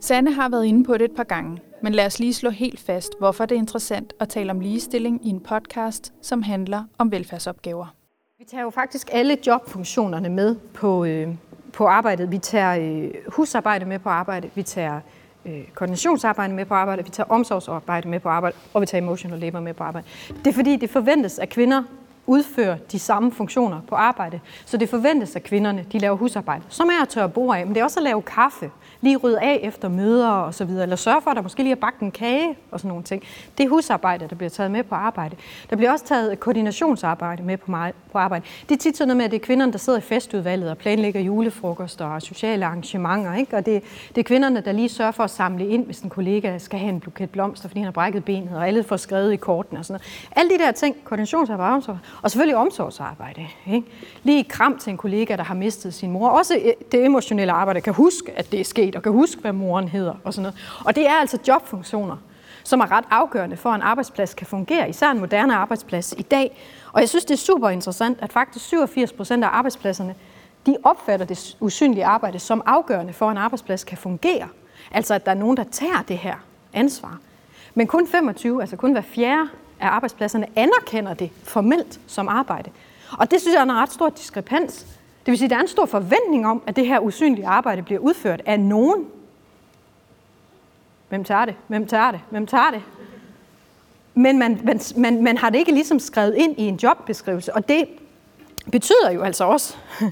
Sanne 0.00 0.32
har 0.32 0.48
været 0.48 0.64
inde 0.64 0.84
på 0.84 0.92
det 0.92 1.04
et 1.04 1.16
par 1.16 1.24
gange, 1.24 1.58
men 1.82 1.92
lad 1.92 2.06
os 2.06 2.18
lige 2.18 2.34
slå 2.34 2.50
helt 2.50 2.80
fast, 2.80 3.18
hvorfor 3.18 3.46
det 3.46 3.54
er 3.54 3.58
interessant 3.58 4.12
at 4.20 4.28
tale 4.28 4.50
om 4.50 4.60
ligestilling 4.60 5.26
i 5.26 5.28
en 5.28 5.40
podcast, 5.40 6.12
som 6.22 6.42
handler 6.42 6.84
om 6.98 7.12
velfærdsopgaver. 7.12 7.94
Vi 8.38 8.44
tager 8.44 8.62
jo 8.62 8.70
faktisk 8.70 9.08
alle 9.12 9.38
jobfunktionerne 9.46 10.28
med 10.28 10.56
på, 10.74 11.04
øh, 11.04 11.28
på 11.72 11.86
arbejdet. 11.86 12.30
Vi 12.30 12.38
tager 12.38 12.76
øh, 12.80 13.10
husarbejde 13.28 13.84
med 13.84 13.98
på 13.98 14.08
arbejde, 14.08 14.50
vi 14.54 14.62
tager 14.62 15.00
øh, 15.46 15.64
koordinationsarbejde 15.74 16.54
med 16.54 16.64
på 16.64 16.74
arbejde, 16.74 17.04
vi 17.04 17.10
tager 17.10 17.26
omsorgsarbejde 17.30 18.08
med 18.08 18.20
på 18.20 18.28
arbejde, 18.28 18.56
og 18.74 18.80
vi 18.80 18.86
tager 18.86 19.02
emotional 19.02 19.38
labor 19.38 19.60
med 19.60 19.74
på 19.74 19.84
arbejde. 19.84 20.06
Det 20.28 20.46
er 20.46 20.52
fordi, 20.52 20.76
det 20.76 20.90
forventes, 20.90 21.38
at 21.38 21.48
kvinder 21.48 21.82
udfører 22.26 22.76
de 22.76 22.98
samme 22.98 23.32
funktioner 23.32 23.80
på 23.88 23.94
arbejde. 23.94 24.40
Så 24.64 24.76
det 24.76 24.88
forventes, 24.88 25.36
af 25.36 25.42
kvinderne 25.42 25.86
de 25.92 25.98
laver 25.98 26.16
husarbejde, 26.16 26.64
som 26.68 26.88
er 26.88 27.02
at 27.02 27.08
tørre 27.08 27.28
bord 27.28 27.56
af, 27.56 27.66
men 27.66 27.74
det 27.74 27.80
er 27.80 27.84
også 27.84 28.00
at 28.00 28.04
lave 28.04 28.22
kaffe, 28.22 28.70
lige 29.04 29.16
rydde 29.16 29.40
af 29.40 29.60
efter 29.62 29.88
møder 29.88 30.28
og 30.28 30.54
så 30.54 30.64
videre, 30.64 30.82
eller 30.82 30.96
sørge 30.96 31.22
for, 31.22 31.30
at 31.30 31.36
der 31.36 31.42
måske 31.42 31.62
lige 31.62 31.72
er 31.72 31.76
bagt 31.76 32.00
en 32.00 32.10
kage 32.10 32.56
og 32.70 32.80
sådan 32.80 32.88
nogle 32.88 33.04
ting. 33.04 33.22
Det 33.58 33.64
er 33.64 33.68
husarbejde, 33.68 34.28
der 34.30 34.36
bliver 34.36 34.50
taget 34.50 34.70
med 34.70 34.82
på 34.82 34.94
arbejde. 34.94 35.36
Der 35.70 35.76
bliver 35.76 35.92
også 35.92 36.04
taget 36.04 36.40
koordinationsarbejde 36.40 37.42
med 37.42 37.56
på, 37.56 37.72
på 38.12 38.18
arbejde. 38.18 38.44
Det 38.68 38.74
er 38.74 38.78
tit 38.78 38.96
sådan 38.96 39.08
noget 39.08 39.16
med, 39.16 39.24
at 39.24 39.30
det 39.30 39.40
er 39.40 39.44
kvinderne, 39.44 39.72
der 39.72 39.78
sidder 39.78 39.98
i 39.98 40.02
festudvalget 40.02 40.70
og 40.70 40.78
planlægger 40.78 41.20
julefrokoster 41.20 42.04
og 42.04 42.22
sociale 42.22 42.66
arrangementer, 42.66 43.34
ikke? 43.34 43.56
og 43.56 43.66
det, 43.66 43.82
det 44.08 44.18
er 44.18 44.22
kvinderne, 44.22 44.60
der 44.60 44.72
lige 44.72 44.88
sørger 44.88 45.12
for 45.12 45.24
at 45.24 45.30
samle 45.30 45.68
ind, 45.68 45.86
hvis 45.86 46.00
en 46.00 46.10
kollega 46.10 46.58
skal 46.58 46.78
have 46.78 46.88
en 46.88 47.00
buket 47.00 47.30
blomster, 47.30 47.68
fordi 47.68 47.80
han 47.80 47.84
har 47.84 47.92
brækket 47.92 48.24
benet, 48.24 48.56
og 48.56 48.66
alle 48.66 48.82
får 48.82 48.96
skrevet 48.96 49.32
i 49.32 49.36
korten 49.36 49.76
og 49.76 49.84
sådan 49.84 49.92
noget. 49.92 50.32
Alle 50.36 50.50
de 50.50 50.64
der 50.64 50.72
ting, 50.72 50.96
koordinationsarbejde, 51.04 51.98
og 52.22 52.30
selvfølgelig 52.30 52.56
omsorgsarbejde. 52.56 53.46
Ikke? 53.66 53.86
Lige 54.22 54.44
kram 54.44 54.78
til 54.78 54.90
en 54.90 54.96
kollega, 54.96 55.36
der 55.36 55.42
har 55.42 55.54
mistet 55.54 55.94
sin 55.94 56.10
mor. 56.10 56.28
Også 56.28 56.54
eh, 56.54 56.72
det 56.92 57.04
emotionelle 57.04 57.52
arbejde 57.52 57.80
kan 57.80 57.94
huske, 57.94 58.32
at 58.36 58.52
det 58.52 58.60
er 58.60 58.64
sket, 58.64 58.93
og 58.96 59.02
kan 59.02 59.12
huske, 59.12 59.40
hvad 59.40 59.52
moren 59.52 59.88
hedder. 59.88 60.14
Og, 60.24 60.34
sådan 60.34 60.42
noget. 60.42 60.82
og 60.84 60.96
det 60.96 61.06
er 61.06 61.14
altså 61.14 61.38
jobfunktioner, 61.48 62.16
som 62.64 62.80
er 62.80 62.92
ret 62.92 63.04
afgørende 63.10 63.56
for, 63.56 63.70
at 63.70 63.74
en 63.74 63.82
arbejdsplads 63.82 64.34
kan 64.34 64.46
fungere, 64.46 64.88
især 64.88 65.10
en 65.10 65.20
moderne 65.20 65.54
arbejdsplads 65.54 66.14
i 66.18 66.22
dag. 66.22 66.64
Og 66.92 67.00
jeg 67.00 67.08
synes, 67.08 67.24
det 67.24 67.34
er 67.34 67.38
super 67.38 67.68
interessant, 67.68 68.18
at 68.22 68.32
faktisk 68.32 68.64
87 68.64 69.12
procent 69.12 69.44
af 69.44 69.48
arbejdspladserne, 69.52 70.14
de 70.66 70.76
opfatter 70.82 71.26
det 71.26 71.56
usynlige 71.60 72.04
arbejde 72.04 72.38
som 72.38 72.62
afgørende 72.66 73.12
for, 73.12 73.26
at 73.26 73.32
en 73.32 73.38
arbejdsplads 73.38 73.84
kan 73.84 73.98
fungere. 73.98 74.48
Altså, 74.90 75.14
at 75.14 75.26
der 75.26 75.30
er 75.30 75.36
nogen, 75.36 75.56
der 75.56 75.64
tager 75.64 76.02
det 76.08 76.18
her 76.18 76.34
ansvar. 76.72 77.18
Men 77.74 77.86
kun 77.86 78.06
25, 78.06 78.60
altså 78.60 78.76
kun 78.76 78.92
hver 78.92 79.02
fjerde 79.02 79.48
af 79.80 79.88
arbejdspladserne 79.88 80.46
anerkender 80.56 81.14
det 81.14 81.30
formelt 81.42 82.00
som 82.06 82.28
arbejde. 82.28 82.70
Og 83.18 83.30
det 83.30 83.40
synes 83.40 83.54
jeg 83.54 83.60
er 83.60 83.64
en 83.64 83.72
ret 83.72 83.92
stor 83.92 84.08
diskrepans. 84.08 84.86
Det 85.26 85.32
vil 85.32 85.38
sige, 85.38 85.46
at 85.46 85.50
der 85.50 85.56
er 85.56 85.60
en 85.60 85.68
stor 85.68 85.86
forventning 85.86 86.46
om, 86.46 86.62
at 86.66 86.76
det 86.76 86.86
her 86.86 86.98
usynlige 86.98 87.46
arbejde 87.46 87.82
bliver 87.82 88.00
udført 88.00 88.42
af 88.46 88.60
nogen. 88.60 89.06
Hvem 91.08 91.24
tager 91.24 91.44
det? 91.44 91.54
Hvem 91.68 91.86
tager 91.86 92.10
det? 92.10 92.20
Hvem 92.30 92.46
tager 92.46 92.70
det? 92.70 92.82
Men 94.14 94.38
man, 94.38 94.60
man, 94.64 94.80
man, 94.96 95.22
man 95.22 95.38
har 95.38 95.50
det 95.50 95.58
ikke 95.58 95.72
ligesom 95.72 95.98
skrevet 95.98 96.34
ind 96.34 96.58
i 96.58 96.62
en 96.62 96.76
jobbeskrivelse, 96.76 97.54
og 97.54 97.68
det 97.68 97.88
betyder 98.72 99.10
jo 99.10 99.22
altså 99.22 99.44
også, 99.44 99.76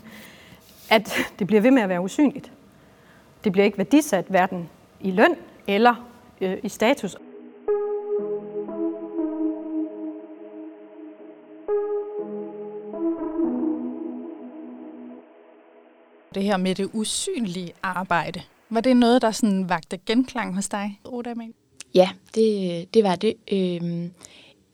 at 0.91 1.17
det 1.39 1.47
bliver 1.47 1.61
ved 1.63 1.71
med 1.71 1.83
at 1.83 1.89
være 1.89 2.01
usynligt. 2.01 2.53
Det 3.45 3.53
bliver 3.53 3.65
ikke 3.65 3.79
værdisat 3.79 4.25
hverken 4.29 4.69
i 5.01 5.11
løn 5.11 5.37
eller 5.67 5.95
øh, 6.41 6.57
i 6.63 6.69
status. 6.69 7.17
Det 16.35 16.43
her 16.43 16.57
med 16.57 16.75
det 16.75 16.89
usynlige 16.93 17.73
arbejde, 17.83 18.43
var 18.71 18.81
det 18.81 18.97
noget, 18.97 19.23
der 19.23 19.31
sådan 19.31 19.69
vagte 19.69 19.99
genklang 20.07 20.55
hos 20.55 20.69
dig, 20.69 21.01
Oda 21.05 21.35
Ja, 21.95 22.11
det, 22.35 22.95
det 22.95 23.05
var 23.05 23.17
det. 23.17 23.35
Øhm, 23.53 24.11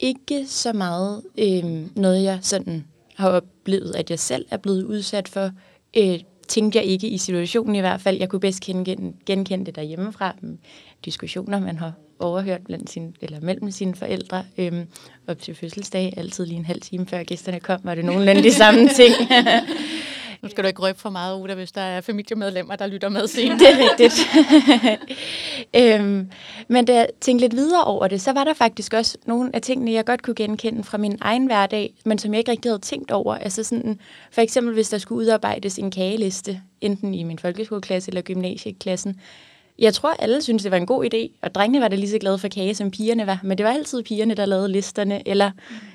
ikke 0.00 0.46
så 0.46 0.72
meget 0.72 1.22
øhm, 1.38 1.90
noget, 1.96 2.22
jeg 2.22 2.38
sådan 2.42 2.84
har 3.16 3.30
oplevet, 3.30 3.96
at 3.96 4.10
jeg 4.10 4.18
selv 4.18 4.46
er 4.50 4.56
blevet 4.56 4.84
udsat 4.84 5.28
for. 5.28 5.50
Øh, 5.96 6.20
tænkte 6.48 6.78
jeg 6.78 6.86
ikke 6.86 7.08
i 7.08 7.18
situationen 7.18 7.74
i 7.74 7.80
hvert 7.80 8.00
fald. 8.00 8.18
Jeg 8.18 8.28
kunne 8.28 8.40
bedst 8.40 8.60
genkende, 8.60 9.12
genkende 9.26 9.66
det 9.66 9.76
derhjemmefra. 9.76 10.34
Diskussioner, 11.04 11.60
man 11.60 11.78
har 11.78 11.92
overhørt 12.18 12.64
blandt 12.64 12.90
sin, 12.90 13.16
eller 13.20 13.40
mellem 13.40 13.70
sine 13.70 13.94
forældre 13.94 14.44
øhm, 14.58 14.86
op 15.26 15.38
til 15.40 15.54
fødselsdag, 15.54 16.14
altid 16.16 16.46
lige 16.46 16.58
en 16.58 16.64
halv 16.64 16.80
time 16.80 17.06
før 17.06 17.22
gæsterne 17.22 17.60
kom, 17.60 17.80
var 17.84 17.94
det 17.94 18.04
nogenlunde 18.04 18.42
de 18.42 18.52
samme 18.52 18.88
ting. 18.98 19.14
Nu 20.42 20.48
skal 20.48 20.64
du 20.64 20.68
ikke 20.68 20.82
røbe 20.82 20.98
for 20.98 21.10
meget, 21.10 21.40
Uda, 21.40 21.54
hvis 21.54 21.72
der 21.72 21.80
er 21.80 22.00
familiemedlemmer, 22.00 22.76
der 22.76 22.86
lytter 22.86 23.08
med 23.08 23.26
senere. 23.26 23.58
Det 23.58 23.68
er 23.68 23.90
rigtigt. 23.90 24.28
øhm, 26.00 26.30
men 26.68 26.84
da 26.84 26.94
jeg 26.94 27.08
tænkte 27.20 27.44
lidt 27.44 27.56
videre 27.56 27.84
over 27.84 28.08
det, 28.08 28.20
så 28.20 28.32
var 28.32 28.44
der 28.44 28.54
faktisk 28.54 28.94
også 28.94 29.18
nogle 29.26 29.50
af 29.54 29.62
tingene, 29.62 29.92
jeg 29.92 30.04
godt 30.04 30.22
kunne 30.22 30.34
genkende 30.34 30.84
fra 30.84 30.98
min 30.98 31.18
egen 31.20 31.46
hverdag, 31.46 31.94
men 32.04 32.18
som 32.18 32.32
jeg 32.32 32.38
ikke 32.38 32.50
rigtig 32.50 32.70
havde 32.70 32.82
tænkt 32.82 33.10
over. 33.10 33.34
Altså 33.34 33.64
sådan, 33.64 33.98
for 34.30 34.40
eksempel, 34.40 34.74
hvis 34.74 34.88
der 34.88 34.98
skulle 34.98 35.20
udarbejdes 35.20 35.78
en 35.78 35.90
kageliste, 35.90 36.60
enten 36.80 37.14
i 37.14 37.22
min 37.22 37.38
folkeskoleklasse 37.38 38.10
eller 38.10 38.22
gymnasieklassen, 38.22 39.20
jeg 39.78 39.94
tror, 39.94 40.10
alle 40.10 40.42
synes, 40.42 40.62
det 40.62 40.70
var 40.70 40.76
en 40.76 40.86
god 40.86 41.04
idé, 41.14 41.38
og 41.42 41.54
drengene 41.54 41.80
var 41.80 41.88
da 41.88 41.96
lige 41.96 42.10
så 42.10 42.18
glade 42.18 42.38
for 42.38 42.48
kage, 42.48 42.74
som 42.74 42.90
pigerne 42.90 43.26
var. 43.26 43.40
Men 43.42 43.58
det 43.58 43.66
var 43.66 43.72
altid 43.72 44.02
pigerne, 44.02 44.34
der 44.34 44.46
lavede 44.46 44.72
listerne, 44.72 45.28
eller 45.28 45.50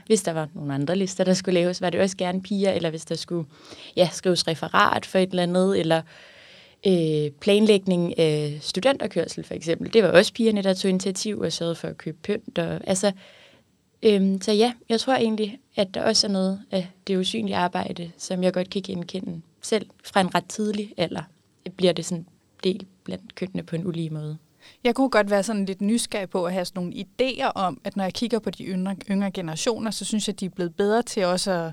hvis 0.05 0.23
der 0.23 0.33
var 0.33 0.49
nogle 0.53 0.73
andre 0.73 0.95
lister, 0.95 1.23
der 1.23 1.33
skulle 1.33 1.59
laves, 1.59 1.81
var 1.81 1.89
det 1.89 1.99
også 1.99 2.17
gerne 2.17 2.41
piger, 2.41 2.71
eller 2.71 2.89
hvis 2.89 3.05
der 3.05 3.15
skulle 3.15 3.47
ja, 3.95 4.09
skrives 4.11 4.47
referat 4.47 5.05
for 5.05 5.19
et 5.19 5.29
eller 5.29 5.43
andet, 5.43 5.79
eller 5.79 6.01
øh, 6.87 7.31
planlægning 7.31 8.19
af 8.19 8.57
studenterkørsel 8.61 9.43
for 9.43 9.53
eksempel. 9.53 9.93
Det 9.93 10.03
var 10.03 10.09
også 10.09 10.33
pigerne, 10.33 10.61
der 10.61 10.73
tog 10.73 10.89
initiativ 10.89 11.39
og 11.39 11.53
sørgede 11.53 11.75
for 11.75 11.87
at 11.87 11.97
købe 11.97 12.17
pynt. 12.23 12.57
Og, 12.57 12.79
altså, 12.87 13.11
øh, 14.03 14.37
så 14.41 14.51
ja, 14.51 14.73
jeg 14.89 14.99
tror 14.99 15.13
egentlig, 15.13 15.59
at 15.75 15.93
der 15.93 16.03
også 16.03 16.27
er 16.27 16.31
noget 16.31 16.59
af 16.71 16.87
det 17.07 17.17
usynlige 17.17 17.55
arbejde, 17.55 18.11
som 18.17 18.43
jeg 18.43 18.53
godt 18.53 18.69
kan 18.69 18.81
genkende 18.81 19.41
selv 19.61 19.85
fra 20.03 20.21
en 20.21 20.35
ret 20.35 20.45
tidlig 20.49 20.93
alder. 20.97 21.21
Bliver 21.77 21.93
det 21.93 22.05
sådan 22.05 22.25
del 22.63 22.86
blandt 23.04 23.36
kønnene 23.36 23.63
på 23.63 23.76
en 23.76 23.88
ulige 23.88 24.10
måde. 24.10 24.38
Jeg 24.84 24.95
kunne 24.95 25.10
godt 25.10 25.30
være 25.30 25.43
sådan 25.43 25.65
lidt 25.65 25.82
nysgerrig 25.82 26.30
på 26.30 26.45
at 26.45 26.54
have 26.54 26.65
sådan 26.65 26.84
nogle 26.84 26.93
idéer 26.93 27.52
om, 27.56 27.82
at 27.84 27.95
når 27.95 28.04
jeg 28.04 28.13
kigger 28.13 28.39
på 28.39 28.49
de 28.49 28.63
yngre, 28.63 28.95
yngre 29.10 29.32
generationer, 29.32 29.91
så 29.91 30.06
synes 30.06 30.28
jeg, 30.28 30.34
at 30.34 30.39
de 30.39 30.45
er 30.45 30.49
blevet 30.49 30.76
bedre 30.76 31.02
til 31.02 31.26
også 31.26 31.52
at, 31.52 31.71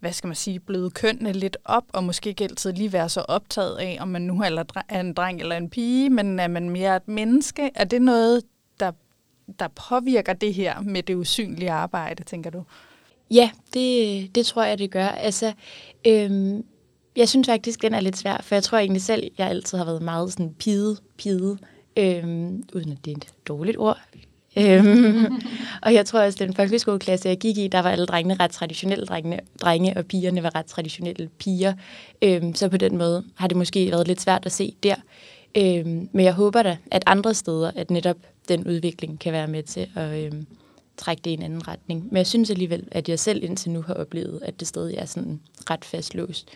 hvad 0.00 0.12
skal 0.12 0.28
man 0.28 0.36
sige, 0.36 0.60
bløde 0.60 0.90
kønnene 0.90 1.32
lidt 1.32 1.56
op, 1.64 1.84
og 1.92 2.04
måske 2.04 2.28
ikke 2.28 2.44
altid 2.44 2.72
lige 2.72 2.92
være 2.92 3.08
så 3.08 3.20
optaget 3.20 3.76
af, 3.76 3.98
om 4.00 4.08
man 4.08 4.22
nu 4.22 4.42
er 4.42 5.00
en 5.00 5.12
dreng 5.14 5.40
eller 5.40 5.56
en 5.56 5.70
pige, 5.70 6.10
men 6.10 6.40
er 6.40 6.48
man 6.48 6.70
mere 6.70 6.96
et 6.96 7.08
menneske? 7.08 7.70
Er 7.74 7.84
det 7.84 8.02
noget, 8.02 8.42
der, 8.80 8.92
der 9.58 9.68
påvirker 9.68 10.32
det 10.32 10.54
her 10.54 10.80
med 10.80 11.02
det 11.02 11.14
usynlige 11.14 11.70
arbejde, 11.70 12.22
tænker 12.22 12.50
du? 12.50 12.64
Ja, 13.30 13.50
det, 13.74 14.34
det 14.34 14.46
tror 14.46 14.62
jeg, 14.62 14.78
det 14.78 14.90
gør. 14.90 15.06
Altså, 15.08 15.52
øhm, 16.06 16.64
jeg 17.16 17.28
synes 17.28 17.48
faktisk, 17.48 17.82
den 17.82 17.94
er 17.94 18.00
lidt 18.00 18.16
svær, 18.16 18.40
for 18.42 18.54
jeg 18.54 18.62
tror 18.62 18.78
egentlig 18.78 19.02
selv, 19.02 19.30
jeg 19.38 19.48
altid 19.48 19.78
har 19.78 19.84
været 19.84 20.02
meget 20.02 20.32
sådan 20.32 20.54
pide, 20.58 20.96
pide, 21.18 21.58
øhm, 21.96 22.64
uden 22.74 22.92
at 22.92 22.98
det 23.04 23.12
er 23.12 23.16
et 23.16 23.26
dårligt 23.48 23.78
ord. 23.78 23.98
øhm, 24.58 25.42
og 25.82 25.94
jeg 25.94 26.06
tror 26.06 26.20
også, 26.20 26.44
den 26.44 26.54
folkeskoleklasse, 26.54 27.28
jeg 27.28 27.38
gik 27.38 27.58
i, 27.58 27.68
der 27.68 27.82
var 27.82 27.90
alle 27.90 28.06
drengene 28.06 28.36
ret 28.40 28.50
traditionelle 28.50 29.06
drengene, 29.06 29.40
drenge 29.60 29.96
og 29.96 30.06
pigerne 30.06 30.42
var 30.42 30.54
ret 30.54 30.66
traditionelle 30.66 31.28
piger. 31.38 31.72
Øhm, 32.22 32.54
så 32.54 32.68
på 32.68 32.76
den 32.76 32.98
måde 32.98 33.24
har 33.34 33.48
det 33.48 33.56
måske 33.56 33.90
været 33.90 34.08
lidt 34.08 34.20
svært 34.20 34.46
at 34.46 34.52
se 34.52 34.74
der. 34.82 34.96
Øhm, 35.56 36.08
men 36.12 36.24
jeg 36.24 36.32
håber 36.32 36.62
da, 36.62 36.76
at 36.90 37.02
andre 37.06 37.34
steder, 37.34 37.70
at 37.76 37.90
netop 37.90 38.16
den 38.48 38.66
udvikling 38.66 39.20
kan 39.20 39.32
være 39.32 39.48
med 39.48 39.62
til 39.62 39.86
at 39.96 40.24
øhm, 40.24 40.46
trække 40.96 41.20
det 41.24 41.30
i 41.30 41.34
en 41.34 41.42
anden 41.42 41.68
retning. 41.68 42.06
Men 42.10 42.16
jeg 42.16 42.26
synes 42.26 42.50
alligevel, 42.50 42.88
at 42.90 43.08
jeg 43.08 43.18
selv 43.18 43.44
indtil 43.44 43.70
nu 43.70 43.82
har 43.82 43.94
oplevet, 43.94 44.40
at 44.42 44.60
det 44.60 44.68
stadig 44.68 44.96
er 44.96 45.04
sådan 45.04 45.40
ret 45.70 45.84
fastlåst 45.84 46.48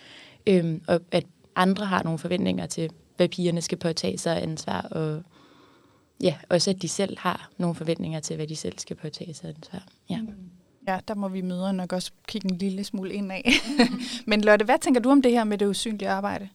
øhm, 0.47 0.83
og 0.89 1.01
at 1.11 1.27
andre 1.57 1.87
har 1.87 2.03
nogle 2.03 2.19
forventninger 2.19 2.67
til, 2.67 2.91
hvad 3.17 3.29
pigerne 3.29 3.63
skal 3.63 3.79
påtage 3.79 4.19
sig 4.19 4.43
ansvar, 4.43 4.81
og 4.81 5.23
ja, 6.21 6.37
også 6.49 6.71
at 6.71 6.83
de 6.83 6.89
selv 6.89 7.19
har 7.19 7.51
nogle 7.59 7.75
forventninger 7.75 8.21
til, 8.21 8.37
hvad 8.37 8.47
de 8.47 8.57
selv 8.57 8.79
skal 8.79 8.97
påtage 8.97 9.35
sig 9.35 9.49
ansvar. 9.49 9.83
Ja. 10.11 10.21
Ja, 10.89 11.01
der 11.09 11.15
må 11.15 11.29
vi 11.29 11.41
møde 11.41 11.73
nok 11.73 11.93
også 11.93 12.11
kigge 12.29 12.51
en 12.51 12.59
lille 12.59 12.85
smule 12.85 13.13
ind 13.13 13.33
af. 13.33 13.53
Men 14.27 14.41
Lotte, 14.41 14.65
hvad 14.65 14.79
tænker 14.79 15.01
du 15.01 15.11
om 15.11 15.23
det 15.23 15.33
her 15.33 15.45
med 15.45 15.59
det 15.59 15.67
usynlige 15.67 16.09
arbejde? 16.09 16.49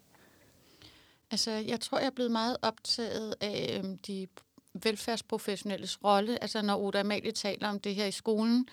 Altså, 1.31 1.51
jeg 1.51 1.79
tror, 1.79 1.99
jeg 1.99 2.05
er 2.05 2.11
blevet 2.11 2.31
meget 2.31 2.57
optaget 2.61 3.35
af 3.41 3.79
øhm, 3.83 3.97
de 3.97 4.27
velfærdsprofessionelles 4.73 6.03
rolle. 6.03 6.41
Altså, 6.41 6.61
når 6.61 6.77
Oda 6.77 6.99
Amalie 6.99 7.31
taler 7.31 7.69
om 7.69 7.79
det 7.79 7.95
her 7.95 8.05
i 8.05 8.11
skolen, 8.11 8.67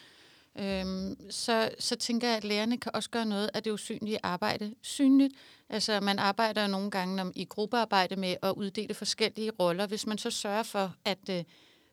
øhm, 0.58 1.30
så, 1.30 1.70
så 1.78 1.96
tænker 1.96 2.28
jeg, 2.28 2.36
at 2.36 2.44
lærerne 2.44 2.78
kan 2.78 2.92
også 2.94 3.10
gøre 3.10 3.26
noget 3.26 3.50
af 3.54 3.62
det 3.62 3.70
usynlige 3.70 4.18
arbejde 4.22 4.74
synligt. 4.82 5.34
Altså 5.68 6.00
man 6.00 6.18
arbejder 6.18 6.62
jo 6.62 6.68
nogle 6.68 6.90
gange 6.90 7.32
i 7.34 7.44
gruppearbejde 7.44 8.16
med 8.16 8.36
at 8.42 8.52
uddele 8.56 8.94
forskellige 8.94 9.52
roller. 9.58 9.86
Hvis 9.86 10.06
man 10.06 10.18
så 10.18 10.30
sørger 10.30 10.62
for, 10.62 10.94
at 11.04 11.18
øh, 11.30 11.44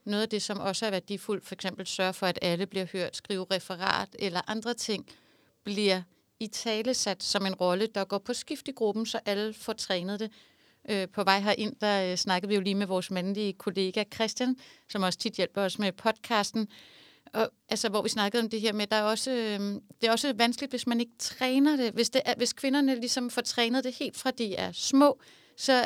noget 0.05 0.21
af 0.21 0.29
det, 0.29 0.41
som 0.41 0.59
også 0.59 0.85
er 0.85 0.91
værdifuldt, 0.91 1.45
for 1.45 1.55
eksempel 1.55 1.87
sørge 1.87 2.13
for, 2.13 2.27
at 2.27 2.39
alle 2.41 2.65
bliver 2.65 2.85
hørt, 2.93 3.15
skrive 3.15 3.45
referat 3.51 4.15
eller 4.19 4.41
andre 4.47 4.73
ting, 4.73 5.05
bliver 5.63 6.01
i 6.39 6.47
tale 6.47 6.93
sat 6.93 7.23
som 7.23 7.45
en 7.45 7.55
rolle, 7.55 7.87
der 7.95 8.05
går 8.05 8.17
på 8.17 8.33
skift 8.33 8.67
i 8.67 8.71
gruppen, 8.71 9.05
så 9.05 9.19
alle 9.25 9.53
får 9.53 9.73
trænet 9.73 10.19
det. 10.19 10.31
Øh, 10.89 11.07
på 11.09 11.23
vej 11.23 11.39
herind, 11.39 11.75
der 11.81 12.11
øh, 12.11 12.17
snakkede 12.17 12.49
vi 12.49 12.55
jo 12.55 12.61
lige 12.61 12.75
med 12.75 12.87
vores 12.87 13.11
mandlige 13.11 13.53
kollega 13.53 14.03
Christian, 14.13 14.55
som 14.89 15.03
også 15.03 15.19
tit 15.19 15.33
hjælper 15.33 15.61
os 15.61 15.79
med 15.79 15.91
podcasten, 15.91 16.67
og, 17.35 17.49
altså, 17.69 17.89
hvor 17.89 18.01
vi 18.01 18.09
snakkede 18.09 18.43
om 18.43 18.49
det 18.49 18.61
her 18.61 18.73
med, 18.73 18.87
der 18.87 18.95
er 18.95 19.03
også, 19.03 19.31
øh, 19.31 19.59
det 20.01 20.07
er 20.07 20.11
også 20.11 20.33
vanskeligt, 20.33 20.71
hvis 20.71 20.87
man 20.87 20.99
ikke 20.99 21.11
træner 21.19 21.75
det. 21.75 21.93
Hvis, 21.93 22.09
det 22.09 22.21
er, 22.25 22.33
hvis 22.37 22.53
kvinderne 22.53 22.95
ligesom 22.95 23.29
får 23.29 23.41
trænet 23.41 23.83
det 23.83 23.95
helt 23.95 24.17
fra 24.17 24.31
de 24.31 24.55
er 24.55 24.71
små, 24.71 25.19
så 25.57 25.85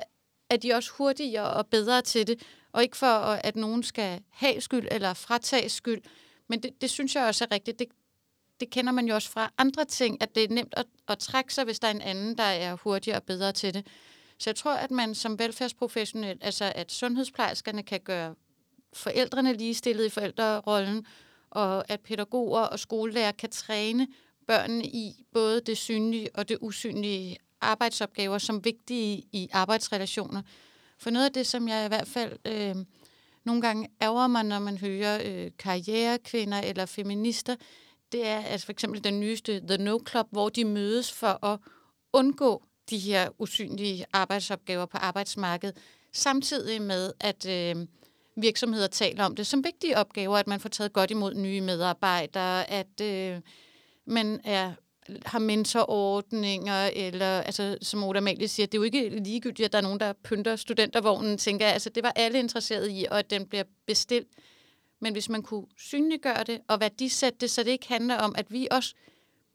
er 0.50 0.58
de 0.58 0.74
også 0.74 0.92
hurtigere 0.92 1.54
og 1.54 1.68
bedre 1.68 2.02
til 2.02 2.28
det. 2.28 2.42
Og 2.72 2.84
ikke 2.84 2.98
for, 2.98 3.08
at 3.44 3.56
nogen 3.56 3.84
skal 3.84 4.22
have 4.30 4.62
skyld 4.62 4.88
eller 4.92 5.14
fratage 5.14 5.70
skyld. 5.70 6.02
Men 6.48 6.64
det, 6.64 6.82
det 6.82 6.90
synes 6.90 7.16
jeg 7.16 7.26
også 7.26 7.44
er 7.44 7.52
rigtigt. 7.52 7.80
Det, 7.80 7.88
det 8.60 8.70
kender 8.70 8.92
man 8.92 9.08
jo 9.08 9.16
også 9.16 9.30
fra 9.30 9.52
andre 9.58 9.86
ting, 9.86 10.22
at 10.22 10.36
det 10.36 10.44
er 10.44 10.48
nemt 10.50 10.74
at, 10.78 10.86
at 11.08 11.20
trække 11.20 11.54
sig, 11.54 11.64
hvis 11.64 11.80
der 11.80 11.88
er 11.88 11.92
en 11.92 12.02
anden, 12.02 12.38
der 12.38 12.44
er 12.44 12.76
hurtigere 12.76 13.18
og 13.18 13.24
bedre 13.24 13.52
til 13.52 13.74
det. 13.74 13.88
Så 14.40 14.50
jeg 14.50 14.56
tror, 14.56 14.74
at 14.74 14.92
man 14.92 15.16
som 15.16 15.40
velfærdsprofessionel, 15.40 16.38
altså 16.42 16.72
at 16.76 16.92
sundhedsplejerskerne 16.92 17.84
kan 17.84 18.00
gøre 18.00 18.36
forældrene 18.94 19.54
ligestillet 19.54 20.06
i 20.06 20.10
forældrerollen, 20.10 21.06
og 21.52 21.92
at 21.92 22.00
pædagoger 22.00 22.62
og 22.62 22.80
skolelærer 22.80 23.32
kan 23.32 23.50
træne 23.50 24.08
børnene 24.48 24.86
i 24.86 25.26
både 25.34 25.62
det 25.62 25.78
synlige 25.78 26.30
og 26.34 26.50
det 26.50 26.58
usynlige 26.62 27.38
arbejdsopgaver 27.62 28.38
som 28.38 28.66
vigtige 28.66 29.24
i 29.32 29.50
arbejdsrelationer. 29.52 30.42
For 30.98 31.10
noget 31.10 31.26
af 31.26 31.32
det, 31.32 31.48
som 31.48 31.68
jeg 31.68 31.86
i 31.86 31.88
hvert 31.88 32.08
fald 32.08 32.38
øh, 32.46 32.76
nogle 33.44 33.62
gange 33.62 33.90
ærger 34.02 34.28
mig, 34.28 34.44
når 34.44 34.60
man 34.60 34.78
hører 34.78 35.22
øh, 35.26 35.52
karrierekvinder 35.60 36.60
eller 36.60 36.86
feminister, 36.86 37.56
det 38.12 38.28
er 38.28 38.40
altså 38.40 38.66
for 38.66 38.72
eksempel 38.72 39.04
den 39.04 39.20
nyeste 39.20 39.60
The 39.60 39.78
No 39.78 40.00
Club, 40.10 40.28
hvor 40.32 40.50
de 40.50 40.66
mødes 40.66 41.12
for 41.12 41.46
at 41.46 41.60
undgå 42.14 42.64
de 42.90 42.98
her 42.98 43.30
usynlige 43.40 44.06
arbejdsopgaver 44.14 44.86
på 44.86 44.98
arbejdsmarkedet, 44.98 45.78
samtidig 46.14 46.82
med, 46.82 47.14
at 47.20 47.46
øh, 47.46 47.86
virksomheder 48.42 48.88
taler 48.88 49.24
om 49.24 49.36
det 49.36 49.48
som 49.48 49.64
vigtige 49.64 49.98
opgaver, 49.98 50.38
at 50.38 50.48
man 50.48 50.60
får 50.60 50.70
taget 50.70 50.94
godt 50.94 51.12
imod 51.12 51.34
nye 51.34 51.62
medarbejdere, 51.62 52.70
at 52.70 53.02
øh, 53.02 53.42
man 54.06 54.42
er 54.44 54.74
har 55.26 55.40
mentorordninger, 55.40 56.90
eller 56.94 57.42
altså, 57.42 57.78
som 57.82 58.04
Oda 58.04 58.18
Amalie 58.18 58.48
siger, 58.48 58.68
det 58.68 58.74
er 58.74 58.80
jo 58.80 58.84
ikke 58.84 59.10
ligegyldigt, 59.10 59.66
at 59.66 59.72
der 59.72 59.78
er 59.78 59.82
nogen, 59.82 60.00
der 60.00 60.14
pynter 60.14 60.56
studentervognen, 60.56 61.38
tænker 61.38 61.66
jeg. 61.66 61.74
Altså, 61.74 61.90
det 61.90 62.04
var 62.04 62.14
alle 62.16 62.40
interesseret 62.40 62.92
i, 62.92 63.06
og 63.12 63.20
at 63.20 63.30
den 63.30 63.46
bliver 63.46 63.64
bestilt. 63.86 64.28
Men 65.02 65.14
hvis 65.14 65.30
man 65.30 65.44
kunne 65.44 65.66
synliggøre 65.78 66.44
det 66.44 66.60
og 66.68 66.80
værdisætte 66.80 67.38
det, 67.42 67.50
så 67.52 67.64
det 67.64 67.72
ikke 67.72 67.88
handler 67.88 68.16
om, 68.16 68.36
at 68.38 68.52
vi 68.52 68.68
også 68.72 68.96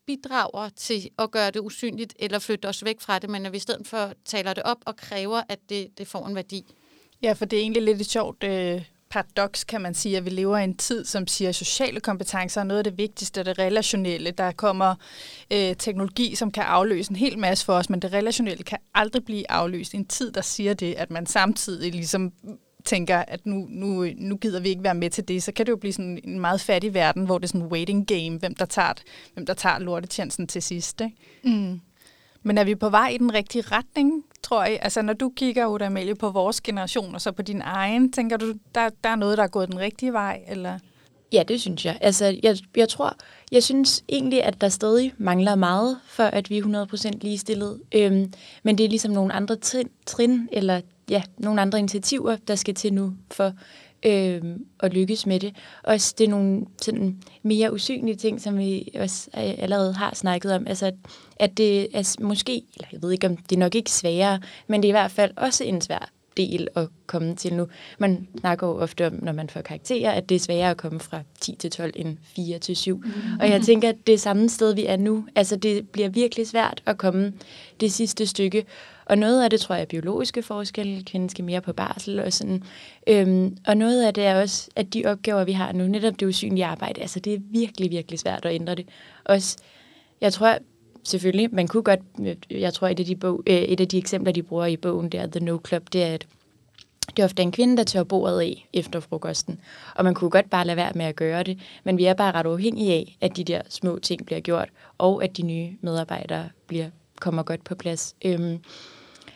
bidrager 0.07 0.69
til 0.69 1.11
at 1.19 1.31
gøre 1.31 1.51
det 1.51 1.61
usynligt, 1.61 2.15
eller 2.19 2.39
flytte 2.39 2.67
os 2.67 2.85
væk 2.85 3.01
fra 3.01 3.19
det, 3.19 3.31
men 3.31 3.47
at 3.47 3.53
vi 3.53 3.57
i 3.57 3.61
stedet 3.61 3.87
for 3.87 4.13
taler 4.25 4.55
det 4.55 4.63
op 4.63 4.79
og 4.87 4.97
kræver, 4.97 5.43
at 5.49 5.59
det, 5.69 5.99
det 5.99 6.07
får 6.07 6.27
en 6.27 6.35
værdi. 6.35 6.75
Ja, 7.25 7.33
for 7.33 7.45
det 7.45 7.57
er 7.57 7.61
egentlig 7.61 7.83
lidt 7.83 8.01
et 8.01 8.11
sjovt 8.11 8.45
øh, 8.45 8.83
paradoks, 9.11 9.65
kan 9.65 9.81
man 9.81 9.95
sige, 9.95 10.17
at 10.17 10.25
vi 10.25 10.31
lever 10.31 10.59
i 10.59 10.65
en 10.65 10.77
tid, 10.77 11.05
som 11.05 11.27
siger, 11.27 11.49
at 11.49 11.55
sociale 11.55 12.01
kompetencer 12.01 12.61
er 12.61 12.65
noget 12.65 12.79
af 12.79 12.85
det 12.85 12.99
vigtigste, 12.99 13.45
det 13.45 13.59
relationelle. 13.59 14.31
Der 14.31 14.53
kommer 14.53 14.95
øh, 15.53 15.77
teknologi, 15.79 16.35
som 16.35 16.51
kan 16.51 16.63
afløse 16.63 17.11
en 17.11 17.17
hel 17.17 17.39
masse 17.39 17.65
for 17.65 17.73
os, 17.73 17.91
men 17.91 18.03
det 18.03 18.13
relationelle 18.13 18.65
kan 18.65 18.79
aldrig 18.95 19.25
blive 19.25 19.51
afløst. 19.51 19.95
En 19.95 20.07
tid, 20.07 20.33
der 20.33 20.41
siger 20.41 20.75
det, 20.75 20.95
at 20.95 21.11
man 21.11 21.27
samtidig 21.27 21.93
ligesom 21.93 22.33
tænker, 22.85 23.19
at 23.19 23.47
nu, 23.47 23.67
nu, 23.71 24.09
nu 24.17 24.37
gider 24.37 24.61
vi 24.61 24.69
ikke 24.69 24.83
være 24.83 24.95
med 24.95 25.11
til 25.11 25.29
det, 25.29 25.43
så 25.43 25.53
kan 25.53 25.67
det 25.67 25.71
jo 25.73 25.77
blive 25.77 25.93
sådan 25.93 26.21
en 26.25 26.41
meget 26.41 26.61
fattig 26.61 26.95
verden, 26.95 27.25
hvor 27.25 27.39
det 27.39 27.45
er 27.45 27.49
sådan 27.49 27.61
en 27.61 27.73
waiting 27.73 28.07
game, 28.07 28.39
hvem 28.39 28.55
der 28.55 28.65
tager, 28.65 28.93
hvem 29.35 29.47
der 29.47 29.55
tager 29.55 29.79
lortetjenesten 29.79 30.47
til 30.47 30.63
sidst. 30.63 31.01
Ikke? 31.01 31.17
Mm. 31.45 31.81
Men 32.47 32.59
er 32.59 32.65
vi 32.65 32.75
på 32.75 32.89
vej 32.89 33.09
i 33.09 33.19
den 33.19 33.35
rigtige 33.35 33.65
retning, 33.73 34.25
tror 34.43 34.65
jeg? 34.65 34.79
Altså, 34.83 35.03
når 35.03 35.13
du 35.13 35.33
kigger, 35.37 35.67
Uda 35.67 35.85
Amalie, 35.85 36.15
på 36.15 36.31
vores 36.31 36.61
generation, 36.61 37.15
og 37.15 37.21
så 37.21 37.33
på 37.33 37.43
din 37.43 37.61
egen, 37.65 38.13
tænker 38.13 38.37
du, 38.37 38.55
der, 38.75 38.89
der 39.05 39.11
er 39.11 39.17
noget, 39.17 39.39
der 39.39 39.45
er 39.45 39.49
gået 39.49 39.69
den 39.69 39.79
rigtige 39.79 40.13
vej, 40.13 40.41
eller? 40.49 40.79
Ja, 41.33 41.43
det 41.43 41.61
synes 41.61 41.87
jeg. 41.87 41.99
Altså, 42.01 42.39
jeg, 42.43 42.57
jeg 42.77 42.89
tror, 42.89 43.17
jeg 43.53 43.63
synes 43.63 44.05
egentlig, 44.09 44.43
at 44.45 44.61
der 44.61 44.69
stadig 44.69 45.15
mangler 45.19 45.55
meget, 45.55 45.99
for 46.07 46.25
at 46.25 46.51
vi 46.51 46.59
er 46.59 46.87
100% 46.93 47.11
ligestillet. 47.21 47.81
Øhm, 47.95 48.33
men 48.63 48.79
det 48.79 48.85
er 48.85 48.89
ligesom 48.89 49.13
nogle 49.13 49.33
andre 49.33 49.57
trin, 49.57 49.89
trin, 50.07 50.49
eller 50.53 50.81
ja, 51.11 51.23
nogle 51.39 51.61
andre 51.61 51.79
initiativer, 51.79 52.37
der 52.37 52.55
skal 52.55 52.75
til 52.75 52.93
nu 52.93 53.13
for 53.31 53.53
øhm, 54.05 54.67
at 54.81 54.95
lykkes 54.95 55.27
med 55.27 55.41
det. 55.41 55.57
Også 55.85 56.15
det 56.19 56.25
er 56.25 56.29
nogle 56.29 56.67
sådan, 56.83 57.23
mere 57.43 57.73
usynlige 57.73 58.17
ting, 58.17 58.41
som 58.41 58.59
vi 58.59 58.89
også 59.01 59.31
øh, 59.37 59.55
allerede 59.59 59.93
har 59.93 60.15
snakket 60.15 60.53
om. 60.53 60.67
Altså, 60.67 60.93
at 61.37 61.59
det 61.59 61.97
er 61.97 62.17
måske, 62.21 62.63
eller 62.75 62.89
jeg 62.93 63.03
ved 63.03 63.13
ikke, 63.13 63.27
om 63.27 63.37
det 63.37 63.57
er 63.57 63.61
nok 63.61 63.75
ikke 63.75 63.91
sværere, 63.91 64.41
men 64.67 64.83
det 64.83 64.89
er 64.89 64.91
i 64.91 64.99
hvert 64.99 65.11
fald 65.11 65.33
også 65.37 65.65
en 65.65 65.81
svær 65.81 66.11
del 66.37 66.69
at 66.77 66.89
komme 67.07 67.37
til 67.37 67.55
nu. 67.55 67.69
Man 67.99 68.29
snakker 68.41 68.67
jo 68.67 68.79
ofte 68.79 69.07
om, 69.07 69.13
når 69.23 69.33
man 69.33 69.51
får 69.51 69.61
karakterer, 69.61 70.11
at 70.11 70.29
det 70.29 70.35
er 70.35 70.39
sværere 70.39 70.71
at 70.71 70.77
komme 70.77 71.01
fra 71.01 71.21
10 71.41 71.55
til 71.55 71.71
12 71.71 71.93
end 71.97 72.17
4 72.37 72.59
til 72.59 72.77
7. 72.77 72.97
Mm. 72.97 73.13
Og 73.41 73.49
jeg 73.49 73.63
tænker, 73.63 73.89
at 73.89 73.97
det 74.07 74.15
er 74.15 74.19
samme 74.19 74.49
sted, 74.49 74.75
vi 74.75 74.87
er 74.87 74.97
nu. 74.97 75.27
Altså, 75.35 75.57
det 75.57 75.89
bliver 75.89 76.09
virkelig 76.09 76.47
svært 76.47 76.83
at 76.87 76.99
komme 76.99 77.33
det 77.81 77.93
sidste 77.93 78.27
stykke. 78.27 78.65
Og 79.07 79.19
noget 79.19 79.45
af 79.45 79.51
det, 79.51 79.61
tror 79.61 79.75
jeg, 79.75 79.83
er 79.83 79.87
biologiske 79.87 80.43
forskelle. 80.43 81.05
Kvinden 81.05 81.29
skal 81.29 81.45
mere 81.45 81.61
på 81.61 81.73
barsel 81.73 82.21
og 82.21 82.33
sådan. 82.33 82.63
Øhm, 83.07 83.57
og 83.67 83.77
noget 83.77 84.05
af 84.07 84.15
det 84.15 84.25
er 84.25 84.41
også, 84.41 84.71
at 84.77 84.95
de 84.95 85.07
opgaver, 85.07 85.45
vi 85.45 85.53
har 85.53 85.73
nu, 85.73 85.87
netop 85.87 86.21
det 86.21 86.27
usynlige 86.27 86.65
arbejde, 86.65 87.01
altså 87.01 87.21
det 87.21 87.35
er 87.35 87.39
virkelig, 87.51 87.91
virkelig 87.91 88.19
svært 88.19 88.45
at 88.45 88.55
ændre 88.55 88.75
det. 88.75 88.89
Også, 89.25 89.57
jeg 90.21 90.33
tror, 90.33 90.59
selvfølgelig, 91.05 91.49
man 91.53 91.69
kunne 91.69 91.83
godt, 91.83 92.01
jeg 92.51 92.75
tror, 92.75 92.89
et 92.89 93.01
af 93.01 93.07
de, 93.07 93.17
bog, 93.17 93.43
øh, 93.47 93.57
et 93.57 93.81
af 93.81 93.89
de 93.89 93.99
eksempler, 93.99 94.33
de 94.33 94.43
bruger 94.43 94.67
i 94.67 94.77
bogen, 94.77 95.09
der 95.09 95.27
The 95.27 95.41
No 95.41 95.59
Club, 95.69 95.83
det 95.93 96.03
er, 96.03 96.15
at 96.15 96.27
det 97.17 97.23
er 97.23 97.25
ofte 97.25 97.43
en 97.43 97.53
kvinde, 97.53 97.77
der 97.77 97.85
tør 97.85 98.03
bordet 98.03 98.41
af 98.41 98.69
efter 98.73 99.01
frokosten. 99.01 99.61
Og 99.95 100.05
man 100.05 100.15
kunne 100.15 100.31
godt 100.31 100.51
bare 100.51 100.67
lade 100.67 100.77
være 100.77 100.93
med 100.95 101.05
at 101.05 101.17
gøre 101.17 101.43
det, 101.43 101.59
men 101.85 101.99
vi 101.99 102.05
er 102.05 102.15
bare 102.15 102.33
ret 102.33 102.47
afhængige 102.47 102.93
af, 102.93 103.17
at 103.21 103.37
de 103.37 103.45
der 103.45 103.63
små 103.69 103.99
ting 103.99 104.27
bliver 104.27 104.41
gjort, 104.41 104.69
og 104.99 105.25
at 105.25 105.37
de 105.37 105.43
nye 105.43 105.71
medarbejdere 105.81 106.49
bliver, 106.67 106.87
kommer 107.21 107.43
godt 107.43 107.65
på 107.65 107.75
plads. 107.75 108.17
Øhm, 108.25 108.59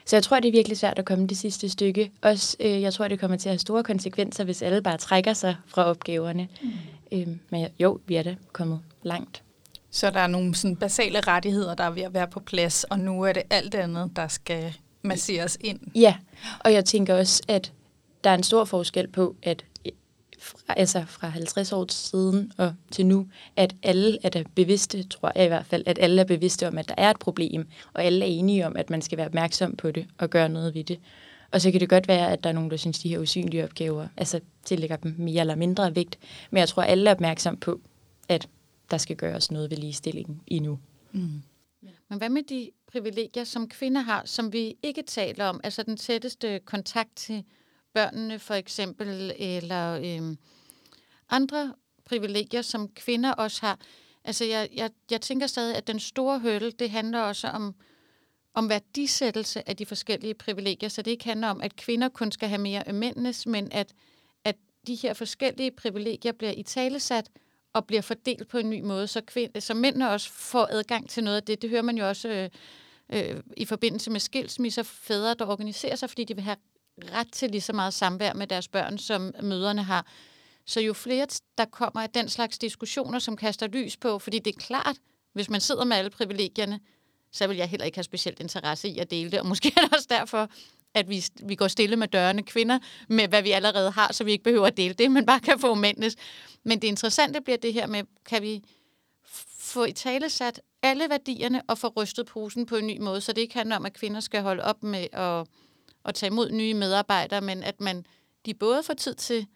så 0.05 0.17
jeg 0.17 0.23
tror, 0.23 0.41
det 0.41 0.49
er 0.49 0.53
virkelig 0.53 0.79
svært 0.79 0.99
at 0.99 1.05
komme 1.05 1.27
det 1.27 1.39
sidste 1.39 1.69
stykke. 1.69 2.11
Også, 2.23 2.57
øh, 2.61 2.83
jeg 2.83 2.93
tror, 2.93 3.09
det 3.09 3.21
kommer 3.21 3.37
til 3.37 3.49
at 3.49 3.53
have 3.53 3.59
store 3.59 3.83
konsekvenser, 3.83 4.45
hvis 4.45 4.63
alle 4.63 4.83
bare 4.83 4.97
trækker 4.97 5.33
sig 5.33 5.57
fra 5.67 5.85
opgaverne. 5.85 6.49
Mm. 6.63 6.69
Øhm, 7.13 7.39
men 7.51 7.67
jo, 7.79 8.01
vi 8.07 8.15
er 8.15 8.23
da 8.23 8.37
kommet 8.53 8.81
langt. 9.03 9.43
Så 9.99 10.11
der 10.11 10.21
er 10.21 10.27
nogle 10.27 10.55
sådan 10.55 10.77
basale 10.77 11.21
rettigheder, 11.21 11.75
der 11.75 11.85
er 11.85 11.91
ved 11.91 12.03
at 12.03 12.15
være 12.15 12.29
på 12.29 12.41
plads, 12.41 12.85
og 12.85 12.99
nu 12.99 13.23
er 13.23 13.33
det 13.33 13.43
alt 13.51 13.75
andet, 13.75 14.11
der 14.17 14.29
skal 14.29 14.75
masseres 15.03 15.59
ind. 15.61 15.81
Ja, 15.95 16.15
og 16.61 16.73
jeg 16.73 16.85
tænker 16.85 17.15
også, 17.15 17.43
at 17.49 17.73
der 18.25 18.31
er 18.31 18.35
en 18.35 18.43
stor 18.43 18.65
forskel 18.65 19.09
på, 19.09 19.37
at 19.43 19.65
fra, 20.41 20.75
altså 20.77 21.05
fra 21.07 21.29
50 21.29 21.73
år 21.73 21.87
siden 21.89 22.53
og 22.59 22.75
til 22.91 23.07
nu, 23.07 23.27
at 23.57 23.75
alle 23.83 24.19
er 24.23 24.29
der 24.29 24.43
bevidste, 24.55 25.03
tror 25.03 25.33
jeg 25.35 25.45
i 25.45 25.49
hvert 25.49 25.67
fald, 25.67 25.83
at 25.87 25.99
alle 25.99 26.21
er 26.21 26.27
bevidste 26.27 26.69
om, 26.69 26.79
at 26.79 26.89
der 26.89 26.95
er 26.99 27.11
et 27.11 27.19
problem, 27.19 27.67
og 27.93 28.05
alle 28.05 28.25
er 28.25 28.29
enige 28.29 28.67
om, 28.67 28.77
at 28.77 28.91
man 28.91 29.03
skal 29.03 29.19
være 29.19 29.27
opmærksom 29.27 29.77
på 29.77 29.91
det 29.91 30.07
og 30.19 30.31
gøre 30.31 30.49
noget 30.49 30.75
ved 30.75 30.85
det. 30.85 30.99
Og 31.53 31.61
så 31.61 31.71
kan 31.71 31.81
det 31.81 31.89
godt 31.89 32.09
være, 32.09 32.33
at 32.33 32.45
der 32.45 32.51
er 32.51 32.55
nogen, 32.55 32.71
der 32.71 32.77
synes, 32.77 32.99
de 32.99 33.09
her 33.09 33.19
usynlige 33.19 33.65
opgaver, 33.65 34.07
altså 34.17 34.41
tillægger 34.65 34.97
dem 34.97 35.15
mere 35.19 35.41
eller 35.41 35.55
mindre 35.55 35.97
vægt, 35.97 36.19
men 36.51 36.59
jeg 36.59 36.69
tror, 36.69 36.83
at 36.83 36.91
alle 36.91 37.11
er 37.11 37.15
opmærksom 37.15 37.57
på, 37.57 37.81
at 38.29 38.49
der 38.91 38.99
skal 38.99 39.17
gøres 39.17 39.51
noget 39.51 39.71
ved 39.71 39.77
ligestillingen 39.77 40.41
endnu. 40.47 40.79
Mm. 41.13 41.43
Men 42.09 42.19
hvad 42.19 42.29
med 42.29 42.43
de 42.43 42.71
privilegier, 42.87 43.45
som 43.45 43.69
kvinder 43.69 44.01
har, 44.01 44.23
som 44.25 44.53
vi 44.53 44.77
ikke 44.83 45.03
taler 45.03 45.45
om? 45.45 45.61
Altså 45.65 45.83
den 45.83 45.97
tætteste 45.97 46.61
kontakt 46.65 47.17
til 47.17 47.45
børnene 47.93 48.39
for 48.39 48.55
eksempel, 48.55 49.33
eller 49.39 50.01
øhm, 50.05 50.39
andre 51.29 51.75
privilegier, 52.05 52.63
som 52.63 52.89
kvinder 52.89 53.33
også 53.33 53.61
har. 53.67 53.79
Altså 54.25 54.45
jeg, 54.45 54.69
jeg, 54.75 54.91
jeg 55.11 55.21
tænker 55.21 55.47
stadig, 55.47 55.77
at 55.77 55.87
den 55.87 56.01
store 56.01 56.39
hurdle, 56.39 56.71
det 56.71 56.91
handler 56.91 57.21
også 57.21 57.49
om, 57.49 57.75
om 58.55 58.69
værdisættelse 58.69 59.69
af 59.69 59.77
de 59.77 59.87
forskellige 59.87 60.35
privilegier, 60.35 60.89
så 60.89 61.03
det 61.03 61.11
ikke 61.11 61.25
handler 61.25 61.49
om, 61.49 61.61
at 61.61 61.77
kvinder 61.77 62.09
kun 62.09 62.33
skal 62.33 62.49
have 62.49 62.61
mere 62.61 62.89
end 62.89 62.97
mændenes, 62.97 63.47
men 63.47 63.73
at, 63.73 63.95
at 64.45 64.57
de 64.87 64.95
her 64.95 65.15
forskellige 65.15 65.71
privilegier 65.71 66.33
bliver 66.33 66.53
i 66.53 66.63
talesat, 66.63 67.31
og 67.73 67.87
bliver 67.87 68.03
fordelt 68.03 68.49
på 68.49 68.59
en 68.59 68.71
ny 68.71 68.81
måde, 68.81 69.07
så, 69.07 69.21
kvind, 69.21 69.61
så 69.61 69.75
mændene 69.75 70.11
også 70.11 70.31
får 70.31 70.69
adgang 70.71 71.09
til 71.11 71.25
noget 71.25 71.37
af 71.37 71.43
det. 71.43 71.63
Det 71.63 71.71
hører 71.71 71.83
man 71.83 71.99
jo 71.99 72.09
også 72.09 72.29
øh, 72.29 72.51
øh, 73.13 73.43
i 73.57 73.65
forbindelse 73.65 74.11
med 74.11 74.21
skilsmisser, 74.21 74.83
fædre, 74.83 75.35
der 75.35 75.47
organiserer 75.47 75.97
sig, 75.97 76.09
fordi 76.09 76.25
de 76.25 76.35
vil 76.35 76.45
have 76.45 76.57
ret 77.13 77.33
til 77.33 77.51
lige 77.51 77.61
så 77.61 77.73
meget 77.73 77.95
samvær 77.95 78.33
med 78.33 78.47
deres 78.47 78.69
børn, 78.69 78.99
som 78.99 79.35
møderne 79.43 79.83
har. 79.83 80.07
Så 80.67 80.81
jo 80.81 80.93
flere, 80.93 81.27
der 81.59 81.65
kommer 81.65 82.03
af 82.03 82.11
den 82.11 82.29
slags 82.29 82.59
diskussioner, 82.59 83.19
som 83.19 83.37
kaster 83.37 83.67
lys 83.67 83.97
på, 83.97 84.19
fordi 84.19 84.39
det 84.39 84.55
er 84.57 84.61
klart, 84.61 84.97
hvis 85.33 85.51
man 85.51 85.61
sidder 85.61 85.85
med 85.85 85.97
alle 85.97 86.11
privilegierne, 86.11 86.81
så 87.33 87.47
vil 87.47 87.57
jeg 87.57 87.69
heller 87.69 87.87
ikke 87.87 87.97
have 87.97 88.05
specielt 88.05 88.41
interesse 88.41 88.89
i 88.89 88.99
at 88.99 89.11
dele 89.11 89.31
det. 89.31 89.41
Og 89.41 89.47
måske 89.47 89.73
er 89.77 89.81
det 89.81 89.95
også 89.95 90.07
derfor, 90.11 90.51
at 90.95 91.09
vi, 91.09 91.25
vi 91.43 91.55
går 91.55 91.69
stille 91.69 91.97
med 91.97 92.09
dørene 92.09 92.43
kvinder, 92.43 92.79
med 93.09 93.29
hvad 93.29 93.43
vi 93.43 93.51
allerede 93.51 93.91
har, 93.91 94.13
så 94.13 94.25
vi 94.25 94.33
ikke 94.33 94.45
behøver 94.45 94.67
at 94.67 94.77
dele 94.77 94.95
det, 94.95 95.11
men 95.11 95.27
bare 95.27 95.41
kan 95.41 95.59
få 95.59 95.75
mændenes. 95.75 96.17
Men 96.65 96.83
det 96.83 96.89
interessante 96.89 97.41
bliver 97.41 97.57
det 97.57 97.73
her 97.73 97.87
med, 97.87 98.03
kan 98.25 98.43
vi 98.43 98.63
få 99.59 99.85
i 99.85 99.93
tale 99.93 100.31
sat 100.31 100.61
alle 100.83 101.05
værdierne 101.11 101.63
og 101.69 101.79
få 101.79 101.89
rystet 101.97 102.27
posen 102.27 102.67
på 102.67 102.77
en 102.77 102.87
ny 102.87 102.99
måde, 102.99 103.21
så 103.21 103.33
det 103.33 103.41
ikke 103.41 103.55
handler 103.55 103.77
om, 103.77 103.87
at 103.87 103.93
kvinder 103.93 104.21
skal 104.21 104.43
holde 104.43 104.63
op 104.63 104.83
med 104.83 105.07
at, 105.13 105.47
at 106.05 106.15
tage 106.15 106.31
imod 106.31 106.51
nye 106.51 106.75
medarbejdere, 106.75 107.41
men 107.41 107.63
at 107.63 107.81
man 107.81 108.07
de 108.47 108.55
både 108.55 108.83
får 108.83 108.95
tid 108.95 109.15
til 109.15 109.47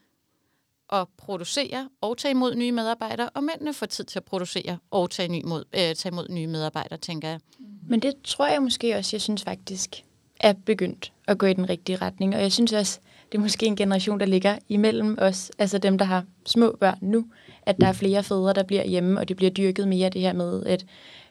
at 0.93 1.09
producere 1.19 1.89
og 2.01 2.19
tage 2.19 2.31
imod 2.31 2.55
nye 2.55 2.73
medarbejdere, 2.73 3.29
og 3.29 3.45
mændene 3.45 3.75
får 3.75 3.87
tid 3.87 4.05
til 4.05 4.19
at 4.19 4.25
producere 4.25 4.79
og 4.91 5.11
tage, 5.11 5.29
ny 5.29 5.43
mod, 5.45 5.65
øh, 5.73 5.95
tage 5.95 6.09
imod 6.09 6.29
nye 6.29 6.47
medarbejdere, 6.47 6.99
tænker 6.99 7.29
jeg. 7.29 7.41
Men 7.89 8.01
det 8.01 8.15
tror 8.25 8.47
jeg 8.47 8.63
måske 8.63 8.97
også, 8.97 9.17
jeg 9.17 9.21
synes 9.21 9.43
faktisk, 9.43 10.05
er 10.43 10.53
begyndt 10.53 11.13
at 11.29 11.39
gå 11.39 11.47
i 11.47 11.53
den 11.53 11.69
rigtige 11.69 11.97
retning. 11.97 12.37
Og 12.37 12.43
jeg 12.43 12.53
synes 12.53 12.73
også, 12.73 13.01
det 13.33 13.39
er 13.39 13.43
måske 13.43 13.67
en 13.67 13.77
generation, 13.77 14.21
der 14.21 14.27
ligger 14.27 14.59
imellem 14.69 15.17
os, 15.19 15.51
altså 15.59 15.79
dem, 15.79 15.99
der 15.99 16.05
har 16.05 16.25
små 16.47 16.77
børn 16.81 16.99
nu, 17.01 17.27
at 17.67 17.81
der 17.81 17.87
er 17.87 17.93
flere 17.93 18.23
fædre, 18.23 18.53
der 18.53 18.63
bliver 18.63 18.87
hjemme, 18.87 19.21
og 19.21 19.29
det 19.29 19.37
bliver 19.37 19.51
dyrket 19.51 19.89
mere 19.89 20.09
det 20.09 20.21
her 20.21 20.33
med, 20.33 20.67
at 20.67 20.87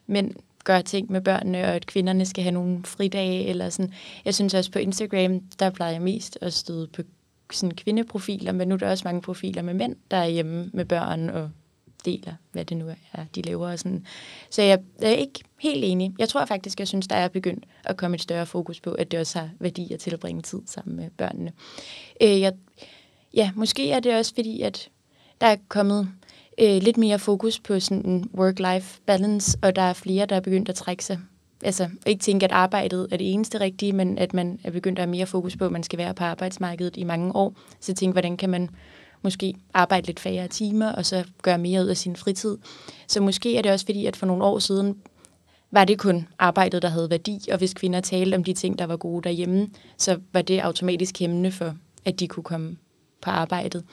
mænd 0.07 0.34
gør 0.64 0.82
ting 0.82 1.12
med 1.12 1.22
børnene, 1.22 1.57
og 1.64 1.76
at 1.76 1.86
kvinderne 1.86 2.26
skal 2.26 2.43
have 2.43 2.53
nogle 2.53 2.84
fridage, 2.86 3.45
eller 3.45 3.70
sådan. 3.70 3.93
Jeg 4.26 4.36
synes 4.36 4.53
også 4.53 4.72
på 4.72 4.80
Instagram, 4.80 5.39
der 5.59 5.70
plejer 5.70 5.91
jeg 5.91 6.01
mest 6.01 6.38
at 6.41 6.53
støde 6.53 6.88
på 6.88 7.01
sådan 7.51 7.76
kvindeprofiler, 7.76 8.51
men 8.51 8.68
nu 8.68 8.74
er 8.74 8.80
der 8.80 8.89
også 8.89 9.01
mange 9.05 9.22
profiler 9.22 9.62
med 9.62 9.74
mænd, 9.74 9.95
der 10.12 10.18
er 10.18 10.28
hjemme 10.28 10.70
med 10.74 10.86
børn 10.86 11.30
og 11.30 11.49
deler, 12.06 12.34
hvad 12.52 12.66
det 12.66 12.78
nu 12.78 12.88
er, 13.14 13.24
de 13.36 13.41
laver. 13.41 13.72
Og 13.72 13.80
sådan. 13.80 14.06
Så 14.49 14.62
jeg 14.62 14.80
er 15.02 15.10
ikke 15.10 15.39
helt 15.60 15.84
enig. 15.84 16.14
Jeg 16.20 16.30
tror 16.30 16.45
faktisk, 16.45 16.80
jeg 16.80 16.88
synes, 16.88 17.08
der 17.08 17.16
er 17.16 17.28
begyndt 17.28 17.66
at 17.84 17.97
komme 17.97 18.16
et 18.16 18.22
større 18.22 18.45
fokus 18.45 18.80
på, 18.80 18.91
at 18.91 19.12
det 19.12 19.20
også 19.20 19.39
har 19.39 19.49
værdi 19.60 19.93
at 19.93 19.99
tilbringe 19.99 20.41
tid 20.41 20.62
sammen 20.66 20.95
med 20.95 21.10
børnene. 21.18 21.52
Øh, 22.22 22.41
jeg, 22.41 22.54
ja, 23.34 23.52
måske 23.56 23.91
er 23.91 23.99
det 23.99 24.16
også 24.16 24.36
fordi, 24.36 24.62
at 24.62 24.89
der 25.41 25.47
er 25.47 25.56
kommet 25.68 26.10
øh, 26.58 26.82
lidt 26.82 26.97
mere 26.97 27.20
fokus 27.20 27.60
på 27.60 27.80
sådan 27.80 28.06
en 28.06 28.30
work-life 28.38 28.99
balance, 29.06 29.58
og 29.62 29.76
der 29.76 29.82
er 29.82 29.93
flere, 29.93 30.26
der 30.26 30.36
er 30.36 30.41
begyndt 30.41 30.70
at 30.70 30.76
trække 30.76 31.06
sig 31.06 31.20
altså 31.64 31.89
ikke 32.06 32.22
tænke, 32.22 32.43
at 32.43 32.52
arbejdet 32.52 33.08
er 33.12 33.18
det 33.18 33.34
eneste 33.34 33.60
rigtige, 33.60 33.93
men 33.93 34.18
at 34.18 34.34
man 34.34 34.60
er 34.64 34.72
begyndt 34.72 34.99
at 34.99 35.04
have 35.06 35.12
mere 35.12 35.26
fokus 35.26 35.58
på, 35.58 35.66
at 35.66 35.72
man 35.72 35.84
skal 35.84 35.99
være 35.99 36.14
på 36.14 36.24
arbejdsmarkedet 36.24 36.97
i 36.97 37.04
mange 37.04 37.36
år. 37.36 37.54
Så 37.80 37.93
tænke, 37.93 38.12
hvordan 38.12 38.38
kan 38.38 38.49
man 38.49 38.70
måske 39.22 39.55
arbejde 39.74 40.07
lidt 40.07 40.19
færre 40.19 40.47
timer, 40.47 40.91
og 40.91 41.05
så 41.05 41.24
gøre 41.41 41.57
mere 41.57 41.84
ud 41.84 41.88
af 41.88 41.97
sin 41.97 42.15
fritid. 42.15 42.57
Så 43.07 43.22
måske 43.22 43.57
er 43.57 43.61
det 43.61 43.72
også 43.72 43.86
fordi, 43.86 44.05
at 44.05 44.15
for 44.15 44.26
nogle 44.26 44.43
år 44.43 44.59
siden 44.59 44.97
var 45.72 45.86
det 45.86 45.99
kun 45.99 46.28
arbejdet, 46.39 46.82
der 46.82 46.89
havde 46.89 47.09
værdi, 47.09 47.39
og 47.51 47.57
hvis 47.57 47.74
kvinder 47.74 47.99
talte 47.99 48.36
om 48.36 48.43
de 48.43 48.53
ting, 48.53 48.80
der 48.80 48.86
var 48.86 48.97
gode 48.97 49.24
derhjemme, 49.24 49.69
så 49.97 50.19
var 50.34 50.41
det 50.41 50.59
automatisk 50.59 51.19
hæmmende 51.19 51.51
for, 51.51 51.76
at 52.05 52.19
de 52.19 52.28
kunne 52.28 52.43
komme 52.43 52.78
på 53.22 53.30
arbejdet. 53.30 53.84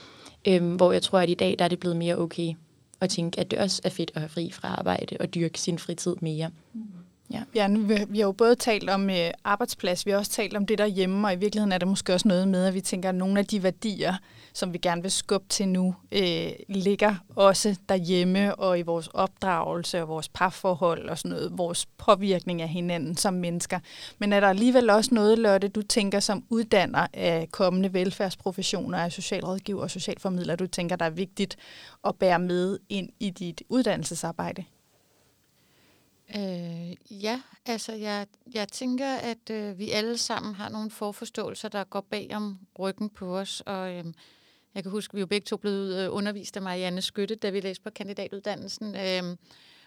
Øhm, 0.48 0.76
hvor 0.76 0.92
jeg 0.92 1.02
tror, 1.02 1.18
at 1.18 1.30
i 1.30 1.34
dag 1.34 1.56
der 1.58 1.64
er 1.64 1.68
det 1.68 1.80
blevet 1.80 1.96
mere 1.96 2.18
okay 2.18 2.54
at 3.00 3.10
tænke, 3.10 3.40
at 3.40 3.50
det 3.50 3.58
også 3.58 3.80
er 3.84 3.88
fedt 3.88 4.10
at 4.14 4.20
have 4.20 4.28
fri 4.28 4.50
fra 4.50 4.68
arbejde 4.68 5.16
og 5.20 5.34
dyrke 5.34 5.60
sin 5.60 5.78
fritid 5.78 6.16
mere. 6.20 6.50
Mm. 6.74 6.82
Ja. 7.30 7.42
ja, 7.54 7.68
nu, 7.68 7.80
vi 8.08 8.18
har 8.18 8.26
jo 8.26 8.32
både 8.32 8.54
talt 8.54 8.90
om 8.90 9.10
øh, 9.10 9.30
arbejdsplads, 9.44 10.06
vi 10.06 10.10
har 10.10 10.18
også 10.18 10.30
talt 10.30 10.56
om 10.56 10.66
det 10.66 10.78
derhjemme, 10.78 11.28
og 11.28 11.32
i 11.32 11.36
virkeligheden 11.36 11.72
er 11.72 11.78
det 11.78 11.88
måske 11.88 12.14
også 12.14 12.28
noget 12.28 12.48
med, 12.48 12.64
at 12.64 12.74
vi 12.74 12.80
tænker, 12.80 13.08
at 13.08 13.14
nogle 13.14 13.38
af 13.38 13.46
de 13.46 13.62
værdier, 13.62 14.14
som 14.52 14.72
vi 14.72 14.78
gerne 14.78 15.02
vil 15.02 15.10
skubbe 15.10 15.46
til 15.48 15.68
nu, 15.68 15.94
øh, 16.12 16.50
ligger 16.68 17.14
også 17.36 17.76
derhjemme 17.88 18.54
og 18.54 18.78
i 18.78 18.82
vores 18.82 19.08
opdragelse 19.08 20.02
og 20.02 20.08
vores 20.08 20.28
parforhold 20.28 21.08
og 21.08 21.18
sådan 21.18 21.30
noget, 21.30 21.58
vores 21.58 21.86
påvirkning 21.86 22.62
af 22.62 22.68
hinanden 22.68 23.16
som 23.16 23.34
mennesker. 23.34 23.78
Men 24.18 24.32
er 24.32 24.40
der 24.40 24.48
alligevel 24.48 24.90
også 24.90 25.14
noget, 25.14 25.38
Lotte, 25.38 25.68
du 25.68 25.82
tænker 25.82 26.20
som 26.20 26.44
uddanner 26.50 27.06
af 27.14 27.48
kommende 27.50 27.92
velfærdsprofessioner, 27.92 28.98
af 28.98 29.12
socialrådgiver 29.12 29.82
og 29.82 29.90
socialformidler, 29.90 30.56
du 30.56 30.66
tænker, 30.66 30.96
der 30.96 31.04
er 31.04 31.10
vigtigt 31.10 31.56
at 32.04 32.16
bære 32.16 32.38
med 32.38 32.78
ind 32.88 33.08
i 33.20 33.30
dit 33.30 33.62
uddannelsesarbejde? 33.68 34.64
Øh, 36.36 37.22
ja, 37.24 37.40
altså 37.66 37.92
jeg, 37.92 38.26
jeg 38.54 38.68
tænker, 38.68 39.14
at 39.14 39.50
øh, 39.50 39.78
vi 39.78 39.90
alle 39.90 40.18
sammen 40.18 40.54
har 40.54 40.68
nogle 40.68 40.90
forforståelser, 40.90 41.68
der 41.68 41.84
går 41.84 42.00
bag 42.00 42.30
om 42.32 42.58
ryggen 42.78 43.10
på 43.10 43.38
os. 43.38 43.62
Og 43.66 43.94
øh, 43.94 44.04
jeg 44.74 44.82
kan 44.82 44.92
huske, 44.92 45.10
at 45.10 45.14
vi 45.14 45.20
jo 45.20 45.26
begge 45.26 45.44
to 45.44 45.56
blev 45.56 45.72
øh, 45.72 46.14
undervist 46.14 46.56
af 46.56 46.62
Marianne 46.62 47.02
Skytte, 47.02 47.34
da 47.34 47.50
vi 47.50 47.60
læste 47.60 47.82
på 47.82 47.90
kandidatuddannelsen. 47.90 48.96
Øh, 48.96 49.36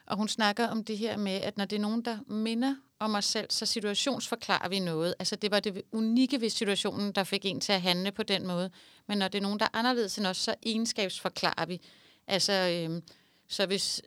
og 0.05 0.17
hun 0.17 0.27
snakker 0.27 0.67
om 0.67 0.83
det 0.83 0.97
her 0.97 1.17
med, 1.17 1.31
at 1.31 1.57
når 1.57 1.65
det 1.65 1.75
er 1.75 1.79
nogen, 1.81 2.01
der 2.01 2.17
minder 2.27 2.75
om 2.99 3.15
os 3.15 3.25
selv, 3.25 3.47
så 3.49 3.65
situationsforklarer 3.65 4.69
vi 4.69 4.79
noget. 4.79 5.15
Altså 5.19 5.35
det 5.35 5.51
var 5.51 5.59
det 5.59 5.81
unikke 5.91 6.41
ved 6.41 6.49
situationen, 6.49 7.11
der 7.11 7.23
fik 7.23 7.45
en 7.45 7.61
til 7.61 7.73
at 7.73 7.81
handle 7.81 8.11
på 8.11 8.23
den 8.23 8.47
måde. 8.47 8.69
Men 9.07 9.17
når 9.17 9.27
det 9.27 9.37
er 9.37 9.41
nogen, 9.41 9.59
der 9.59 9.65
er 9.65 9.77
anderledes 9.77 10.17
end 10.17 10.27
os, 10.27 10.37
så 10.37 10.55
egenskabsforklarer 10.65 11.65
vi. 11.65 11.81
Altså, 12.27 12.53
øh, 12.53 13.01
så 13.47 13.65
hvis 13.65 14.01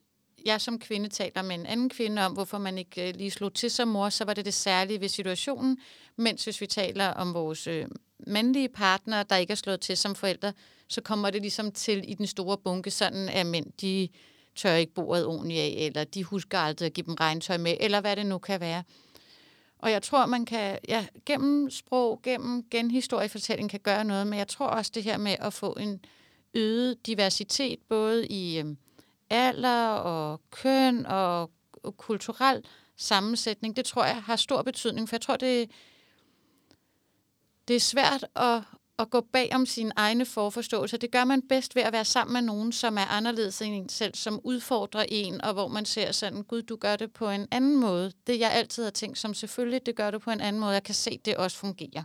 jeg 0.44 0.60
som 0.60 0.78
kvinde 0.78 1.08
taler 1.08 1.42
med 1.42 1.54
en 1.54 1.66
anden 1.66 1.88
kvinde 1.88 2.26
om, 2.26 2.32
hvorfor 2.32 2.58
man 2.58 2.78
ikke 2.78 3.08
øh, 3.08 3.14
lige 3.16 3.30
slog 3.30 3.54
til 3.54 3.70
som 3.70 3.88
mor, 3.88 4.08
så 4.08 4.24
var 4.24 4.34
det 4.34 4.44
det 4.44 4.54
særlige 4.54 5.00
ved 5.00 5.08
situationen. 5.08 5.78
Mens 6.16 6.44
hvis 6.44 6.60
vi 6.60 6.66
taler 6.66 7.08
om 7.08 7.34
vores 7.34 7.66
øh, 7.66 7.86
mandlige 8.26 8.68
partner, 8.68 9.22
der 9.22 9.36
ikke 9.36 9.50
er 9.50 9.56
slået 9.56 9.80
til 9.80 9.96
som 9.96 10.14
forældre, 10.14 10.52
så 10.88 11.00
kommer 11.00 11.30
det 11.30 11.40
ligesom 11.40 11.72
til 11.72 12.04
i 12.10 12.14
den 12.14 12.26
store 12.26 12.58
bunke, 12.58 12.90
sådan 12.90 13.28
at 13.28 13.46
mænd, 13.46 13.66
de 13.80 14.08
tør 14.56 14.74
ikke 14.74 14.94
bordet 14.94 15.26
ordentligt 15.26 15.60
af, 15.60 15.76
eller 15.86 16.04
de 16.04 16.24
husker 16.24 16.58
aldrig 16.58 16.86
at 16.86 16.92
give 16.92 17.06
dem 17.06 17.14
regntøj 17.14 17.56
med, 17.56 17.76
eller 17.80 18.00
hvad 18.00 18.16
det 18.16 18.26
nu 18.26 18.38
kan 18.38 18.60
være. 18.60 18.82
Og 19.78 19.90
jeg 19.90 20.02
tror, 20.02 20.26
man 20.26 20.44
kan, 20.44 20.78
ja, 20.88 21.06
gennem 21.26 21.70
sprog, 21.70 22.20
gennem 22.22 22.64
genhistoriefortælling 22.70 23.70
kan 23.70 23.80
gøre 23.80 24.04
noget, 24.04 24.26
men 24.26 24.38
jeg 24.38 24.48
tror 24.48 24.66
også 24.66 24.92
det 24.94 25.02
her 25.02 25.18
med 25.18 25.36
at 25.40 25.52
få 25.52 25.72
en 25.72 26.00
øget 26.54 27.06
diversitet, 27.06 27.78
både 27.88 28.26
i 28.26 28.58
øh, 28.58 28.64
alder 29.30 29.88
og 29.88 30.40
køn 30.50 31.06
og, 31.06 31.50
kulturel 31.96 32.64
sammensætning, 32.96 33.76
det 33.76 33.84
tror 33.84 34.04
jeg 34.04 34.22
har 34.22 34.36
stor 34.36 34.62
betydning, 34.62 35.08
for 35.08 35.16
jeg 35.16 35.20
tror, 35.20 35.36
det, 35.36 35.70
det 37.68 37.76
er 37.76 37.80
svært 37.80 38.26
at, 38.36 38.62
at 38.98 39.10
gå 39.10 39.20
bag 39.20 39.50
om 39.54 39.66
sine 39.66 39.92
egne 39.96 40.24
forforståelser. 40.24 40.98
Det 40.98 41.10
gør 41.10 41.24
man 41.24 41.42
bedst 41.42 41.76
ved 41.76 41.82
at 41.82 41.92
være 41.92 42.04
sammen 42.04 42.32
med 42.32 42.42
nogen, 42.42 42.72
som 42.72 42.96
er 42.96 43.04
anderledes 43.10 43.62
end 43.62 43.74
en 43.74 43.88
selv, 43.88 44.14
som 44.14 44.40
udfordrer 44.44 45.04
en, 45.08 45.40
og 45.40 45.52
hvor 45.52 45.68
man 45.68 45.84
ser 45.84 46.12
sådan, 46.12 46.42
gud, 46.42 46.62
du 46.62 46.76
gør 46.76 46.96
det 46.96 47.12
på 47.12 47.30
en 47.30 47.48
anden 47.50 47.76
måde. 47.76 48.12
Det 48.26 48.38
jeg 48.38 48.52
altid 48.52 48.84
har 48.84 48.90
tænkt 48.90 49.18
som, 49.18 49.34
selvfølgelig, 49.34 49.86
det 49.86 49.96
gør 49.96 50.10
du 50.10 50.18
på 50.18 50.30
en 50.30 50.40
anden 50.40 50.60
måde. 50.60 50.72
Jeg 50.72 50.82
kan 50.82 50.94
se, 50.94 51.20
det 51.24 51.36
også 51.36 51.56
fungerer. 51.56 52.02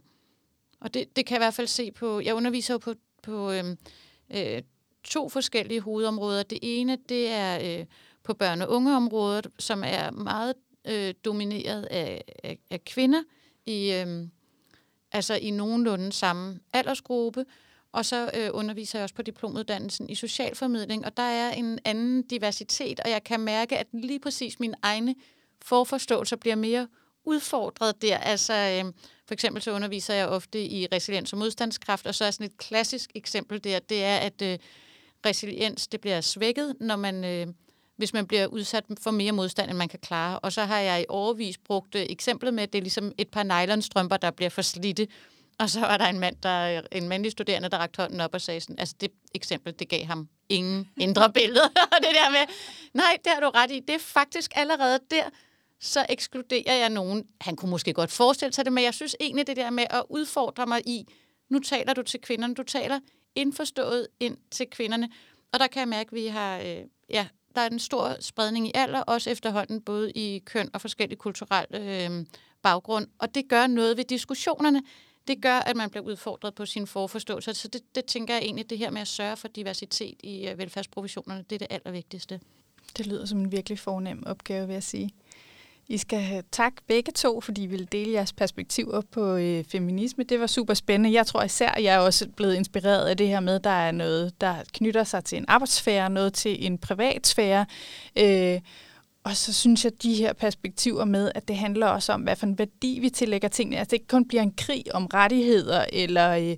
Og 0.81 0.93
det, 0.93 1.15
det 1.15 1.25
kan 1.25 1.35
jeg 1.35 1.39
i 1.39 1.45
hvert 1.45 1.53
fald 1.53 1.67
se 1.67 1.91
på, 1.91 2.19
jeg 2.19 2.35
underviser 2.35 2.73
jo 2.73 2.77
på, 2.77 2.93
på 3.23 3.51
øhm, 3.51 3.77
øh, 4.29 4.61
to 5.09 5.29
forskellige 5.29 5.81
hovedområder. 5.81 6.43
Det 6.43 6.59
ene, 6.61 6.97
det 7.09 7.27
er 7.27 7.79
øh, 7.79 7.85
på 8.23 8.35
børne- 8.43 8.63
og 8.63 8.69
ungeområdet, 8.69 9.47
som 9.59 9.83
er 9.85 10.11
meget 10.11 10.53
øh, 10.87 11.13
domineret 11.25 11.85
af, 11.85 12.23
af, 12.43 12.57
af 12.69 12.85
kvinder 12.85 13.23
i... 13.65 13.91
Øh, 13.93 14.27
altså 15.11 15.33
i 15.33 15.51
nogenlunde 15.51 16.11
samme 16.11 16.59
aldersgruppe, 16.73 17.45
og 17.91 18.05
så 18.05 18.31
øh, 18.33 18.49
underviser 18.53 18.99
jeg 18.99 19.03
også 19.03 19.15
på 19.15 19.21
diplomuddannelsen 19.21 20.09
i 20.09 20.15
socialformidling, 20.15 21.05
og 21.05 21.17
der 21.17 21.23
er 21.23 21.51
en 21.51 21.79
anden 21.85 22.21
diversitet, 22.21 22.99
og 22.99 23.09
jeg 23.09 23.23
kan 23.23 23.39
mærke, 23.39 23.77
at 23.77 23.87
lige 23.93 24.19
præcis 24.19 24.59
mine 24.59 24.75
egne 24.81 25.15
forforståelser 25.61 26.35
bliver 26.35 26.55
mere 26.55 26.87
udfordret 27.25 28.01
der. 28.01 28.17
Altså, 28.17 28.53
øh, 28.53 28.93
for 29.25 29.33
eksempel 29.33 29.61
så 29.61 29.71
underviser 29.71 30.13
jeg 30.13 30.27
ofte 30.27 30.65
i 30.65 30.87
resiliens 30.91 31.33
og 31.33 31.39
modstandskraft, 31.39 32.07
og 32.07 32.15
så 32.15 32.25
er 32.25 32.31
sådan 32.31 32.45
et 32.45 32.57
klassisk 32.57 33.11
eksempel 33.15 33.63
der, 33.63 33.79
det 33.79 34.03
er, 34.03 34.17
at 34.17 34.41
øh, 34.41 34.57
resiliens 35.25 35.87
det 35.87 36.01
bliver 36.01 36.21
svækket, 36.21 36.75
når 36.79 36.95
man 36.95 37.25
øh, 37.25 37.47
hvis 37.99 38.13
man 38.13 38.27
bliver 38.27 38.47
udsat 38.47 38.83
for 39.01 39.11
mere 39.11 39.31
modstand, 39.31 39.69
end 39.69 39.77
man 39.77 39.87
kan 39.87 39.99
klare. 39.99 40.39
Og 40.39 40.51
så 40.51 40.63
har 40.63 40.79
jeg 40.79 41.01
i 41.01 41.05
overvis 41.09 41.57
brugt 41.57 41.95
uh, 41.95 42.01
eksemplet 42.01 42.53
med, 42.53 42.63
at 42.63 42.73
det 42.73 42.79
er 42.79 42.83
ligesom 42.83 43.11
et 43.17 43.27
par 43.27 43.43
nylonstrømper, 43.43 44.17
der 44.17 44.31
bliver 44.31 44.49
for 44.49 44.61
slidte. 44.61 45.07
Og 45.59 45.69
så 45.69 45.79
var 45.79 45.97
der 45.97 46.05
en 46.05 46.19
mand, 46.19 46.35
der, 46.43 46.81
en 46.91 47.07
mandlig 47.07 47.31
studerende, 47.31 47.69
der 47.69 47.77
rakte 47.77 48.01
hånden 48.01 48.21
op 48.21 48.33
og 48.33 48.41
sagde 48.41 48.61
sådan, 48.61 48.79
altså 48.79 48.95
det 49.01 49.11
eksempel, 49.35 49.73
det 49.79 49.89
gav 49.89 50.05
ham 50.05 50.29
ingen 50.49 50.89
indre 50.97 51.31
billede. 51.39 51.63
og 51.93 51.97
det 52.01 52.09
der 52.13 52.29
med, 52.29 52.55
nej, 52.93 53.17
det 53.23 53.31
har 53.33 53.39
du 53.39 53.49
ret 53.49 53.71
i. 53.71 53.79
Det 53.79 53.95
er 53.95 53.99
faktisk 53.99 54.51
allerede 54.55 54.99
der, 55.11 55.23
så 55.79 56.05
ekskluderer 56.09 56.75
jeg 56.75 56.89
nogen. 56.89 57.23
Han 57.41 57.55
kunne 57.55 57.71
måske 57.71 57.93
godt 57.93 58.11
forestille 58.11 58.53
sig 58.53 58.65
det, 58.65 58.73
men 58.73 58.83
jeg 58.83 58.93
synes 58.93 59.15
egentlig 59.19 59.47
det 59.47 59.57
der 59.57 59.69
med 59.69 59.85
at 59.89 60.03
udfordre 60.09 60.65
mig 60.65 60.81
i, 60.87 61.05
nu 61.49 61.59
taler 61.59 61.93
du 61.93 62.01
til 62.01 62.21
kvinderne, 62.21 62.53
du 62.53 62.63
taler 62.63 62.99
indforstået 63.39 64.07
ind 64.19 64.37
til 64.51 64.67
kvinderne. 64.69 65.09
Og 65.51 65.59
der 65.59 65.67
kan 65.67 65.79
jeg 65.79 65.87
mærke, 65.87 66.07
at 66.07 66.15
vi 66.15 66.27
har 66.27 66.57
øh, 66.57 66.83
ja, 67.09 67.27
der 67.55 67.61
er 67.61 67.69
en 67.69 67.79
stor 67.79 68.15
spredning 68.19 68.67
i 68.67 68.71
alder, 68.75 69.01
også 69.01 69.29
efterhånden 69.29 69.81
både 69.81 70.11
i 70.11 70.39
køn 70.45 70.69
og 70.73 70.81
forskellige 70.81 71.17
kulturel 71.17 71.65
øh, 71.71 72.25
baggrund. 72.61 73.07
Og 73.19 73.35
det 73.35 73.49
gør 73.49 73.67
noget 73.67 73.97
ved 73.97 74.03
diskussionerne. 74.03 74.81
Det 75.27 75.41
gør, 75.41 75.57
at 75.59 75.75
man 75.75 75.89
bliver 75.89 76.03
udfordret 76.03 76.55
på 76.55 76.65
sin 76.65 76.87
forforståelse. 76.87 77.53
Så 77.53 77.67
det, 77.67 77.81
det 77.95 78.05
tænker 78.05 78.33
jeg 78.33 78.43
egentlig, 78.43 78.69
det 78.69 78.77
her 78.77 78.89
med 78.89 79.01
at 79.01 79.07
sørge 79.07 79.37
for 79.37 79.47
diversitet 79.47 80.15
i 80.23 80.33
velfærdsprofessionerne, 80.33 80.57
velfærdsprovisionerne, 80.57 81.45
det 81.49 81.55
er 81.55 81.59
det 81.59 81.67
allervigtigste. 81.69 82.39
Det 82.97 83.07
lyder 83.07 83.25
som 83.25 83.39
en 83.39 83.51
virkelig 83.51 83.79
fornem 83.79 84.23
opgave, 84.25 84.67
vil 84.67 84.73
jeg 84.73 84.83
sige. 84.83 85.11
I 85.91 85.97
skal 85.97 86.19
have 86.19 86.43
tak 86.51 86.73
begge 86.87 87.11
to, 87.11 87.41
fordi 87.41 87.63
I 87.63 87.65
ville 87.65 87.85
dele 87.85 88.11
jeres 88.11 88.33
perspektiver 88.33 89.01
på 89.11 89.35
øh, 89.35 89.63
feminisme. 89.63 90.23
Det 90.23 90.39
var 90.39 90.47
super 90.47 90.73
spændende. 90.73 91.13
Jeg 91.13 91.27
tror 91.27 91.43
især, 91.43 91.69
at 91.69 91.83
jeg 91.83 91.95
er 91.95 91.99
også 91.99 92.29
blevet 92.29 92.55
inspireret 92.55 93.05
af 93.05 93.17
det 93.17 93.27
her 93.27 93.39
med, 93.39 93.55
at 93.55 93.63
der 93.63 93.69
er 93.69 93.91
noget, 93.91 94.41
der 94.41 94.55
knytter 94.73 95.03
sig 95.03 95.23
til 95.23 95.37
en 95.37 95.45
arbejdssfære, 95.47 96.09
noget 96.09 96.33
til 96.33 96.65
en 96.65 96.77
privatsfære. 96.77 97.65
Øh, 98.19 98.59
og 99.23 99.35
så 99.35 99.53
synes 99.53 99.85
jeg, 99.85 99.93
at 99.93 100.03
de 100.03 100.15
her 100.15 100.33
perspektiver 100.33 101.05
med, 101.05 101.31
at 101.35 101.47
det 101.47 101.55
handler 101.55 101.87
også 101.87 102.13
om, 102.13 102.21
hvad 102.21 102.35
for 102.35 102.45
en 102.45 102.59
værdi 102.59 102.99
vi 103.01 103.09
tillægger 103.09 103.47
tingene. 103.47 103.77
Altså 103.77 103.89
det 103.89 103.93
ikke 103.93 104.07
kun 104.07 104.27
bliver 104.27 104.41
en 104.41 104.53
krig 104.57 104.83
om 104.93 105.05
rettigheder 105.05 105.85
eller 105.93 106.31
øh, 106.31 106.55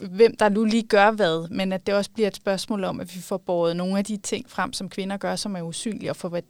hvem 0.00 0.36
der 0.36 0.48
nu 0.48 0.64
lige 0.64 0.82
gør 0.82 1.10
hvad, 1.10 1.48
men 1.50 1.72
at 1.72 1.86
det 1.86 1.94
også 1.94 2.10
bliver 2.10 2.28
et 2.28 2.36
spørgsmål 2.36 2.84
om, 2.84 3.00
at 3.00 3.14
vi 3.14 3.20
får 3.20 3.36
båret 3.36 3.76
nogle 3.76 3.98
af 3.98 4.04
de 4.04 4.16
ting 4.16 4.50
frem, 4.50 4.72
som 4.72 4.88
kvinder 4.88 5.16
gør, 5.16 5.36
som 5.36 5.56
er 5.56 5.62
usynlige, 5.62 6.10
og 6.10 6.16
får 6.16 6.40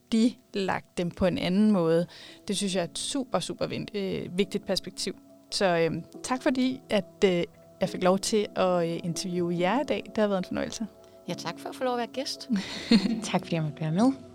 lagt 0.54 0.98
dem 0.98 1.10
på 1.10 1.26
en 1.26 1.38
anden 1.38 1.70
måde. 1.70 2.06
Det 2.48 2.56
synes 2.56 2.74
jeg 2.74 2.80
er 2.80 2.84
et 2.84 2.98
super, 2.98 3.40
super 3.40 3.66
øh, 3.94 4.38
vigtigt 4.38 4.66
perspektiv. 4.66 5.16
Så 5.50 5.64
øh, 5.64 6.02
tak 6.22 6.42
fordi, 6.42 6.80
at 6.90 7.24
øh, 7.24 7.44
jeg 7.80 7.88
fik 7.88 8.02
lov 8.02 8.18
til 8.18 8.46
at 8.56 8.90
øh, 8.90 9.00
interviewe 9.04 9.56
jer 9.58 9.80
i 9.80 9.84
dag. 9.84 10.02
Det 10.06 10.18
har 10.18 10.28
været 10.28 10.38
en 10.38 10.44
fornøjelse. 10.44 10.86
Ja, 11.28 11.34
tak 11.34 11.58
for 11.58 11.68
at 11.68 11.74
få 11.74 11.84
lov 11.84 11.92
at 11.92 11.98
være 11.98 12.06
gæst. 12.06 12.50
tak 13.30 13.40
fordi 13.40 13.54
jeg 13.54 13.62
måtte 13.62 13.80
være 13.80 13.92
med. 13.92 14.33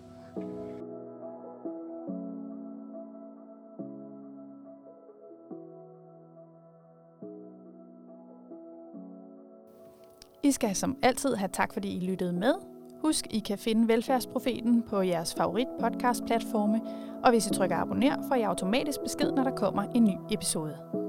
I 10.44 10.52
skal 10.52 10.76
som 10.76 10.98
altid 11.04 11.36
have 11.36 11.50
tak, 11.54 11.74
fordi 11.74 11.98
I 11.98 12.00
lyttede 12.00 12.34
med. 12.34 12.54
Husk, 13.02 13.28
I 13.30 13.40
kan 13.40 13.58
finde 13.58 13.88
Velfærdsprofeten 13.88 14.84
på 14.90 15.02
jeres 15.02 15.36
favorit 15.36 15.68
podcast 15.80 16.26
platforme, 16.26 16.82
og 17.24 17.32
hvis 17.32 17.48
I 17.48 17.54
trykker 17.54 17.78
abonner, 17.78 18.28
får 18.28 18.36
I 18.36 18.42
automatisk 18.42 19.00
besked, 19.04 19.32
når 19.32 19.44
der 19.44 19.56
kommer 19.56 19.84
en 19.84 20.04
ny 20.04 20.16
episode. 20.32 21.09